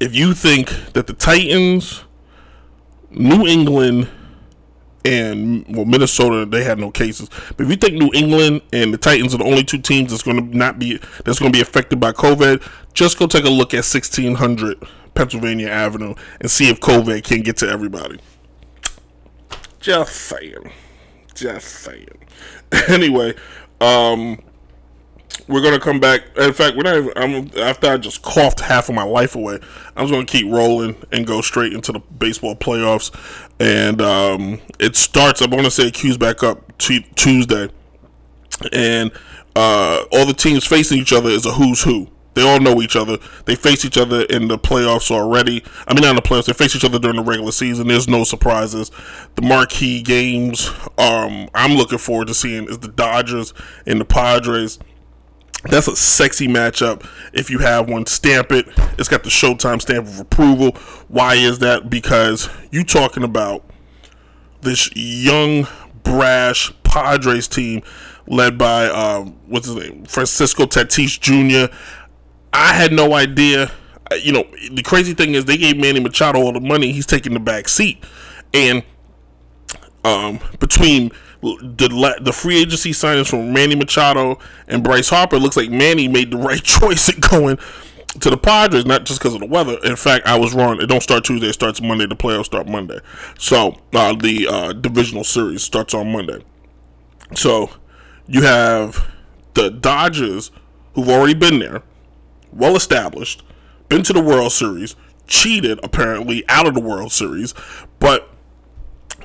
if 0.00 0.16
you 0.16 0.34
think 0.34 0.70
that 0.94 1.06
the 1.06 1.12
Titans, 1.12 2.02
New 3.10 3.46
England, 3.46 4.08
and 5.04 5.64
well 5.68 5.84
Minnesota 5.84 6.46
they 6.46 6.64
had 6.64 6.78
no 6.78 6.90
cases. 6.90 7.28
But 7.56 7.64
if 7.64 7.70
you 7.70 7.76
think 7.76 7.94
New 7.94 8.10
England 8.14 8.62
and 8.72 8.92
the 8.92 8.98
Titans 8.98 9.34
are 9.34 9.38
the 9.38 9.44
only 9.44 9.64
two 9.64 9.78
teams 9.78 10.10
that's 10.10 10.22
going 10.22 10.50
to 10.50 10.56
not 10.56 10.78
be 10.78 10.98
that's 11.24 11.38
going 11.38 11.52
to 11.52 11.56
be 11.56 11.62
affected 11.62 12.00
by 12.00 12.12
COVID, 12.12 12.62
just 12.94 13.18
go 13.18 13.26
take 13.26 13.44
a 13.44 13.50
look 13.50 13.74
at 13.74 13.84
1600 13.84 14.82
Pennsylvania 15.14 15.68
Avenue 15.68 16.14
and 16.40 16.50
see 16.50 16.68
if 16.68 16.80
COVID 16.80 17.24
can 17.24 17.40
get 17.40 17.56
to 17.58 17.68
everybody. 17.68 18.18
Just 19.80 20.14
saying. 20.14 20.70
Just 21.34 21.68
saying. 21.68 22.26
anyway, 22.88 23.34
um 23.80 24.38
we're 25.48 25.62
gonna 25.62 25.80
come 25.80 26.00
back. 26.00 26.22
In 26.36 26.52
fact, 26.52 26.76
we're 26.76 26.82
not. 26.82 26.96
Even, 26.96 27.12
I'm 27.16 27.58
after 27.58 27.88
I 27.88 27.96
just 27.96 28.22
coughed 28.22 28.60
half 28.60 28.88
of 28.88 28.94
my 28.94 29.02
life 29.02 29.34
away. 29.34 29.58
I 29.96 30.02
was 30.02 30.10
gonna 30.10 30.24
keep 30.24 30.50
rolling 30.50 30.96
and 31.10 31.26
go 31.26 31.40
straight 31.40 31.72
into 31.72 31.92
the 31.92 32.00
baseball 32.00 32.56
playoffs, 32.56 33.10
and 33.60 34.00
um, 34.00 34.60
it 34.78 34.96
starts. 34.96 35.42
I 35.42 35.46
want 35.46 35.64
to 35.64 35.70
say 35.70 35.88
it 35.88 35.94
cues 35.94 36.16
back 36.16 36.42
up 36.42 36.76
t- 36.78 37.06
Tuesday, 37.16 37.68
and 38.72 39.12
uh, 39.56 40.04
all 40.12 40.26
the 40.26 40.34
teams 40.34 40.66
facing 40.66 40.98
each 40.98 41.12
other 41.12 41.30
is 41.30 41.46
a 41.46 41.52
who's 41.52 41.82
who. 41.82 42.08
They 42.34 42.42
all 42.42 42.60
know 42.60 42.80
each 42.80 42.96
other. 42.96 43.18
They 43.44 43.54
face 43.54 43.84
each 43.84 43.98
other 43.98 44.22
in 44.22 44.48
the 44.48 44.58
playoffs 44.58 45.10
already. 45.10 45.62
I 45.86 45.92
mean, 45.92 46.02
not 46.02 46.10
in 46.10 46.16
the 46.16 46.22
playoffs. 46.22 46.46
They 46.46 46.54
face 46.54 46.74
each 46.74 46.84
other 46.84 46.98
during 46.98 47.16
the 47.16 47.22
regular 47.22 47.52
season. 47.52 47.88
There's 47.88 48.08
no 48.08 48.24
surprises. 48.24 48.90
The 49.34 49.42
marquee 49.42 50.00
games 50.02 50.70
um, 50.96 51.50
I'm 51.54 51.72
looking 51.72 51.98
forward 51.98 52.28
to 52.28 52.34
seeing 52.34 52.68
is 52.68 52.78
the 52.78 52.88
Dodgers 52.88 53.52
and 53.86 54.00
the 54.00 54.06
Padres 54.06 54.78
that's 55.64 55.88
a 55.88 55.96
sexy 55.96 56.48
matchup 56.48 57.06
if 57.32 57.50
you 57.50 57.58
have 57.58 57.88
one. 57.88 58.06
Stamp 58.06 58.52
it. 58.52 58.66
It's 58.98 59.08
got 59.08 59.22
the 59.22 59.30
Showtime 59.30 59.80
stamp 59.80 60.06
of 60.06 60.20
approval. 60.20 60.72
Why 61.08 61.34
is 61.34 61.60
that? 61.60 61.88
Because 61.88 62.48
you 62.70 62.84
talking 62.84 63.22
about 63.22 63.64
this 64.62 64.90
young, 64.94 65.66
brash 66.02 66.72
Padres 66.82 67.48
team 67.48 67.82
led 68.26 68.58
by 68.58 68.86
um, 68.86 69.38
what's 69.46 69.66
his 69.66 69.76
name, 69.76 70.04
Francisco 70.04 70.64
Tatis 70.64 71.18
Jr. 71.20 71.72
I 72.52 72.72
had 72.72 72.92
no 72.92 73.14
idea. 73.14 73.70
You 74.22 74.32
know, 74.32 74.44
the 74.70 74.82
crazy 74.82 75.14
thing 75.14 75.34
is 75.34 75.46
they 75.46 75.56
gave 75.56 75.76
Manny 75.78 76.00
Machado 76.00 76.38
all 76.40 76.52
the 76.52 76.60
money. 76.60 76.92
He's 76.92 77.06
taking 77.06 77.32
the 77.32 77.40
back 77.40 77.68
seat, 77.68 78.04
and 78.52 78.82
um, 80.04 80.40
between 80.58 81.12
the 81.42 82.18
the 82.20 82.32
free 82.32 82.60
agency 82.60 82.92
signings 82.92 83.28
from 83.28 83.52
Manny 83.52 83.74
Machado 83.74 84.38
and 84.68 84.82
Bryce 84.82 85.08
Harper 85.08 85.38
looks 85.38 85.56
like 85.56 85.70
Manny 85.70 86.08
made 86.08 86.30
the 86.30 86.36
right 86.38 86.62
choice 86.62 87.08
in 87.12 87.20
going 87.20 87.58
to 88.20 88.30
the 88.30 88.36
Padres, 88.36 88.84
not 88.84 89.04
just 89.04 89.20
because 89.20 89.34
of 89.34 89.40
the 89.40 89.46
weather. 89.46 89.76
In 89.84 89.96
fact, 89.96 90.26
I 90.26 90.38
was 90.38 90.54
wrong. 90.54 90.80
It 90.80 90.86
don't 90.86 91.02
start 91.02 91.24
Tuesday; 91.24 91.48
it 91.48 91.54
starts 91.54 91.82
Monday. 91.82 92.06
The 92.06 92.16
playoffs 92.16 92.46
start 92.46 92.68
Monday, 92.68 93.00
so 93.38 93.80
uh, 93.92 94.14
the 94.14 94.46
uh, 94.48 94.72
divisional 94.72 95.24
series 95.24 95.62
starts 95.62 95.94
on 95.94 96.12
Monday. 96.12 96.44
So 97.34 97.70
you 98.26 98.42
have 98.42 99.10
the 99.54 99.70
Dodgers, 99.70 100.50
who've 100.94 101.08
already 101.08 101.34
been 101.34 101.58
there, 101.58 101.82
well 102.52 102.76
established, 102.76 103.42
been 103.88 104.02
to 104.04 104.12
the 104.12 104.22
World 104.22 104.52
Series. 104.52 104.94
cheated 105.26 105.80
apparently 105.82 106.44
out 106.48 106.66
of 106.66 106.74
the 106.74 106.80
World 106.80 107.10
Series, 107.10 107.54
but 107.98 108.31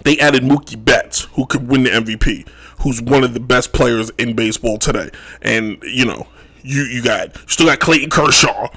they 0.07 0.17
added 0.19 0.43
Mookie 0.43 0.83
Betts, 0.83 1.23
who 1.33 1.45
could 1.45 1.67
win 1.67 1.83
the 1.83 1.89
MVP, 1.89 2.47
who's 2.79 3.01
one 3.01 3.23
of 3.23 3.33
the 3.33 3.39
best 3.39 3.73
players 3.73 4.09
in 4.11 4.35
baseball 4.35 4.77
today. 4.77 5.09
And 5.41 5.81
you 5.83 6.05
know, 6.05 6.27
you 6.63 6.83
you 6.83 7.03
got 7.03 7.35
you 7.35 7.47
still 7.47 7.67
got 7.67 7.79
Clayton 7.79 8.09
Kershaw 8.09 8.69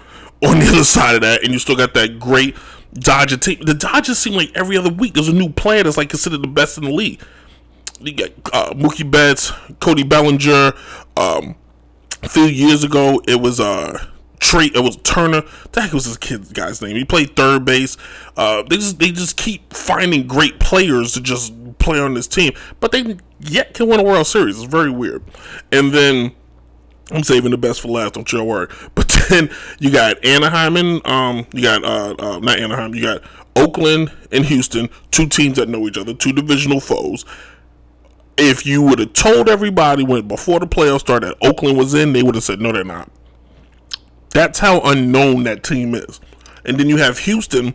on 0.42 0.58
the 0.58 0.66
other 0.68 0.84
side 0.84 1.14
of 1.14 1.20
that, 1.22 1.44
and 1.44 1.52
you 1.52 1.58
still 1.58 1.76
got 1.76 1.94
that 1.94 2.18
great 2.18 2.56
Dodger 2.92 3.36
team. 3.36 3.60
The 3.62 3.74
Dodgers 3.74 4.18
seem 4.18 4.34
like 4.34 4.50
every 4.56 4.76
other 4.76 4.90
week 4.90 5.14
there's 5.14 5.28
a 5.28 5.32
new 5.32 5.50
player 5.50 5.84
that's 5.84 5.96
like 5.96 6.10
considered 6.10 6.42
the 6.42 6.48
best 6.48 6.76
in 6.76 6.84
the 6.84 6.90
league. 6.90 7.20
You 8.00 8.12
got 8.12 8.30
uh, 8.52 8.74
Mookie 8.74 9.08
Betts, 9.08 9.52
Cody 9.78 10.02
Bellinger. 10.02 10.72
Um, 11.16 11.54
a 12.22 12.28
few 12.28 12.44
years 12.44 12.82
ago, 12.82 13.22
it 13.26 13.40
was 13.40 13.60
uh 13.60 14.04
Trey. 14.40 14.66
It 14.66 14.82
was 14.82 14.96
Turner. 14.98 15.42
The 15.72 15.82
heck 15.82 15.92
was 15.92 16.06
this 16.06 16.16
kid's 16.16 16.52
guy's 16.52 16.82
name? 16.82 16.96
He 16.96 17.04
played 17.04 17.36
third 17.36 17.64
base. 17.64 17.96
Uh, 18.36 18.62
they 18.62 18.76
just 18.76 18.98
they 18.98 19.12
just 19.12 19.36
keep 19.36 19.72
finding 19.72 20.26
great 20.26 20.58
players 20.58 21.12
to 21.12 21.20
just 21.20 21.54
play 21.78 22.00
on 22.00 22.14
this 22.14 22.26
team, 22.26 22.52
but 22.80 22.92
they 22.92 23.16
yet 23.38 23.74
can 23.74 23.88
win 23.88 24.00
a 24.00 24.02
World 24.02 24.26
Series. 24.26 24.56
It's 24.58 24.70
very 24.70 24.90
weird. 24.90 25.22
And 25.70 25.92
then 25.92 26.32
I'm 27.10 27.22
saving 27.22 27.50
the 27.50 27.58
best 27.58 27.80
for 27.80 27.88
last. 27.88 28.14
Don't 28.14 28.30
you 28.32 28.42
worry. 28.44 28.68
But 28.94 29.08
then 29.28 29.50
you 29.78 29.90
got 29.90 30.24
Anaheim 30.24 30.76
and 30.76 31.06
um, 31.06 31.46
you 31.52 31.62
got 31.62 31.84
uh, 31.84 32.14
uh, 32.18 32.38
not 32.40 32.58
Anaheim. 32.58 32.94
You 32.94 33.02
got 33.02 33.22
Oakland 33.54 34.12
and 34.32 34.44
Houston, 34.46 34.88
two 35.10 35.28
teams 35.28 35.56
that 35.56 35.68
know 35.68 35.86
each 35.86 35.98
other, 35.98 36.14
two 36.14 36.32
divisional 36.32 36.80
foes. 36.80 37.24
If 38.36 38.64
you 38.66 38.82
would 38.82 38.98
have 38.98 39.12
told 39.12 39.48
everybody 39.48 40.02
when 40.02 40.26
before 40.26 40.60
the 40.60 40.66
playoffs 40.66 41.00
started 41.00 41.28
that 41.28 41.46
Oakland 41.46 41.76
was 41.76 41.94
in, 41.94 42.12
they 42.12 42.22
would 42.22 42.34
have 42.34 42.44
said 42.44 42.60
no, 42.60 42.72
they're 42.72 42.84
not. 42.84 43.10
That's 44.30 44.58
how 44.58 44.80
unknown 44.80 45.44
that 45.44 45.62
team 45.62 45.94
is. 45.94 46.20
And 46.64 46.78
then 46.78 46.88
you 46.88 46.98
have 46.98 47.18
Houston, 47.20 47.74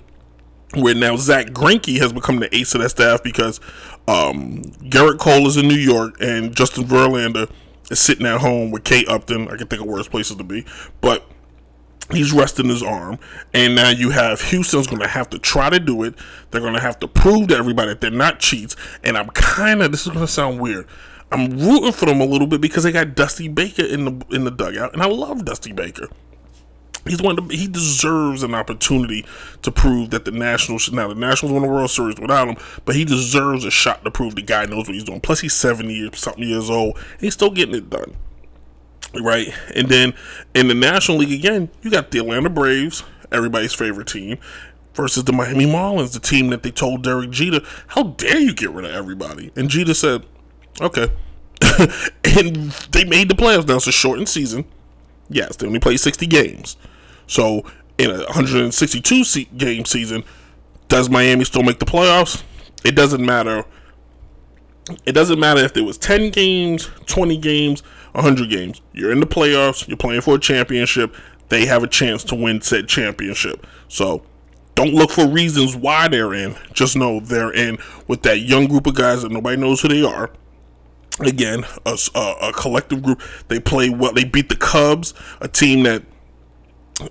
where 0.73 0.95
now 0.95 1.15
Zack 1.15 1.47
Greinke 1.47 1.97
has 1.99 2.13
become 2.13 2.39
the 2.39 2.53
ace 2.55 2.75
of 2.75 2.81
that 2.81 2.89
staff 2.89 3.23
because 3.23 3.59
um, 4.07 4.61
Gerrit 4.83 5.19
Cole 5.19 5.47
is 5.47 5.57
in 5.57 5.67
New 5.67 5.75
York 5.75 6.17
and 6.19 6.55
Justin 6.55 6.85
Verlander 6.85 7.49
is 7.89 7.99
sitting 7.99 8.25
at 8.25 8.41
home 8.41 8.71
with 8.71 8.83
Kate 8.83 9.07
Upton. 9.07 9.47
I 9.49 9.57
can 9.57 9.67
think 9.67 9.81
of 9.81 9.87
worse 9.87 10.07
places 10.07 10.37
to 10.37 10.43
be, 10.43 10.65
but 11.01 11.25
he's 12.11 12.31
resting 12.33 12.69
his 12.69 12.83
arm. 12.83 13.19
And 13.53 13.75
now 13.75 13.89
you 13.89 14.11
have 14.11 14.41
Houston's 14.41 14.87
going 14.87 15.01
to 15.01 15.07
have 15.07 15.29
to 15.31 15.39
try 15.39 15.69
to 15.69 15.79
do 15.79 16.03
it. 16.03 16.15
They're 16.51 16.61
going 16.61 16.73
to 16.73 16.79
have 16.79 16.99
to 16.99 17.07
prove 17.07 17.49
to 17.49 17.57
everybody 17.57 17.89
that 17.89 18.01
they're 18.01 18.11
not 18.11 18.39
cheats. 18.39 18.75
And 19.03 19.17
I'm 19.17 19.29
kind 19.29 19.81
of 19.81 19.91
this 19.91 20.05
is 20.05 20.13
going 20.13 20.25
to 20.25 20.31
sound 20.31 20.59
weird. 20.59 20.87
I'm 21.31 21.57
rooting 21.57 21.91
for 21.91 22.05
them 22.05 22.21
a 22.21 22.25
little 22.25 22.47
bit 22.47 22.61
because 22.61 22.83
they 22.83 22.91
got 22.91 23.15
Dusty 23.15 23.47
Baker 23.47 23.83
in 23.83 24.05
the 24.05 24.25
in 24.31 24.43
the 24.43 24.51
dugout, 24.51 24.93
and 24.93 25.01
I 25.01 25.07
love 25.07 25.43
Dusty 25.43 25.73
Baker. 25.73 26.07
He's 27.07 27.21
one. 27.21 27.37
Of 27.37 27.49
the, 27.49 27.55
he 27.55 27.67
deserves 27.67 28.41
an 28.41 28.55
opportunity 28.55 29.25
to 29.61 29.71
prove 29.71 30.09
that 30.09 30.25
the 30.25 30.31
Nationals. 30.31 30.91
Now 30.91 31.07
the 31.07 31.15
Nationals 31.15 31.53
won 31.53 31.61
the 31.61 31.67
World 31.67 31.91
Series 31.91 32.19
without 32.19 32.47
him, 32.47 32.57
but 32.83 32.95
he 32.95 33.05
deserves 33.05 33.63
a 33.63 33.71
shot 33.71 34.03
to 34.03 34.11
prove 34.11 34.35
the 34.35 34.41
guy 34.41 34.65
knows 34.65 34.87
what 34.87 34.95
he's 34.95 35.03
doing. 35.03 35.21
Plus, 35.21 35.41
he's 35.41 35.53
seventy 35.53 35.93
years, 35.93 36.17
something 36.17 36.43
years 36.43 36.69
old. 36.69 36.97
and 36.97 37.21
he's 37.21 37.35
still 37.35 37.51
getting 37.51 37.75
it 37.75 37.91
done, 37.91 38.15
right? 39.21 39.53
And 39.75 39.87
then 39.87 40.15
in 40.55 40.67
the 40.67 40.73
National 40.73 41.17
League 41.19 41.31
again, 41.31 41.69
you 41.83 41.91
got 41.91 42.09
the 42.09 42.19
Atlanta 42.19 42.49
Braves, 42.49 43.03
everybody's 43.31 43.73
favorite 43.73 44.07
team, 44.07 44.39
versus 44.95 45.25
the 45.25 45.33
Miami 45.33 45.65
Marlins, 45.67 46.13
the 46.13 46.19
team 46.19 46.49
that 46.49 46.63
they 46.63 46.71
told 46.71 47.03
Derek 47.03 47.29
Jeter, 47.29 47.61
"How 47.89 48.03
dare 48.03 48.39
you 48.39 48.55
get 48.55 48.71
rid 48.71 48.85
of 48.85 48.91
everybody?" 48.91 49.51
And 49.55 49.69
Jeter 49.69 49.93
said, 49.93 50.25
"Okay." 50.81 51.09
and 52.23 52.71
they 52.91 53.05
made 53.05 53.29
the 53.29 53.35
playoffs. 53.35 53.67
Now 53.67 53.75
it's 53.75 53.85
a 53.85 53.91
shortened 53.91 54.27
season. 54.27 54.65
Yes, 55.29 55.55
they 55.55 55.67
only 55.67 55.79
play 55.79 55.97
sixty 55.97 56.25
games. 56.25 56.77
So 57.28 57.65
in 57.97 58.11
a 58.11 58.23
162 58.26 59.23
se- 59.23 59.49
game 59.57 59.86
season, 59.86 60.23
does 60.88 61.09
Miami 61.09 61.45
still 61.45 61.63
make 61.63 61.80
the 61.80 61.86
playoffs? 61.86 62.43
It 62.84 62.95
doesn't 62.95 63.26
matter. 63.26 63.65
It 65.05 65.13
doesn't 65.13 65.39
matter 65.39 65.61
if 65.61 65.73
there 65.73 65.84
was 65.84 65.97
10 65.97 66.30
games, 66.30 66.89
20 67.07 67.38
games, 67.38 67.82
100 68.11 68.49
games. 68.49 68.82
You're 68.93 69.11
in 69.11 69.19
the 69.19 69.26
playoffs. 69.26 69.88
You're 69.88 69.97
playing 69.97 70.21
for 70.21 70.36
a 70.36 70.39
championship. 70.39 71.15
They 71.49 71.65
have 71.65 71.84
a 71.84 71.88
chance 71.88 72.23
to 72.26 72.36
win 72.36 72.61
said 72.61 72.88
championship. 72.88 73.65
So 73.88 74.23
don't 74.76 74.93
look 74.93 75.11
for 75.11 75.28
reasons 75.28 75.76
why 75.76 76.07
they're 76.07 76.34
in. 76.34 76.55
Just 76.73 76.95
know 76.95 77.19
they're 77.19 77.53
in 77.53 77.78
with 78.07 78.23
that 78.23 78.41
young 78.41 78.67
group 78.67 78.86
of 78.86 78.95
guys 78.95 79.23
that 79.23 79.32
nobody 79.32 79.57
knows 79.57 79.82
who 79.82 79.88
they 79.88 80.03
are. 80.03 80.30
Again, 81.21 81.63
a, 81.86 81.97
a, 82.13 82.34
a 82.41 82.53
collective 82.53 83.01
group. 83.01 83.21
They 83.47 83.59
play 83.59 83.89
well. 83.89 84.11
They 84.11 84.26
beat 84.26 84.49
the 84.49 84.55
Cubs, 84.57 85.13
a 85.39 85.47
team 85.47 85.84
that 85.84 86.03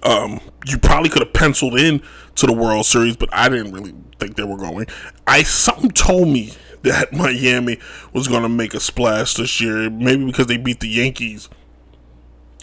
um, 0.03 0.41
you 0.67 0.79
probably 0.79 1.11
could 1.11 1.23
have 1.23 1.33
penciled 1.33 1.79
in 1.79 2.03
to 2.37 2.47
the 2.47 2.53
World 2.53 2.87
Series, 2.87 3.17
but 3.17 3.29
I 3.33 3.49
didn't 3.49 3.73
really 3.73 3.95
think 4.19 4.37
they 4.37 4.45
were 4.45 4.57
going. 4.57 4.87
I 5.27 5.43
something 5.43 5.91
told 5.91 6.29
me 6.29 6.53
that 6.83 7.13
Miami 7.13 7.79
was 8.13 8.29
going 8.29 8.43
to 8.43 8.49
make 8.49 8.75
a 8.75 8.81
splash 8.81 9.35
this 9.35 9.61
year, 9.61 9.91
maybe 9.91 10.25
because 10.25 10.47
they 10.47 10.57
beat 10.57 10.81
the 10.81 10.89
Yankees 10.89 11.49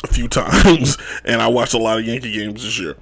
a 0.03 0.07
few 0.07 0.27
times, 0.27 0.97
and 1.23 1.41
I 1.41 1.47
watched 1.47 1.73
a 1.73 1.77
lot 1.77 1.99
of 1.99 2.05
Yankee 2.05 2.31
games 2.31 2.63
this 2.63 2.79
year. 2.79 2.97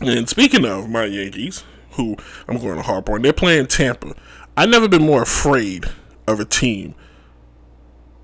And 0.00 0.28
speaking 0.28 0.64
of 0.64 0.88
my 0.88 1.04
Yankees, 1.04 1.64
who 1.92 2.16
I'm 2.48 2.58
going 2.58 2.76
to 2.76 2.82
harp 2.82 3.08
on, 3.08 3.22
they're 3.22 3.32
playing 3.32 3.66
Tampa. 3.66 4.14
I've 4.56 4.68
never 4.68 4.88
been 4.88 5.04
more 5.04 5.22
afraid 5.22 5.86
of 6.26 6.40
a 6.40 6.44
team 6.44 6.94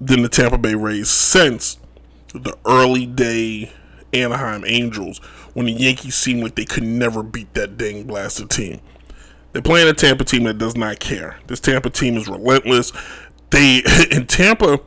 than 0.00 0.22
the 0.22 0.28
Tampa 0.28 0.58
Bay 0.58 0.74
Rays 0.74 1.08
since 1.08 1.78
the 2.34 2.56
early 2.66 3.06
day 3.06 3.72
Anaheim 4.12 4.64
Angels 4.66 5.18
when 5.54 5.66
the 5.66 5.72
Yankees 5.72 6.14
seemed 6.14 6.42
like 6.42 6.54
they 6.54 6.64
could 6.64 6.82
never 6.82 7.22
beat 7.22 7.52
that 7.54 7.76
dang 7.76 8.04
blasted 8.04 8.50
team. 8.50 8.80
They're 9.52 9.62
playing 9.62 9.88
a 9.88 9.92
Tampa 9.92 10.24
team 10.24 10.44
that 10.44 10.58
does 10.58 10.76
not 10.76 10.98
care. 10.98 11.38
This 11.46 11.60
Tampa 11.60 11.90
team 11.90 12.16
is 12.16 12.28
relentless. 12.28 12.92
They 13.50 13.82
in 14.10 14.26
Tampa 14.26 14.80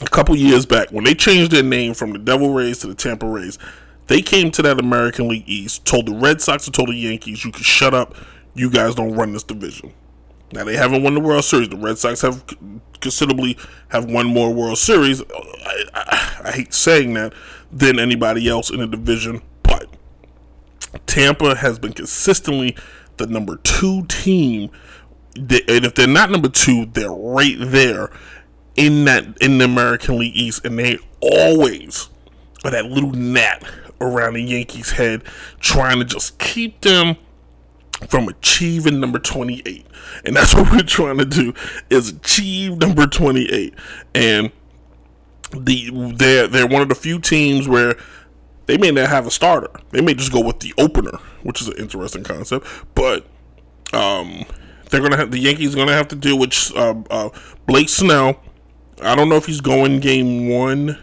a 0.00 0.08
couple 0.08 0.36
years 0.36 0.66
back 0.66 0.90
when 0.90 1.04
they 1.04 1.14
changed 1.14 1.50
their 1.52 1.62
name 1.62 1.94
from 1.94 2.12
the 2.12 2.18
Devil 2.18 2.52
Rays 2.52 2.78
to 2.80 2.86
the 2.86 2.94
Tampa 2.94 3.26
Rays, 3.26 3.58
they 4.06 4.22
came 4.22 4.50
to 4.52 4.62
that 4.62 4.78
American 4.78 5.28
League 5.28 5.48
East, 5.48 5.84
told 5.84 6.06
the 6.06 6.14
Red 6.14 6.40
Sox 6.40 6.66
and 6.66 6.74
told 6.74 6.88
the 6.88 6.94
Yankees, 6.94 7.44
"You 7.44 7.52
can 7.52 7.62
shut 7.62 7.94
up. 7.94 8.14
You 8.54 8.70
guys 8.70 8.94
don't 8.94 9.14
run 9.14 9.32
this 9.32 9.42
division." 9.42 9.92
Now 10.52 10.64
they 10.64 10.76
haven't 10.76 11.02
won 11.02 11.14
the 11.14 11.20
World 11.20 11.44
Series. 11.44 11.68
The 11.68 11.76
Red 11.76 11.98
Sox 11.98 12.20
have 12.22 12.44
considerably 13.00 13.56
have 13.88 14.10
won 14.10 14.26
more 14.26 14.52
World 14.52 14.78
Series. 14.78 15.22
I, 15.22 15.84
I, 15.94 16.40
I 16.44 16.50
hate 16.52 16.74
saying 16.74 17.14
that 17.14 17.32
than 17.72 17.98
anybody 17.98 18.48
else 18.48 18.70
in 18.70 18.80
the 18.80 18.86
division, 18.86 19.42
but 19.62 19.88
Tampa 21.06 21.56
has 21.56 21.78
been 21.78 21.92
consistently 21.92 22.76
the 23.16 23.26
number 23.26 23.56
two 23.56 24.04
team. 24.06 24.70
And 25.34 25.50
if 25.68 25.94
they're 25.94 26.06
not 26.06 26.30
number 26.30 26.48
two, 26.48 26.86
they're 26.86 27.10
right 27.10 27.56
there 27.58 28.10
in 28.76 29.04
that 29.04 29.36
in 29.40 29.58
the 29.58 29.64
American 29.64 30.18
League 30.18 30.36
East, 30.36 30.64
and 30.64 30.78
they 30.78 30.98
always 31.20 32.08
are 32.64 32.70
that 32.70 32.86
little 32.86 33.12
gnat 33.12 33.64
around 34.00 34.34
the 34.34 34.42
Yankees' 34.42 34.92
head, 34.92 35.22
trying 35.60 35.98
to 35.98 36.04
just 36.04 36.38
keep 36.38 36.80
them 36.82 37.16
from 38.08 38.28
achieving 38.28 38.98
number 38.98 39.18
28 39.18 39.86
and 40.24 40.36
that's 40.36 40.54
what 40.56 40.70
we're 40.70 40.82
trying 40.82 41.18
to 41.18 41.24
do 41.24 41.54
is 41.90 42.08
achieve 42.08 42.78
number 42.78 43.06
28 43.06 43.74
and 44.14 44.50
the 45.52 45.90
they're 46.14 46.46
they're 46.46 46.66
one 46.66 46.82
of 46.82 46.88
the 46.88 46.94
few 46.94 47.18
teams 47.18 47.68
where 47.68 47.96
they 48.66 48.76
may 48.78 48.90
not 48.90 49.08
have 49.08 49.26
a 49.26 49.30
starter. 49.30 49.70
They 49.90 50.00
may 50.00 50.14
just 50.14 50.32
go 50.32 50.40
with 50.40 50.60
the 50.60 50.74
opener 50.78 51.18
which 51.42 51.60
is 51.60 51.68
an 51.68 51.76
interesting 51.78 52.24
concept 52.24 52.66
but 52.94 53.26
um 53.92 54.44
they're 54.90 55.00
gonna 55.00 55.16
have 55.16 55.30
the 55.30 55.38
yankees 55.38 55.74
gonna 55.74 55.92
have 55.92 56.08
to 56.08 56.16
deal 56.16 56.38
with 56.38 56.72
uh, 56.76 56.94
uh, 57.10 57.30
blake 57.66 57.88
snell. 57.88 58.40
I 59.00 59.14
don't 59.14 59.28
know 59.28 59.36
if 59.36 59.46
he's 59.46 59.60
going 59.60 60.00
game 60.00 60.48
one 60.48 60.98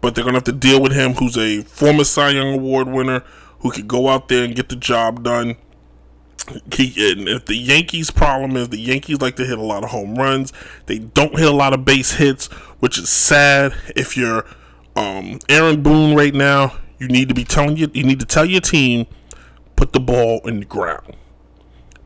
but 0.00 0.14
they're 0.14 0.24
gonna 0.24 0.36
have 0.36 0.44
to 0.44 0.52
deal 0.52 0.80
with 0.80 0.92
him 0.92 1.14
who's 1.14 1.36
a 1.36 1.62
former 1.62 2.04
cy 2.04 2.30
young 2.30 2.54
award 2.54 2.88
winner 2.88 3.22
who 3.60 3.70
could 3.70 3.88
go 3.88 4.08
out 4.08 4.28
there 4.28 4.44
and 4.44 4.54
get 4.54 4.68
the 4.68 4.76
job 4.76 5.22
done 5.22 5.56
if 6.46 7.46
the 7.46 7.56
Yankees' 7.56 8.10
problem 8.10 8.56
is 8.56 8.68
the 8.68 8.78
Yankees 8.78 9.20
like 9.20 9.36
to 9.36 9.46
hit 9.46 9.58
a 9.58 9.62
lot 9.62 9.84
of 9.84 9.90
home 9.90 10.16
runs, 10.16 10.52
they 10.86 10.98
don't 10.98 11.38
hit 11.38 11.48
a 11.48 11.54
lot 11.54 11.72
of 11.72 11.84
base 11.84 12.12
hits, 12.12 12.46
which 12.80 12.98
is 12.98 13.08
sad. 13.08 13.74
If 13.96 14.16
you're 14.16 14.44
um, 14.96 15.38
Aaron 15.48 15.82
Boone 15.82 16.14
right 16.14 16.34
now, 16.34 16.76
you 16.98 17.08
need 17.08 17.28
to 17.28 17.34
be 17.34 17.44
telling 17.44 17.76
you 17.76 17.90
you 17.92 18.04
need 18.04 18.20
to 18.20 18.26
tell 18.26 18.44
your 18.44 18.60
team 18.60 19.06
put 19.76 19.92
the 19.92 20.00
ball 20.00 20.40
in 20.46 20.60
the 20.60 20.66
ground. 20.66 21.16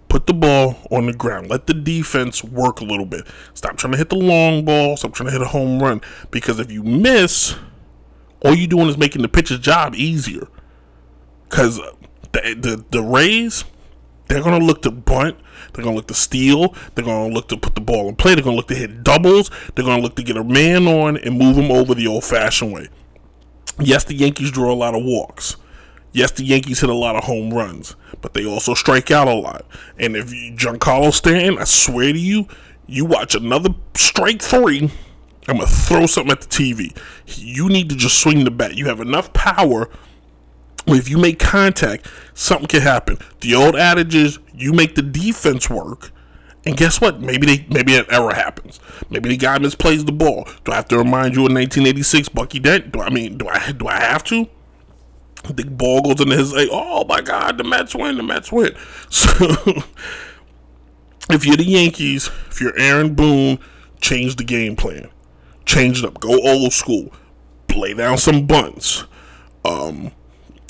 Put 0.08 0.26
the 0.26 0.32
ball 0.32 0.76
on 0.90 1.06
the 1.06 1.12
ground. 1.12 1.50
Let 1.50 1.66
the 1.66 1.74
defense 1.74 2.42
work 2.42 2.80
a 2.80 2.84
little 2.84 3.04
bit. 3.04 3.26
Stop 3.52 3.76
trying 3.76 3.92
to 3.92 3.98
hit 3.98 4.08
the 4.08 4.16
long 4.16 4.64
ball. 4.64 4.96
Stop 4.96 5.12
trying 5.12 5.26
to 5.26 5.32
hit 5.32 5.42
a 5.42 5.48
home 5.48 5.82
run. 5.82 6.00
Because 6.30 6.58
if 6.58 6.72
you 6.72 6.82
miss, 6.82 7.56
all 8.40 8.54
you're 8.54 8.68
doing 8.68 8.88
is 8.88 8.96
making 8.96 9.20
the 9.20 9.28
pitcher's 9.28 9.58
job 9.58 9.94
easier. 9.94 10.48
Because 11.48 11.76
the, 12.32 12.54
the 12.58 12.84
the 12.90 13.02
Rays 13.02 13.64
they're 14.28 14.42
going 14.42 14.58
to 14.58 14.64
look 14.64 14.82
to 14.82 14.90
bunt. 14.90 15.36
They're 15.72 15.84
going 15.84 15.94
to 15.94 15.98
look 15.98 16.08
to 16.08 16.14
steal. 16.14 16.74
They're 16.94 17.04
going 17.04 17.30
to 17.30 17.34
look 17.34 17.48
to 17.48 17.56
put 17.56 17.74
the 17.74 17.80
ball 17.80 18.08
in 18.08 18.16
play. 18.16 18.34
They're 18.34 18.44
going 18.44 18.54
to 18.54 18.58
look 18.58 18.68
to 18.68 18.74
hit 18.74 19.02
doubles. 19.02 19.50
They're 19.74 19.84
going 19.84 19.98
to 19.98 20.02
look 20.02 20.16
to 20.16 20.22
get 20.22 20.36
a 20.36 20.44
man 20.44 20.86
on 20.86 21.16
and 21.16 21.38
move 21.38 21.56
him 21.56 21.70
over 21.70 21.94
the 21.94 22.06
old 22.06 22.24
fashioned 22.24 22.72
way. 22.72 22.88
Yes, 23.80 24.04
the 24.04 24.14
Yankees 24.14 24.50
draw 24.50 24.72
a 24.72 24.74
lot 24.74 24.94
of 24.94 25.04
walks. 25.04 25.56
Yes, 26.12 26.32
the 26.32 26.44
Yankees 26.44 26.80
hit 26.80 26.90
a 26.90 26.94
lot 26.94 27.16
of 27.16 27.24
home 27.24 27.52
runs, 27.52 27.94
but 28.20 28.34
they 28.34 28.44
also 28.46 28.74
strike 28.74 29.10
out 29.10 29.28
a 29.28 29.34
lot. 29.34 29.64
And 29.98 30.16
if 30.16 30.32
you, 30.32 30.52
Giancarlo 30.52 31.12
Stanton, 31.12 31.58
I 31.58 31.64
swear 31.64 32.12
to 32.12 32.18
you, 32.18 32.48
you 32.86 33.04
watch 33.04 33.34
another 33.34 33.70
strike 33.94 34.40
three, 34.42 34.90
I'm 35.46 35.56
gonna 35.56 35.66
throw 35.66 36.06
something 36.06 36.32
at 36.32 36.40
the 36.40 36.46
TV. 36.46 36.96
You 37.26 37.68
need 37.68 37.88
to 37.90 37.96
just 37.96 38.20
swing 38.20 38.44
the 38.44 38.50
bat. 38.50 38.76
You 38.76 38.86
have 38.86 39.00
enough 39.00 39.32
power. 39.32 39.88
If 40.96 41.08
you 41.08 41.18
make 41.18 41.38
contact, 41.38 42.06
something 42.34 42.66
can 42.66 42.80
happen. 42.80 43.18
The 43.40 43.54
old 43.54 43.76
adage 43.76 44.14
is 44.14 44.38
you 44.54 44.72
make 44.72 44.94
the 44.94 45.02
defense 45.02 45.68
work, 45.68 46.10
and 46.64 46.76
guess 46.76 47.00
what? 47.00 47.20
Maybe 47.20 47.46
they 47.46 47.66
maybe 47.68 47.96
an 47.96 48.06
error 48.10 48.34
happens. 48.34 48.80
Maybe 49.10 49.28
the 49.28 49.36
guy 49.36 49.58
misplays 49.58 50.06
the 50.06 50.12
ball. 50.12 50.48
Do 50.64 50.72
I 50.72 50.76
have 50.76 50.88
to 50.88 50.98
remind 50.98 51.34
you 51.34 51.42
of 51.42 51.52
1986 51.52 52.30
Bucky 52.30 52.58
Dent? 52.58 52.92
Do 52.92 53.00
I 53.00 53.10
mean 53.10 53.38
do 53.38 53.48
I 53.48 53.72
do 53.72 53.86
I 53.86 54.00
have 54.00 54.24
to? 54.24 54.48
The 55.44 55.64
ball 55.64 56.02
goes 56.02 56.20
into 56.20 56.36
his 56.36 56.52
like, 56.52 56.68
oh 56.72 57.04
my 57.04 57.20
god, 57.20 57.58
the 57.58 57.64
Mets 57.64 57.94
win, 57.94 58.16
the 58.16 58.22
Mets 58.22 58.52
win. 58.52 58.74
So 59.10 59.82
if 61.30 61.44
you're 61.44 61.56
the 61.56 61.64
Yankees, 61.64 62.30
if 62.48 62.60
you're 62.60 62.78
Aaron 62.78 63.14
Boone, 63.14 63.58
change 64.00 64.36
the 64.36 64.44
game 64.44 64.76
plan. 64.76 65.10
Change 65.66 65.98
it 65.98 66.04
up. 66.06 66.20
Go 66.20 66.40
old 66.40 66.72
school. 66.72 67.12
Play 67.66 67.92
down 67.92 68.16
some 68.16 68.46
bunts. 68.46 69.04
Um, 69.64 70.12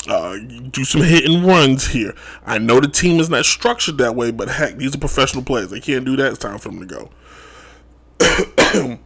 uh, 0.08 0.38
do 0.70 0.84
some 0.84 1.02
hit 1.02 1.24
and 1.26 1.44
runs 1.44 1.88
here. 1.88 2.14
I 2.46 2.58
know 2.58 2.80
the 2.80 2.88
team 2.88 3.20
is 3.20 3.28
not 3.28 3.44
structured 3.44 3.98
that 3.98 4.16
way, 4.16 4.30
but 4.30 4.48
heck, 4.48 4.76
these 4.76 4.94
are 4.94 4.98
professional 4.98 5.44
players. 5.44 5.70
They 5.70 5.80
can't 5.80 6.04
do 6.04 6.16
that. 6.16 6.30
It's 6.30 6.38
time 6.38 6.58
for 6.58 6.70
them 6.70 6.80
to 6.80 6.86
go. 6.86 7.10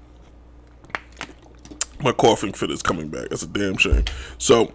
My 2.03 2.12
coughing 2.12 2.53
fit 2.53 2.70
is 2.70 2.82
coming 2.82 3.09
back. 3.09 3.28
That's 3.28 3.42
a 3.42 3.48
damn 3.48 3.76
shame. 3.76 4.05
So, 4.38 4.72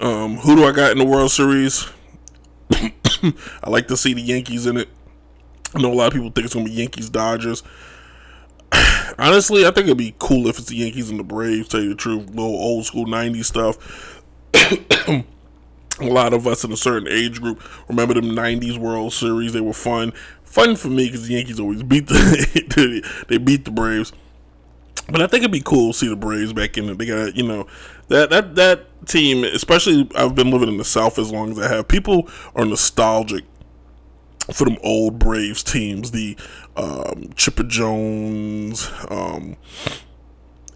um, 0.00 0.36
who 0.38 0.56
do 0.56 0.64
I 0.64 0.72
got 0.72 0.92
in 0.92 0.98
the 0.98 1.04
World 1.04 1.30
Series? 1.30 1.88
I 2.70 3.70
like 3.70 3.88
to 3.88 3.96
see 3.96 4.14
the 4.14 4.22
Yankees 4.22 4.66
in 4.66 4.76
it. 4.76 4.88
I 5.74 5.80
know 5.80 5.92
a 5.92 5.94
lot 5.94 6.08
of 6.08 6.12
people 6.14 6.30
think 6.30 6.44
it's 6.44 6.54
gonna 6.54 6.66
be 6.66 6.72
Yankees 6.72 7.10
Dodgers. 7.10 7.62
Honestly, 9.18 9.66
I 9.66 9.70
think 9.70 9.86
it'd 9.86 9.98
be 9.98 10.14
cool 10.18 10.46
if 10.48 10.58
it's 10.58 10.68
the 10.68 10.76
Yankees 10.76 11.10
and 11.10 11.18
the 11.18 11.24
Braves. 11.24 11.68
Tell 11.68 11.80
you 11.80 11.90
the 11.90 11.94
truth, 11.94 12.28
little 12.28 12.56
old 12.56 12.86
school 12.86 13.06
'90s 13.06 13.44
stuff. 13.44 14.17
a 14.54 15.24
lot 16.00 16.32
of 16.32 16.46
us 16.46 16.64
in 16.64 16.72
a 16.72 16.76
certain 16.76 17.08
age 17.08 17.40
group 17.40 17.62
remember 17.88 18.14
them 18.14 18.30
'90s 18.30 18.78
World 18.78 19.12
Series. 19.12 19.52
They 19.52 19.60
were 19.60 19.72
fun, 19.72 20.12
fun 20.44 20.76
for 20.76 20.88
me 20.88 21.06
because 21.06 21.26
the 21.26 21.34
Yankees 21.34 21.60
always 21.60 21.82
beat 21.82 22.06
the 22.08 23.02
they 23.28 23.38
beat 23.38 23.64
the 23.64 23.70
Braves. 23.70 24.12
But 25.10 25.22
I 25.22 25.26
think 25.26 25.42
it'd 25.42 25.52
be 25.52 25.60
cool 25.60 25.92
to 25.92 25.98
see 25.98 26.08
the 26.08 26.16
Braves 26.16 26.52
back 26.52 26.76
in 26.76 26.88
it. 26.88 26.98
They 26.98 27.06
got 27.06 27.36
you 27.36 27.46
know 27.46 27.66
that 28.08 28.30
that 28.30 28.54
that 28.56 29.06
team, 29.06 29.44
especially 29.44 30.08
I've 30.14 30.34
been 30.34 30.50
living 30.50 30.68
in 30.68 30.76
the 30.76 30.84
South 30.84 31.18
as 31.18 31.32
long 31.32 31.50
as 31.52 31.58
I 31.58 31.68
have. 31.68 31.88
People 31.88 32.28
are 32.54 32.64
nostalgic 32.64 33.44
for 34.52 34.64
them 34.64 34.78
old 34.82 35.18
Braves 35.18 35.62
teams, 35.62 36.10
the 36.10 36.36
um, 36.76 37.30
Chipper 37.34 37.64
Jones, 37.64 38.90
um, 39.10 39.56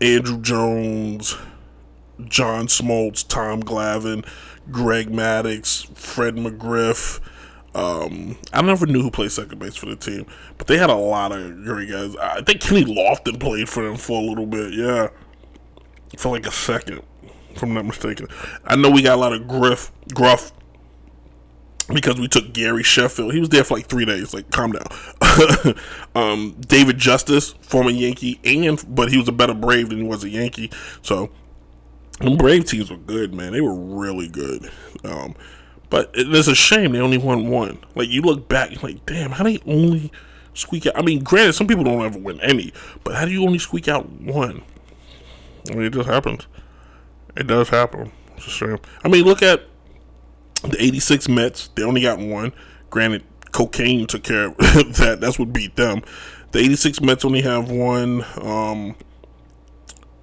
Andruw 0.00 0.42
Jones, 0.42 1.36
John 2.28 2.66
Smoltz, 2.66 3.26
Tom 3.26 3.62
Glavine, 3.62 4.26
Greg 4.70 5.10
Maddux, 5.10 5.86
Fred 5.96 6.36
McGriff. 6.36 7.20
Um, 7.74 8.36
I 8.52 8.60
never 8.60 8.86
knew 8.86 9.02
who 9.02 9.10
played 9.10 9.32
second 9.32 9.58
base 9.58 9.76
for 9.76 9.86
the 9.86 9.96
team, 9.96 10.26
but 10.58 10.66
they 10.66 10.76
had 10.76 10.90
a 10.90 10.94
lot 10.94 11.32
of 11.32 11.64
great 11.64 11.90
guys. 11.90 12.14
I 12.16 12.42
think 12.42 12.60
Kenny 12.60 12.84
Lofton 12.84 13.40
played 13.40 13.68
for 13.68 13.82
them 13.82 13.96
for 13.96 14.20
a 14.20 14.24
little 14.24 14.46
bit, 14.46 14.74
yeah, 14.74 15.08
for 16.18 16.30
like 16.30 16.46
a 16.46 16.52
second, 16.52 17.02
if 17.50 17.62
I'm 17.62 17.72
not 17.72 17.86
mistaken. 17.86 18.28
I 18.66 18.76
know 18.76 18.90
we 18.90 19.02
got 19.02 19.16
a 19.16 19.20
lot 19.20 19.32
of 19.32 19.48
Griff, 19.48 19.90
Gruff, 20.12 20.52
because 21.88 22.20
we 22.20 22.28
took 22.28 22.52
Gary 22.52 22.82
Sheffield. 22.82 23.32
He 23.32 23.40
was 23.40 23.48
there 23.48 23.64
for 23.64 23.74
like 23.74 23.86
three 23.86 24.04
days. 24.04 24.34
Like, 24.34 24.50
calm 24.50 24.72
down. 24.72 25.74
um, 26.14 26.56
David 26.60 26.98
Justice, 26.98 27.52
former 27.60 27.90
Yankee, 27.90 28.40
and 28.44 28.82
but 28.94 29.10
he 29.10 29.18
was 29.18 29.28
a 29.28 29.32
better 29.32 29.54
Brave 29.54 29.88
than 29.88 29.98
he 29.98 30.04
was 30.04 30.24
a 30.24 30.28
Yankee. 30.28 30.70
So, 31.02 31.30
the 32.20 32.36
Brave 32.36 32.64
teams 32.64 32.90
were 32.90 32.96
good, 32.96 33.34
man. 33.34 33.52
They 33.52 33.60
were 33.60 33.74
really 33.74 34.28
good. 34.28 34.70
Um, 35.04 35.34
but 35.90 36.10
it, 36.14 36.32
it's 36.34 36.48
a 36.48 36.54
shame 36.54 36.92
they 36.92 37.00
only 37.00 37.18
won 37.18 37.48
one. 37.48 37.78
Like, 37.94 38.08
you 38.08 38.22
look 38.22 38.48
back, 38.48 38.70
you're 38.70 38.82
like, 38.82 39.04
damn, 39.06 39.32
how 39.32 39.44
they 39.44 39.60
only 39.66 40.12
squeak 40.54 40.86
out? 40.86 40.96
I 40.98 41.02
mean, 41.02 41.22
granted, 41.22 41.54
some 41.54 41.66
people 41.66 41.84
don't 41.84 42.02
ever 42.02 42.18
win 42.18 42.40
any, 42.40 42.72
but 43.04 43.14
how 43.14 43.24
do 43.24 43.30
you 43.30 43.42
only 43.42 43.58
squeak 43.58 43.88
out 43.88 44.08
one? 44.08 44.62
I 45.70 45.74
mean, 45.74 45.84
it 45.84 45.92
just 45.92 46.08
happens. 46.08 46.46
It 47.36 47.46
does 47.46 47.68
happen. 47.68 48.12
It's 48.36 48.46
a 48.46 48.50
shame. 48.50 48.78
I 49.04 49.08
mean, 49.08 49.24
look 49.24 49.42
at 49.42 49.64
the 50.62 50.82
86 50.82 51.28
Mets, 51.28 51.68
they 51.74 51.82
only 51.82 52.02
got 52.02 52.18
one. 52.18 52.52
Granted, 52.90 53.24
cocaine 53.52 54.06
took 54.06 54.22
care 54.22 54.46
of 54.46 54.56
that. 54.58 55.18
That's 55.20 55.38
what 55.38 55.52
beat 55.52 55.76
them. 55.76 56.02
The 56.52 56.60
86 56.60 57.00
Mets 57.00 57.24
only 57.24 57.42
have 57.42 57.70
one. 57.70 58.24
Um, 58.40 58.96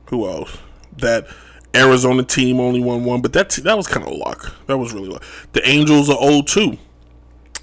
who 0.08 0.28
else? 0.28 0.58
That 0.98 1.28
Arizona 1.76 2.24
team 2.24 2.60
only 2.60 2.82
won 2.82 3.04
one, 3.04 3.22
but 3.22 3.34
that 3.34 3.50
that 3.50 3.78
was 3.78 3.88
kind 3.88 4.06
of 4.06 4.14
luck. 4.14 4.56
That 4.68 4.78
was 4.78 4.94
really 4.94 5.10
luck. 5.10 5.24
The 5.54 5.68
Angels 5.68 6.10
are 6.10 6.18
old 6.18 6.48
too. 6.48 6.78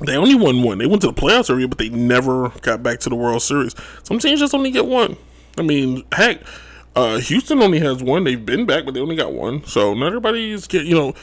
They 0.01 0.17
only 0.17 0.35
won 0.35 0.63
one. 0.63 0.79
They 0.79 0.87
went 0.87 1.03
to 1.03 1.09
the 1.09 1.15
playoffs 1.15 1.51
area, 1.51 1.67
but 1.67 1.79
they 1.79 1.89
never 1.89 2.51
got 2.61 2.83
back 2.83 3.01
to 3.01 3.09
the 3.09 3.17
World 3.17 3.43
Series. 3.43 3.75
Some 4.03 4.19
teams 4.19 4.41
just 4.41 4.55
only 4.55 4.71
get 4.71 4.87
one. 4.87 5.17
I 5.59 5.63
mean, 5.63 6.05
heck, 6.13 6.43
uh, 6.95 7.19
Houston 7.19 7.63
only 7.63 7.79
has 7.81 8.03
one. 8.03 8.25
They've 8.25 8.45
been 8.45 8.67
back, 8.67 8.85
but 8.85 8.95
they 8.95 9.01
only 9.01 9.17
got 9.17 9.33
one. 9.33 9.65
So 9.65 9.95
not 9.95 10.09
everybody's 10.09 10.67
get 10.67 10.85
you 10.85 10.95
know 10.95 11.15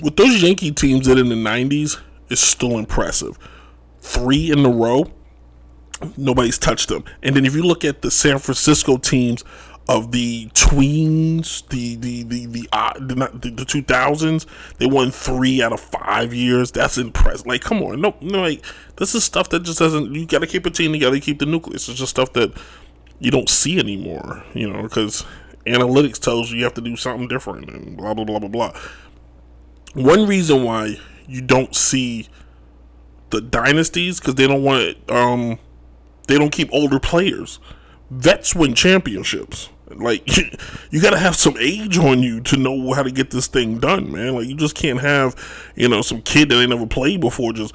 what 0.00 0.16
those 0.16 0.42
Yankee 0.42 0.72
teams 0.72 1.06
did 1.06 1.18
in 1.18 1.28
the 1.28 1.34
90s 1.34 2.00
is 2.28 2.40
still 2.40 2.78
impressive. 2.78 3.38
Three 4.00 4.50
in 4.50 4.64
a 4.64 4.70
row, 4.70 5.10
nobody's 6.16 6.58
touched 6.58 6.88
them. 6.88 7.04
And 7.22 7.36
then 7.36 7.44
if 7.44 7.54
you 7.54 7.62
look 7.62 7.84
at 7.84 8.02
the 8.02 8.10
San 8.10 8.38
Francisco 8.38 8.96
teams 8.96 9.44
of 9.88 10.12
the 10.12 10.48
tweens, 10.48 11.66
the 11.68 11.96
the 11.96 12.22
the 12.24 12.46
the 12.46 12.68
uh, 12.72 12.92
the, 12.98 13.14
the 13.14 13.64
2000s, 13.64 14.46
they 14.78 14.86
won 14.86 15.10
three 15.10 15.62
out 15.62 15.72
of 15.72 15.80
five 15.80 16.34
years. 16.34 16.70
That's 16.70 16.98
impressive. 16.98 17.46
Like, 17.46 17.62
come 17.62 17.82
on, 17.82 18.00
no, 18.00 18.14
no, 18.20 18.42
like 18.42 18.64
this 18.96 19.14
is 19.14 19.24
stuff 19.24 19.48
that 19.50 19.62
just 19.62 19.78
doesn't. 19.78 20.14
You 20.14 20.26
got 20.26 20.40
to 20.40 20.46
keep 20.46 20.66
a 20.66 20.70
team 20.70 20.92
together, 20.92 21.18
keep 21.20 21.38
the 21.38 21.46
nucleus. 21.46 21.88
It's 21.88 21.98
just 21.98 22.10
stuff 22.10 22.32
that 22.34 22.52
you 23.18 23.30
don't 23.30 23.48
see 23.48 23.78
anymore. 23.78 24.44
You 24.54 24.70
know, 24.70 24.82
because 24.82 25.24
analytics 25.66 26.18
tells 26.18 26.50
you 26.50 26.58
you 26.58 26.64
have 26.64 26.74
to 26.74 26.80
do 26.80 26.96
something 26.96 27.28
different 27.28 27.68
and 27.68 27.96
blah 27.96 28.14
blah 28.14 28.24
blah 28.24 28.38
blah 28.38 28.48
blah 28.48 28.72
one 29.94 30.26
reason 30.26 30.64
why 30.64 30.98
you 31.26 31.40
don't 31.40 31.74
see 31.74 32.28
the 33.30 33.40
dynasties 33.40 34.20
because 34.20 34.34
they 34.36 34.46
don't 34.46 34.62
want 34.62 34.96
um 35.10 35.58
they 36.26 36.38
don't 36.38 36.52
keep 36.52 36.68
older 36.72 36.98
players 36.98 37.58
vets 38.10 38.54
win 38.54 38.74
championships 38.74 39.68
like 39.96 40.26
you 40.90 41.00
gotta 41.00 41.18
have 41.18 41.36
some 41.36 41.56
age 41.58 41.98
on 41.98 42.22
you 42.22 42.40
to 42.40 42.56
know 42.56 42.92
how 42.92 43.02
to 43.02 43.10
get 43.10 43.30
this 43.30 43.46
thing 43.46 43.78
done 43.78 44.10
man 44.12 44.34
like 44.34 44.46
you 44.46 44.54
just 44.54 44.74
can't 44.74 45.00
have 45.00 45.34
you 45.74 45.88
know 45.88 46.02
some 46.02 46.22
kid 46.22 46.48
that 46.48 46.60
ain't 46.60 46.70
never 46.70 46.86
played 46.86 47.20
before 47.20 47.52
just 47.52 47.74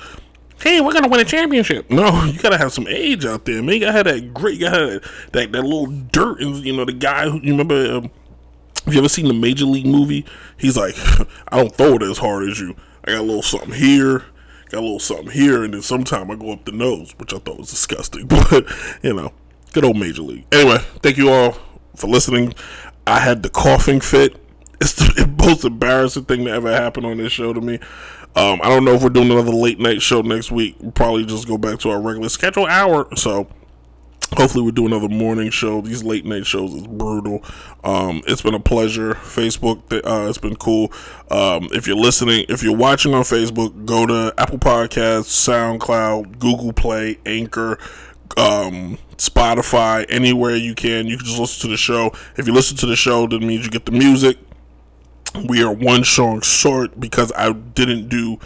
hey 0.62 0.82
we're 0.82 0.94
gonna 0.94 1.08
win 1.08 1.20
a 1.20 1.26
championship 1.26 1.90
no 1.90 2.24
you 2.26 2.40
gotta 2.40 2.58
have 2.58 2.72
some 2.72 2.88
age 2.88 3.26
out 3.26 3.46
there 3.46 3.62
man 3.62 3.76
you 3.76 3.82
gotta 3.82 3.92
have 3.92 4.06
that 4.06 4.34
great 4.34 4.60
you 4.60 4.70
gotta 4.70 4.94
have 4.94 5.32
that, 5.32 5.52
that 5.52 5.64
little 5.64 5.88
dirt 5.88 6.42
and 6.42 6.58
you 6.58 6.76
know 6.76 6.86
the 6.86 6.94
guy 6.94 7.30
who 7.30 7.40
you 7.42 7.52
remember 7.52 7.98
um, 7.98 8.12
have 8.86 8.94
you 8.94 9.00
ever 9.00 9.10
seen 9.10 9.28
the 9.28 9.34
Major 9.34 9.66
League 9.66 9.86
movie? 9.86 10.26
He's 10.58 10.76
like, 10.76 10.96
I 11.48 11.58
don't 11.58 11.74
throw 11.74 11.96
it 11.96 12.02
as 12.02 12.18
hard 12.18 12.50
as 12.50 12.60
you. 12.60 12.76
I 13.06 13.12
got 13.12 13.22
a 13.22 13.24
little 13.24 13.42
something 13.42 13.72
here, 13.72 14.26
got 14.70 14.80
a 14.80 14.82
little 14.82 15.00
something 15.00 15.32
here, 15.32 15.64
and 15.64 15.74
then 15.74 15.82
sometime 15.82 16.30
I 16.30 16.36
go 16.36 16.52
up 16.52 16.66
the 16.66 16.74
nose, 16.74 17.14
which 17.18 17.34
I 17.34 17.38
thought 17.38 17.60
was 17.60 17.70
disgusting. 17.70 18.28
But, 18.28 18.66
you 19.02 19.14
know, 19.14 19.32
good 19.72 19.86
old 19.86 19.98
Major 19.98 20.24
League. 20.24 20.46
Anyway, 20.52 20.80
thank 21.02 21.16
you 21.16 21.30
all 21.30 21.56
for 21.96 22.08
listening. 22.08 22.54
I 23.06 23.20
had 23.20 23.44
the 23.44 23.50
coughing 23.50 24.02
fit. 24.02 24.40
It's 24.82 24.96
the 24.96 25.34
most 25.38 25.64
embarrassing 25.64 26.26
thing 26.26 26.44
that 26.44 26.56
ever 26.56 26.70
happened 26.70 27.06
on 27.06 27.18
this 27.18 27.32
show 27.32 27.54
to 27.54 27.62
me. 27.62 27.76
Um, 28.36 28.60
I 28.62 28.68
don't 28.68 28.84
know 28.84 28.96
if 28.96 29.02
we're 29.02 29.10
doing 29.10 29.32
another 29.32 29.54
late 29.54 29.80
night 29.80 30.02
show 30.02 30.22
next 30.22 30.52
week. 30.52 30.76
We'll 30.82 30.92
probably 30.92 31.26
just 31.26 31.48
go 31.48 31.58
back 31.58 31.80
to 31.80 31.90
our 31.90 32.02
regular 32.02 32.28
schedule 32.28 32.66
hour. 32.66 33.08
So, 33.16 33.48
hopefully 34.36 34.64
we'll 34.64 34.72
do 34.72 34.86
another 34.86 35.10
morning 35.10 35.50
show 35.50 35.82
these 35.82 36.04
late 36.04 36.26
night 36.26 36.46
shows 36.46 36.74
is 36.74 36.88
brutal 36.88 37.44
um, 37.84 38.22
it's 38.28 38.42
been 38.42 38.54
a 38.54 38.60
pleasure 38.60 39.14
facebook 39.14 39.82
uh, 39.94 40.28
it's 40.28 40.38
been 40.38 40.56
cool 40.56 40.92
um, 41.30 41.68
if 41.72 41.86
you're 41.88 41.96
listening 41.96 42.46
if 42.50 42.64
you're 42.64 42.76
watching 42.76 43.14
on 43.14 43.24
facebook 43.24 43.86
go 43.86 44.06
to 44.06 44.34
apple 44.38 44.58
podcasts 44.58 45.30
soundcloud 45.48 46.40
google 46.40 46.74
play 46.74 47.18
anchor 47.26 47.78
um, 48.38 48.98
spotify 49.18 50.06
anywhere 50.10 50.56
you 50.56 50.74
can 50.74 51.06
you 51.08 51.18
can 51.18 51.26
just 51.26 51.40
listen 51.40 51.62
to 51.62 51.68
the 51.68 51.78
show 51.78 52.12
if 52.38 52.48
you 52.48 52.54
listen 52.54 52.76
to 52.76 52.86
the 52.86 52.96
show 52.96 53.28
that 53.28 53.42
means 53.42 53.64
you 53.64 53.72
get 53.72 53.86
the 53.86 53.92
music 53.92 54.38
we 55.48 55.64
are 55.64 55.72
one 55.72 56.04
song 56.04 56.42
short 56.42 57.00
because 57.00 57.32
i 57.36 57.52
didn't 57.52 58.10
do 58.10 58.40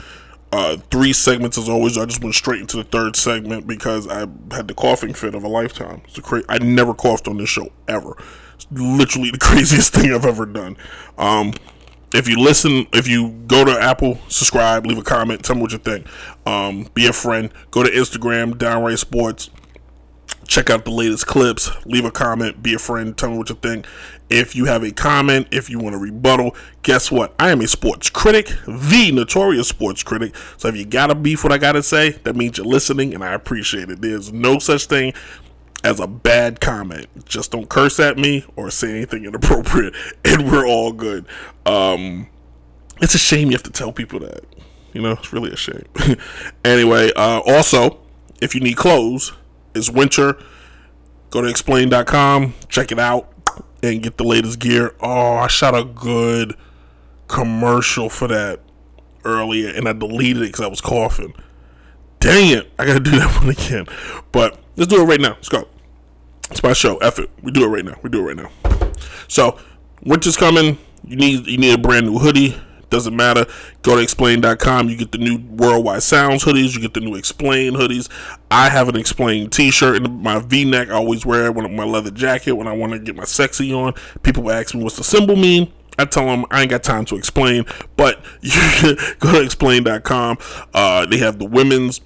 uh, 0.52 0.78
three 0.92 1.14
segments 1.14 1.58
as 1.58 1.68
always. 1.68 1.98
I 1.98 2.06
just 2.06 2.24
went 2.24 2.36
straight 2.36 2.62
into 2.62 2.78
the 2.78 2.84
third 2.84 3.16
segment 3.16 3.68
because 3.68 4.08
I 4.08 4.20
had 4.52 4.68
the 4.68 4.74
coughing 4.74 5.14
fit 5.14 5.36
of 5.36 5.44
a 5.44 5.48
lifetime. 5.48 6.02
It's 6.06 6.18
a 6.18 6.22
cra- 6.22 6.44
I 6.48 6.58
never 6.60 6.94
coughed 6.94 7.28
on 7.28 7.38
this 7.38 7.50
show 7.50 7.70
ever. 7.88 8.16
It's 8.56 8.68
literally 8.72 9.32
the 9.32 9.38
craziest 9.42 9.94
thing 9.94 10.14
I've 10.14 10.26
ever 10.26 10.46
done. 10.46 10.78
Um, 11.18 11.54
if 12.14 12.30
you 12.30 12.40
listen, 12.40 12.88
if 12.94 13.08
you 13.08 13.32
go 13.48 13.66
to 13.66 13.72
Apple, 13.72 14.20
subscribe, 14.30 14.86
leave 14.86 14.98
a 14.98 15.04
comment, 15.04 15.44
tell 15.44 15.58
me 15.58 15.62
what 15.62 15.74
you 15.74 15.78
think. 15.78 16.08
Um, 16.46 16.88
be 16.94 17.06
a 17.08 17.14
friend. 17.14 17.52
Go 17.70 17.84
to 17.84 17.90
Instagram, 17.90 18.58
Downright 18.58 19.00
Sports. 19.00 19.50
Check 20.48 20.70
out 20.70 20.86
the 20.86 20.92
latest 20.92 21.28
clips. 21.28 21.70
Leave 21.86 22.06
a 22.06 22.12
comment. 22.12 22.64
Be 22.64 22.74
a 22.74 22.80
friend. 22.80 23.18
Tell 23.18 23.32
me 23.32 23.38
what 23.38 23.50
you 23.50 23.56
think. 23.56 23.86
If 24.30 24.56
you 24.56 24.66
have 24.66 24.84
a 24.84 24.92
comment, 24.92 25.48
if 25.52 25.70
you 25.70 25.80
want 25.80 25.94
to 25.94 26.00
rebuttal, 26.00 26.56
guess 26.84 27.12
what? 27.12 27.34
I 27.38 27.52
am 27.52 27.62
a 27.62 27.68
sports 27.68 28.10
critic, 28.10 28.54
the 28.66 29.12
notorious 29.14 29.68
sports 29.68 30.04
critic. 30.04 30.36
So 30.58 30.70
if 30.70 30.76
you 30.76 30.86
got 30.86 31.12
a 31.12 31.16
beef 31.16 31.44
what 31.44 31.54
I 31.54 31.58
got 31.58 31.74
to 31.74 31.84
say, 31.84 32.12
that 32.24 32.36
means 32.36 32.58
you're 32.58 32.68
listening, 32.68 33.14
and 33.14 33.24
I 33.24 33.34
appreciate 33.34 33.90
it. 33.90 34.02
There's 34.02 34.34
no 34.34 34.60
such 34.60 34.86
thing 34.86 35.14
as 35.84 36.00
a 36.00 36.08
bad 36.08 36.60
comment. 36.60 37.08
Just 37.26 37.52
don't 37.52 37.70
curse 37.70 38.00
at 38.00 38.18
me 38.18 38.46
or 38.56 38.70
say 38.70 38.92
anything 38.92 39.26
inappropriate, 39.26 39.94
and 40.26 40.52
we're 40.52 40.68
all 40.68 40.92
good. 40.92 41.26
Um, 41.66 42.28
it's 43.02 43.16
a 43.16 43.20
shame 43.20 43.48
you 43.48 43.54
have 43.54 43.64
to 43.64 43.72
tell 43.72 43.92
people 43.92 44.20
that. 44.20 44.44
You 44.94 45.02
know, 45.02 45.12
it's 45.12 45.32
really 45.32 45.52
a 45.52 45.58
shame. 45.58 45.86
anyway, 46.66 47.12
uh, 47.16 47.42
also, 47.46 48.00
if 48.42 48.56
you 48.56 48.62
need 48.62 48.78
clothes, 48.78 49.34
it's 49.78 49.90
winter. 49.90 50.38
Go 51.30 51.42
to 51.42 51.48
explain.com, 51.48 52.54
check 52.70 52.92
it 52.92 53.00
out, 53.00 53.32
and 53.84 54.02
get 54.02 54.18
the 54.18 54.24
latest 54.24 54.60
gear. 54.60 54.96
Oh, 55.02 55.38
I 55.38 55.48
shot 55.48 55.76
a 55.76 55.84
good 55.84 56.56
commercial 57.28 58.10
for 58.10 58.28
that 58.28 58.62
earlier, 59.26 59.70
and 59.70 59.88
I 59.88 59.94
deleted 59.94 60.44
it 60.44 60.48
because 60.48 60.62
I 60.62 60.68
was 60.68 60.82
coughing. 60.82 61.34
Dang 62.20 62.52
it, 62.52 62.72
I 62.80 62.86
gotta 62.86 63.00
do 63.00 63.12
that 63.20 63.40
one 63.40 63.50
again. 63.50 63.88
But 64.32 64.60
let's 64.76 64.92
do 64.92 65.02
it 65.02 65.06
right 65.06 65.20
now. 65.22 65.34
Let's 65.34 65.50
go. 65.50 65.68
It's 66.50 66.64
my 66.64 66.74
show. 66.74 66.98
It. 67.00 67.30
We 67.42 67.52
do 67.52 67.66
it 67.66 67.68
right 67.68 67.86
now. 67.86 67.96
We 68.02 68.10
do 68.10 68.28
it 68.28 68.36
right 68.36 68.38
now. 68.38 68.92
So, 69.28 69.60
winter's 70.02 70.38
coming. 70.38 70.78
You 71.04 71.18
need 71.18 71.46
you 71.46 71.58
need 71.58 71.74
a 71.74 71.78
brand 71.78 72.08
new 72.08 72.20
hoodie. 72.20 72.58
Doesn't 72.90 73.16
matter. 73.16 73.46
Go 73.82 73.96
to 73.96 74.02
explain.com. 74.02 74.90
You 74.90 74.98
get 74.98 75.12
the 75.12 75.18
new 75.18 75.40
Worldwide 75.50 76.04
Sounds 76.04 76.46
hoodies. 76.46 76.74
You 76.74 76.82
get 76.82 76.94
the 76.94 77.02
new 77.02 77.16
Explain 77.16 77.74
hoodies. 77.74 78.10
I 78.50 78.70
have 78.70 78.88
an 78.88 78.96
Explain 78.96 79.50
t 79.50 79.72
shirt 79.72 80.02
and 80.02 80.22
my 80.22 80.40
v 80.40 80.64
neck. 80.64 80.90
I 80.90 80.94
always 80.94 81.26
wear 81.26 81.48
it 81.48 81.56
when 81.56 81.76
my 81.76 81.84
leather 81.84 82.12
jacket 82.12 82.54
when 82.54 82.68
I 82.68 82.74
want 82.74 82.94
to 82.94 83.00
get 83.00 83.16
my 83.16 83.26
sexy 83.26 83.74
on. 83.74 83.94
People 84.24 84.50
ask 84.52 84.74
me 84.74 84.84
what's 84.84 84.98
the 84.98 85.04
symbol 85.04 85.36
mean. 85.36 85.72
I 86.00 86.06
tell 86.06 86.28
them 86.28 86.46
I 86.52 86.62
ain't 86.62 86.70
got 86.70 86.84
time 86.84 87.06
to 87.06 87.16
explain, 87.16 87.66
but 87.96 88.24
you 88.42 88.96
go 89.20 89.32
to 89.34 89.42
explain.com. 89.42 90.38
Uh, 90.74 91.06
they 91.06 91.18
have 91.18 91.40
the 91.40 91.46
women's 91.46 92.02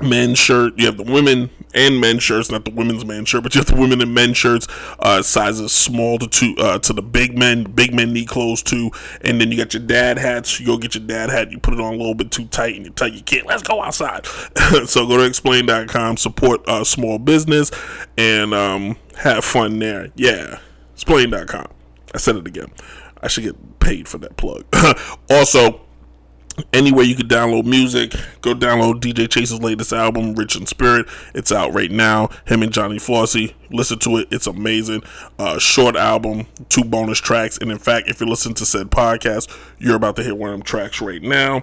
men's 0.00 0.38
shirt. 0.38 0.78
You 0.78 0.86
have 0.86 0.96
the 0.96 1.02
women 1.02 1.50
and 1.74 2.00
men's 2.00 2.22
shirts, 2.22 2.50
not 2.50 2.64
the 2.64 2.70
women's 2.70 3.04
men's 3.04 3.28
shirt, 3.28 3.42
but 3.42 3.54
you 3.54 3.60
have 3.60 3.68
the 3.68 3.76
women 3.76 4.00
and 4.00 4.14
men's 4.14 4.36
shirts, 4.36 4.66
uh, 4.98 5.22
sizes 5.22 5.72
small 5.72 6.18
to 6.18 6.26
two, 6.26 6.54
uh, 6.58 6.78
to 6.80 6.92
the 6.92 7.02
big 7.02 7.36
men. 7.36 7.64
Big 7.64 7.94
men 7.94 8.12
need 8.12 8.28
clothes 8.28 8.62
too. 8.62 8.90
And 9.22 9.40
then 9.40 9.50
you 9.50 9.56
got 9.56 9.74
your 9.74 9.82
dad 9.82 10.18
hats. 10.18 10.60
You 10.60 10.66
go 10.66 10.78
get 10.78 10.94
your 10.94 11.04
dad 11.04 11.30
hat. 11.30 11.50
You 11.50 11.58
put 11.58 11.74
it 11.74 11.80
on 11.80 11.94
a 11.94 11.96
little 11.96 12.14
bit 12.14 12.30
too 12.30 12.46
tight, 12.46 12.76
and 12.76 12.84
you 12.84 12.92
tell 12.92 13.08
your 13.08 13.22
kid, 13.22 13.44
"Let's 13.46 13.62
go 13.62 13.82
outside." 13.82 14.26
so 14.86 15.06
go 15.06 15.16
to 15.16 15.24
explain.com, 15.24 16.16
support 16.16 16.66
uh, 16.68 16.84
small 16.84 17.18
business, 17.18 17.70
and 18.16 18.54
um, 18.54 18.96
have 19.16 19.44
fun 19.44 19.78
there. 19.78 20.08
Yeah, 20.14 20.58
explain.com. 20.94 21.68
I 22.14 22.18
said 22.18 22.36
it 22.36 22.46
again. 22.46 22.70
I 23.22 23.28
should 23.28 23.44
get 23.44 23.78
paid 23.78 24.08
for 24.08 24.18
that 24.18 24.36
plug. 24.36 24.64
also 25.30 25.80
anywhere 26.72 27.04
you 27.04 27.14
could 27.14 27.28
download 27.28 27.64
music 27.64 28.12
go 28.42 28.54
download 28.54 29.00
dj 29.00 29.28
chase's 29.28 29.60
latest 29.60 29.92
album 29.92 30.34
rich 30.34 30.56
in 30.56 30.66
spirit. 30.66 31.06
It's 31.34 31.50
out 31.50 31.72
right 31.72 31.90
now. 31.90 32.28
Him 32.46 32.62
and 32.62 32.72
johnny 32.72 32.98
flossie 32.98 33.54
listen 33.70 33.98
to 34.00 34.18
it. 34.18 34.28
It's 34.30 34.46
amazing. 34.46 35.02
Uh, 35.38 35.58
short 35.58 35.96
album 35.96 36.46
two 36.68 36.84
bonus 36.84 37.18
tracks. 37.18 37.58
And 37.58 37.70
in 37.70 37.78
fact 37.78 38.08
if 38.08 38.20
you're 38.20 38.28
listening 38.28 38.54
to 38.56 38.66
said 38.66 38.90
podcast 38.90 39.54
you're 39.78 39.96
about 39.96 40.16
to 40.16 40.22
hear 40.22 40.34
one 40.34 40.50
of 40.50 40.54
them 40.54 40.62
tracks 40.62 41.00
right 41.00 41.22
now. 41.22 41.62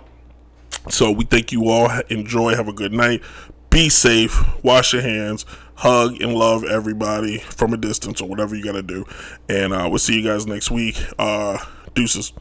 So 0.90 1.12
we 1.12 1.26
thank 1.26 1.52
you 1.52 1.68
all. 1.70 1.90
Enjoy. 2.10 2.56
Have 2.56 2.68
a 2.68 2.74
good 2.74 2.94
night. 2.94 3.22
Be 3.70 3.90
safe. 3.90 4.42
Wash 4.64 4.94
your 4.94 5.02
hands. 5.02 5.46
Hug 5.76 6.22
and 6.22 6.34
love 6.34 6.64
everybody 6.64 7.40
from 7.40 7.74
a 7.74 7.78
distance 7.78 8.22
or 8.22 8.28
whatever 8.28 8.56
you 8.56 8.64
gotta 8.64 8.82
do. 8.82 9.06
And 9.48 9.74
uh, 9.74 9.88
we'll 9.90 10.00
see 10.00 10.20
you 10.20 10.28
guys 10.28 10.46
next 10.46 10.72
week. 10.72 10.98
Uh, 11.18 11.58
deuces 11.94 12.34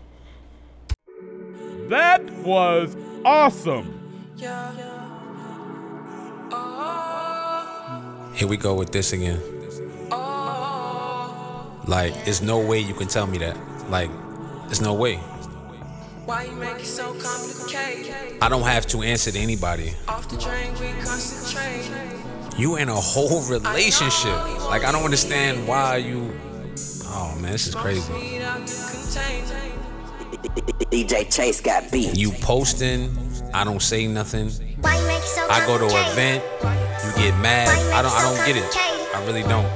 That 1.88 2.30
was 2.44 2.94
awesome. 3.24 3.94
Here 8.34 8.46
we 8.46 8.56
go 8.58 8.74
with 8.74 8.92
this 8.92 9.12
again. 9.12 9.40
Like, 11.86 12.12
there's 12.26 12.42
no 12.42 12.58
way 12.58 12.80
you 12.80 12.92
can 12.92 13.08
tell 13.08 13.26
me 13.26 13.38
that. 13.38 13.56
Like, 13.88 14.10
there's 14.66 14.82
no 14.82 14.92
way. 14.92 15.16
Why 16.26 16.44
you 16.44 16.52
make 16.52 16.80
it 16.80 16.84
so 16.84 17.14
complicated? 17.14 18.42
I 18.42 18.50
don't 18.50 18.64
have 18.64 18.86
to 18.88 19.00
answer 19.00 19.30
to 19.30 19.38
anybody. 19.38 19.94
Off 20.06 20.28
the 20.28 20.36
drain, 20.36 20.74
we 20.74 20.92
concentrate. 21.02 21.88
You 22.58 22.76
in 22.76 22.90
a 22.90 22.94
whole 22.94 23.42
relationship. 23.44 24.36
Like, 24.68 24.84
I 24.84 24.92
don't 24.92 25.04
understand 25.04 25.66
why 25.66 25.96
you. 25.96 26.38
Oh 27.06 27.34
man, 27.40 27.52
this 27.52 27.66
is 27.66 27.74
crazy. 27.74 28.12
DJ 30.42 31.32
Chase 31.34 31.60
got 31.60 31.90
beat. 31.90 32.16
You 32.16 32.30
posting, 32.30 33.16
I 33.52 33.64
don't 33.64 33.82
say 33.82 34.06
nothing. 34.06 34.50
Why 34.80 34.96
you 34.98 35.06
make 35.06 35.18
it 35.18 35.22
so 35.24 35.46
I 35.50 35.64
go 35.66 35.78
to 35.78 35.84
an 35.84 35.90
complicated? 35.90 36.42
event, 36.42 36.44
you 37.04 37.22
get 37.22 37.40
mad. 37.40 37.68
I 37.92 38.02
don't. 38.02 38.12
I 38.12 38.22
don't 38.22 38.46
get 38.46 38.56
it. 38.56 39.16
I 39.16 39.24
really 39.26 39.42
don't. 39.42 39.66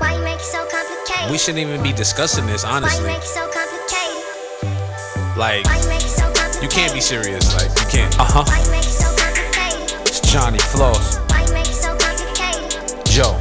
Why 0.00 0.14
you 0.16 0.22
make 0.22 0.36
it 0.38 0.42
so 0.42 0.64
complicated? 0.70 1.30
We 1.30 1.38
shouldn't 1.38 1.58
even 1.66 1.82
be 1.82 1.92
discussing 1.92 2.46
this, 2.46 2.62
Why 2.64 2.70
you 2.70 2.76
honestly. 2.76 3.06
make 3.06 3.18
it 3.18 3.24
so 3.24 3.50
complicated? 3.50 5.36
Like, 5.36 5.64
Why 5.66 5.78
you 5.80 5.88
make 5.88 6.02
it 6.02 6.08
so 6.08 6.22
complicated? 6.32 6.62
you 6.62 6.68
can't 6.68 6.94
be 6.94 7.00
serious. 7.00 7.54
Like, 7.54 7.70
you 7.70 7.86
can't. 7.90 8.18
Uh 8.18 8.24
huh. 8.24 8.44
Why 8.46 8.62
you 8.64 8.70
make 8.70 8.84
it 8.84 8.94
so? 8.94 9.10
It's 10.06 10.20
Johnny 10.32 10.58
Floss. 10.58 11.18
Why 11.30 11.42
you 11.46 11.52
make 11.52 11.66
it 11.66 11.74
so 11.74 11.96
complicated? 11.98 13.06
Joe. 13.06 13.36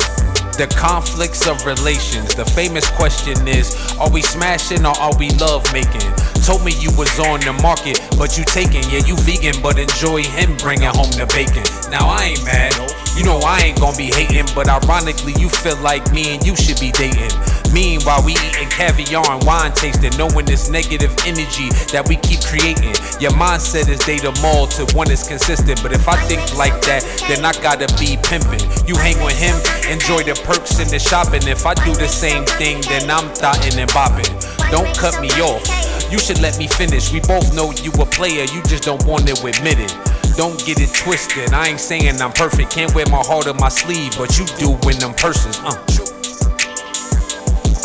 The 0.58 0.68
conflicts 0.76 1.48
of 1.48 1.66
relations. 1.66 2.36
The 2.36 2.44
famous 2.44 2.90
question 2.92 3.48
is 3.48 3.74
Are 3.98 4.10
we 4.10 4.22
smashing 4.22 4.86
or 4.86 4.98
are 5.00 5.16
we 5.18 5.30
love 5.40 5.64
making? 5.72 6.12
Told 6.46 6.66
me 6.66 6.74
you 6.80 6.90
was 6.98 7.12
on 7.20 7.40
the 7.42 7.54
market, 7.62 8.02
but 8.18 8.38
you 8.38 8.44
taking. 8.44 8.82
Yeah, 8.90 9.06
you 9.06 9.16
vegan, 9.22 9.62
but 9.62 9.78
enjoy 9.78 10.24
him 10.24 10.58
bringing 10.58 10.90
home 10.90 11.12
the 11.14 11.30
bacon. 11.30 11.64
Now 11.92 12.10
I 12.10 12.34
ain't 12.34 12.44
mad. 12.44 12.74
You 13.18 13.26
know 13.26 13.38
I 13.44 13.70
ain't 13.70 13.80
gonna 13.80 13.98
be 13.98 14.08
hating, 14.08 14.48
but 14.56 14.70
ironically, 14.70 15.34
you 15.38 15.50
feel 15.50 15.78
like 15.84 16.12
me 16.14 16.34
and 16.34 16.42
you 16.46 16.56
should 16.56 16.80
be 16.80 16.92
dating. 16.92 17.30
Meanwhile, 17.74 18.24
we 18.24 18.32
eating 18.32 18.70
caviar 18.70 19.30
and 19.30 19.44
wine 19.44 19.74
tasting, 19.74 20.16
knowing 20.18 20.46
this 20.46 20.70
negative 20.70 21.14
energy 21.28 21.70
that 21.92 22.08
we 22.08 22.16
keep 22.16 22.42
creating. 22.42 22.96
Your 23.20 23.36
mindset 23.36 23.90
is 23.90 24.00
data 24.00 24.32
mall 24.42 24.68
to 24.80 24.88
one 24.96 25.12
is 25.12 25.28
consistent, 25.28 25.84
but 25.84 25.92
if 25.92 26.08
I 26.08 26.16
think 26.26 26.42
like 26.58 26.80
that, 26.88 27.04
then 27.28 27.44
I 27.44 27.52
gotta 27.62 27.92
be 28.00 28.18
pimping. 28.24 28.64
You 28.88 28.96
hang 28.96 29.20
with 29.22 29.38
him, 29.38 29.54
enjoy 29.92 30.24
the 30.24 30.40
perks 30.48 30.80
and 30.80 30.90
the 30.90 30.98
shopping. 30.98 31.44
If 31.46 31.66
I 31.66 31.74
do 31.76 31.94
the 31.94 32.08
same 32.08 32.46
thing, 32.58 32.82
then 32.88 33.12
I'm 33.12 33.28
thotting 33.36 33.78
and 33.78 33.90
bopping. 33.92 34.32
Don't 34.72 34.90
cut 34.98 35.20
me 35.22 35.30
off. 35.44 35.99
You 36.12 36.18
should 36.18 36.42
let 36.42 36.58
me 36.58 36.68
finish. 36.68 37.12
We 37.14 37.20
both 37.20 37.54
know 37.54 37.72
you 37.84 37.92
a 38.02 38.06
player, 38.06 38.44
you 38.50 38.64
just 38.64 38.84
don't 38.84 39.06
want 39.06 39.28
to 39.28 39.34
admit 39.46 39.78
it. 39.80 39.94
Don't 40.36 40.58
get 40.66 40.80
it 40.82 40.90
twisted. 40.96 41.54
I 41.54 41.68
ain't 41.68 41.80
saying 41.80 42.20
I'm 42.22 42.32
perfect, 42.32 42.72
can't 42.72 42.94
wear 42.96 43.06
my 43.08 43.22
heart 43.22 43.48
on 43.48 43.58
my 43.58 43.70
sleeve, 43.70 44.18
but 44.18 44.40
you 44.40 44.46
do 44.58 44.72
when 44.88 44.98
them 44.98 45.14
persons. 45.14 45.60
Uh. 45.62 45.78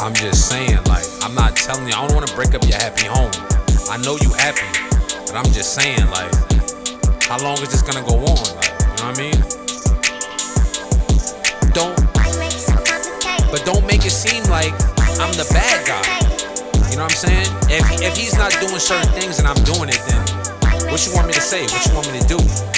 I'm 0.01 0.15
just 0.15 0.49
saying, 0.49 0.79
like, 0.87 1.05
I'm 1.23 1.35
not 1.35 1.55
telling 1.57 1.87
you, 1.87 1.95
I 1.95 2.07
don't 2.07 2.15
want 2.15 2.27
to 2.27 2.35
break 2.35 2.55
up 2.55 2.63
your 2.65 2.77
happy 2.77 3.05
home. 3.07 3.31
I 3.91 3.99
know 3.99 4.17
you 4.17 4.31
happy, 4.41 4.73
but 5.27 5.37
I'm 5.37 5.51
just 5.53 5.75
saying, 5.75 6.09
like, 6.11 6.33
how 7.25 7.39
long 7.45 7.61
is 7.61 7.69
this 7.69 7.83
gonna 7.83 8.07
go 8.09 8.17
on? 8.25 8.41
Like, 8.57 8.73
you 8.73 8.87
know 9.01 9.13
what 9.13 9.19
I 9.19 9.21
mean? 9.21 9.41
Don't, 11.77 11.93
Why 12.17 12.31
you 12.33 12.39
make 12.39 12.53
it 12.53 12.65
so 12.65 12.73
complicated? 12.73 13.51
but 13.51 13.65
don't 13.67 13.87
make 13.87 14.05
it 14.07 14.13
seem 14.13 14.45
like 14.45 14.73
I'm 15.21 15.33
the 15.37 15.47
bad 15.53 15.87
guy. 15.87 16.34
You 16.95 16.99
know 16.99 17.07
what 17.07 17.27
I'm 17.27 17.29
saying? 17.29 17.49
If, 17.69 18.03
if 18.03 18.17
he's 18.17 18.39
not 18.39 18.53
doing 18.61 18.79
certain 18.79 19.11
things 19.15 19.41
and 19.41 19.49
I'm 19.49 19.61
doing 19.65 19.89
it, 19.89 19.99
then 20.07 20.93
what 20.93 21.05
you 21.05 21.13
want 21.13 21.27
me 21.27 21.33
to 21.33 21.41
say? 21.41 21.65
What 21.65 21.87
you 21.87 21.93
want 21.93 22.13
me 22.13 22.21
to 22.21 22.27
do? 22.39 22.74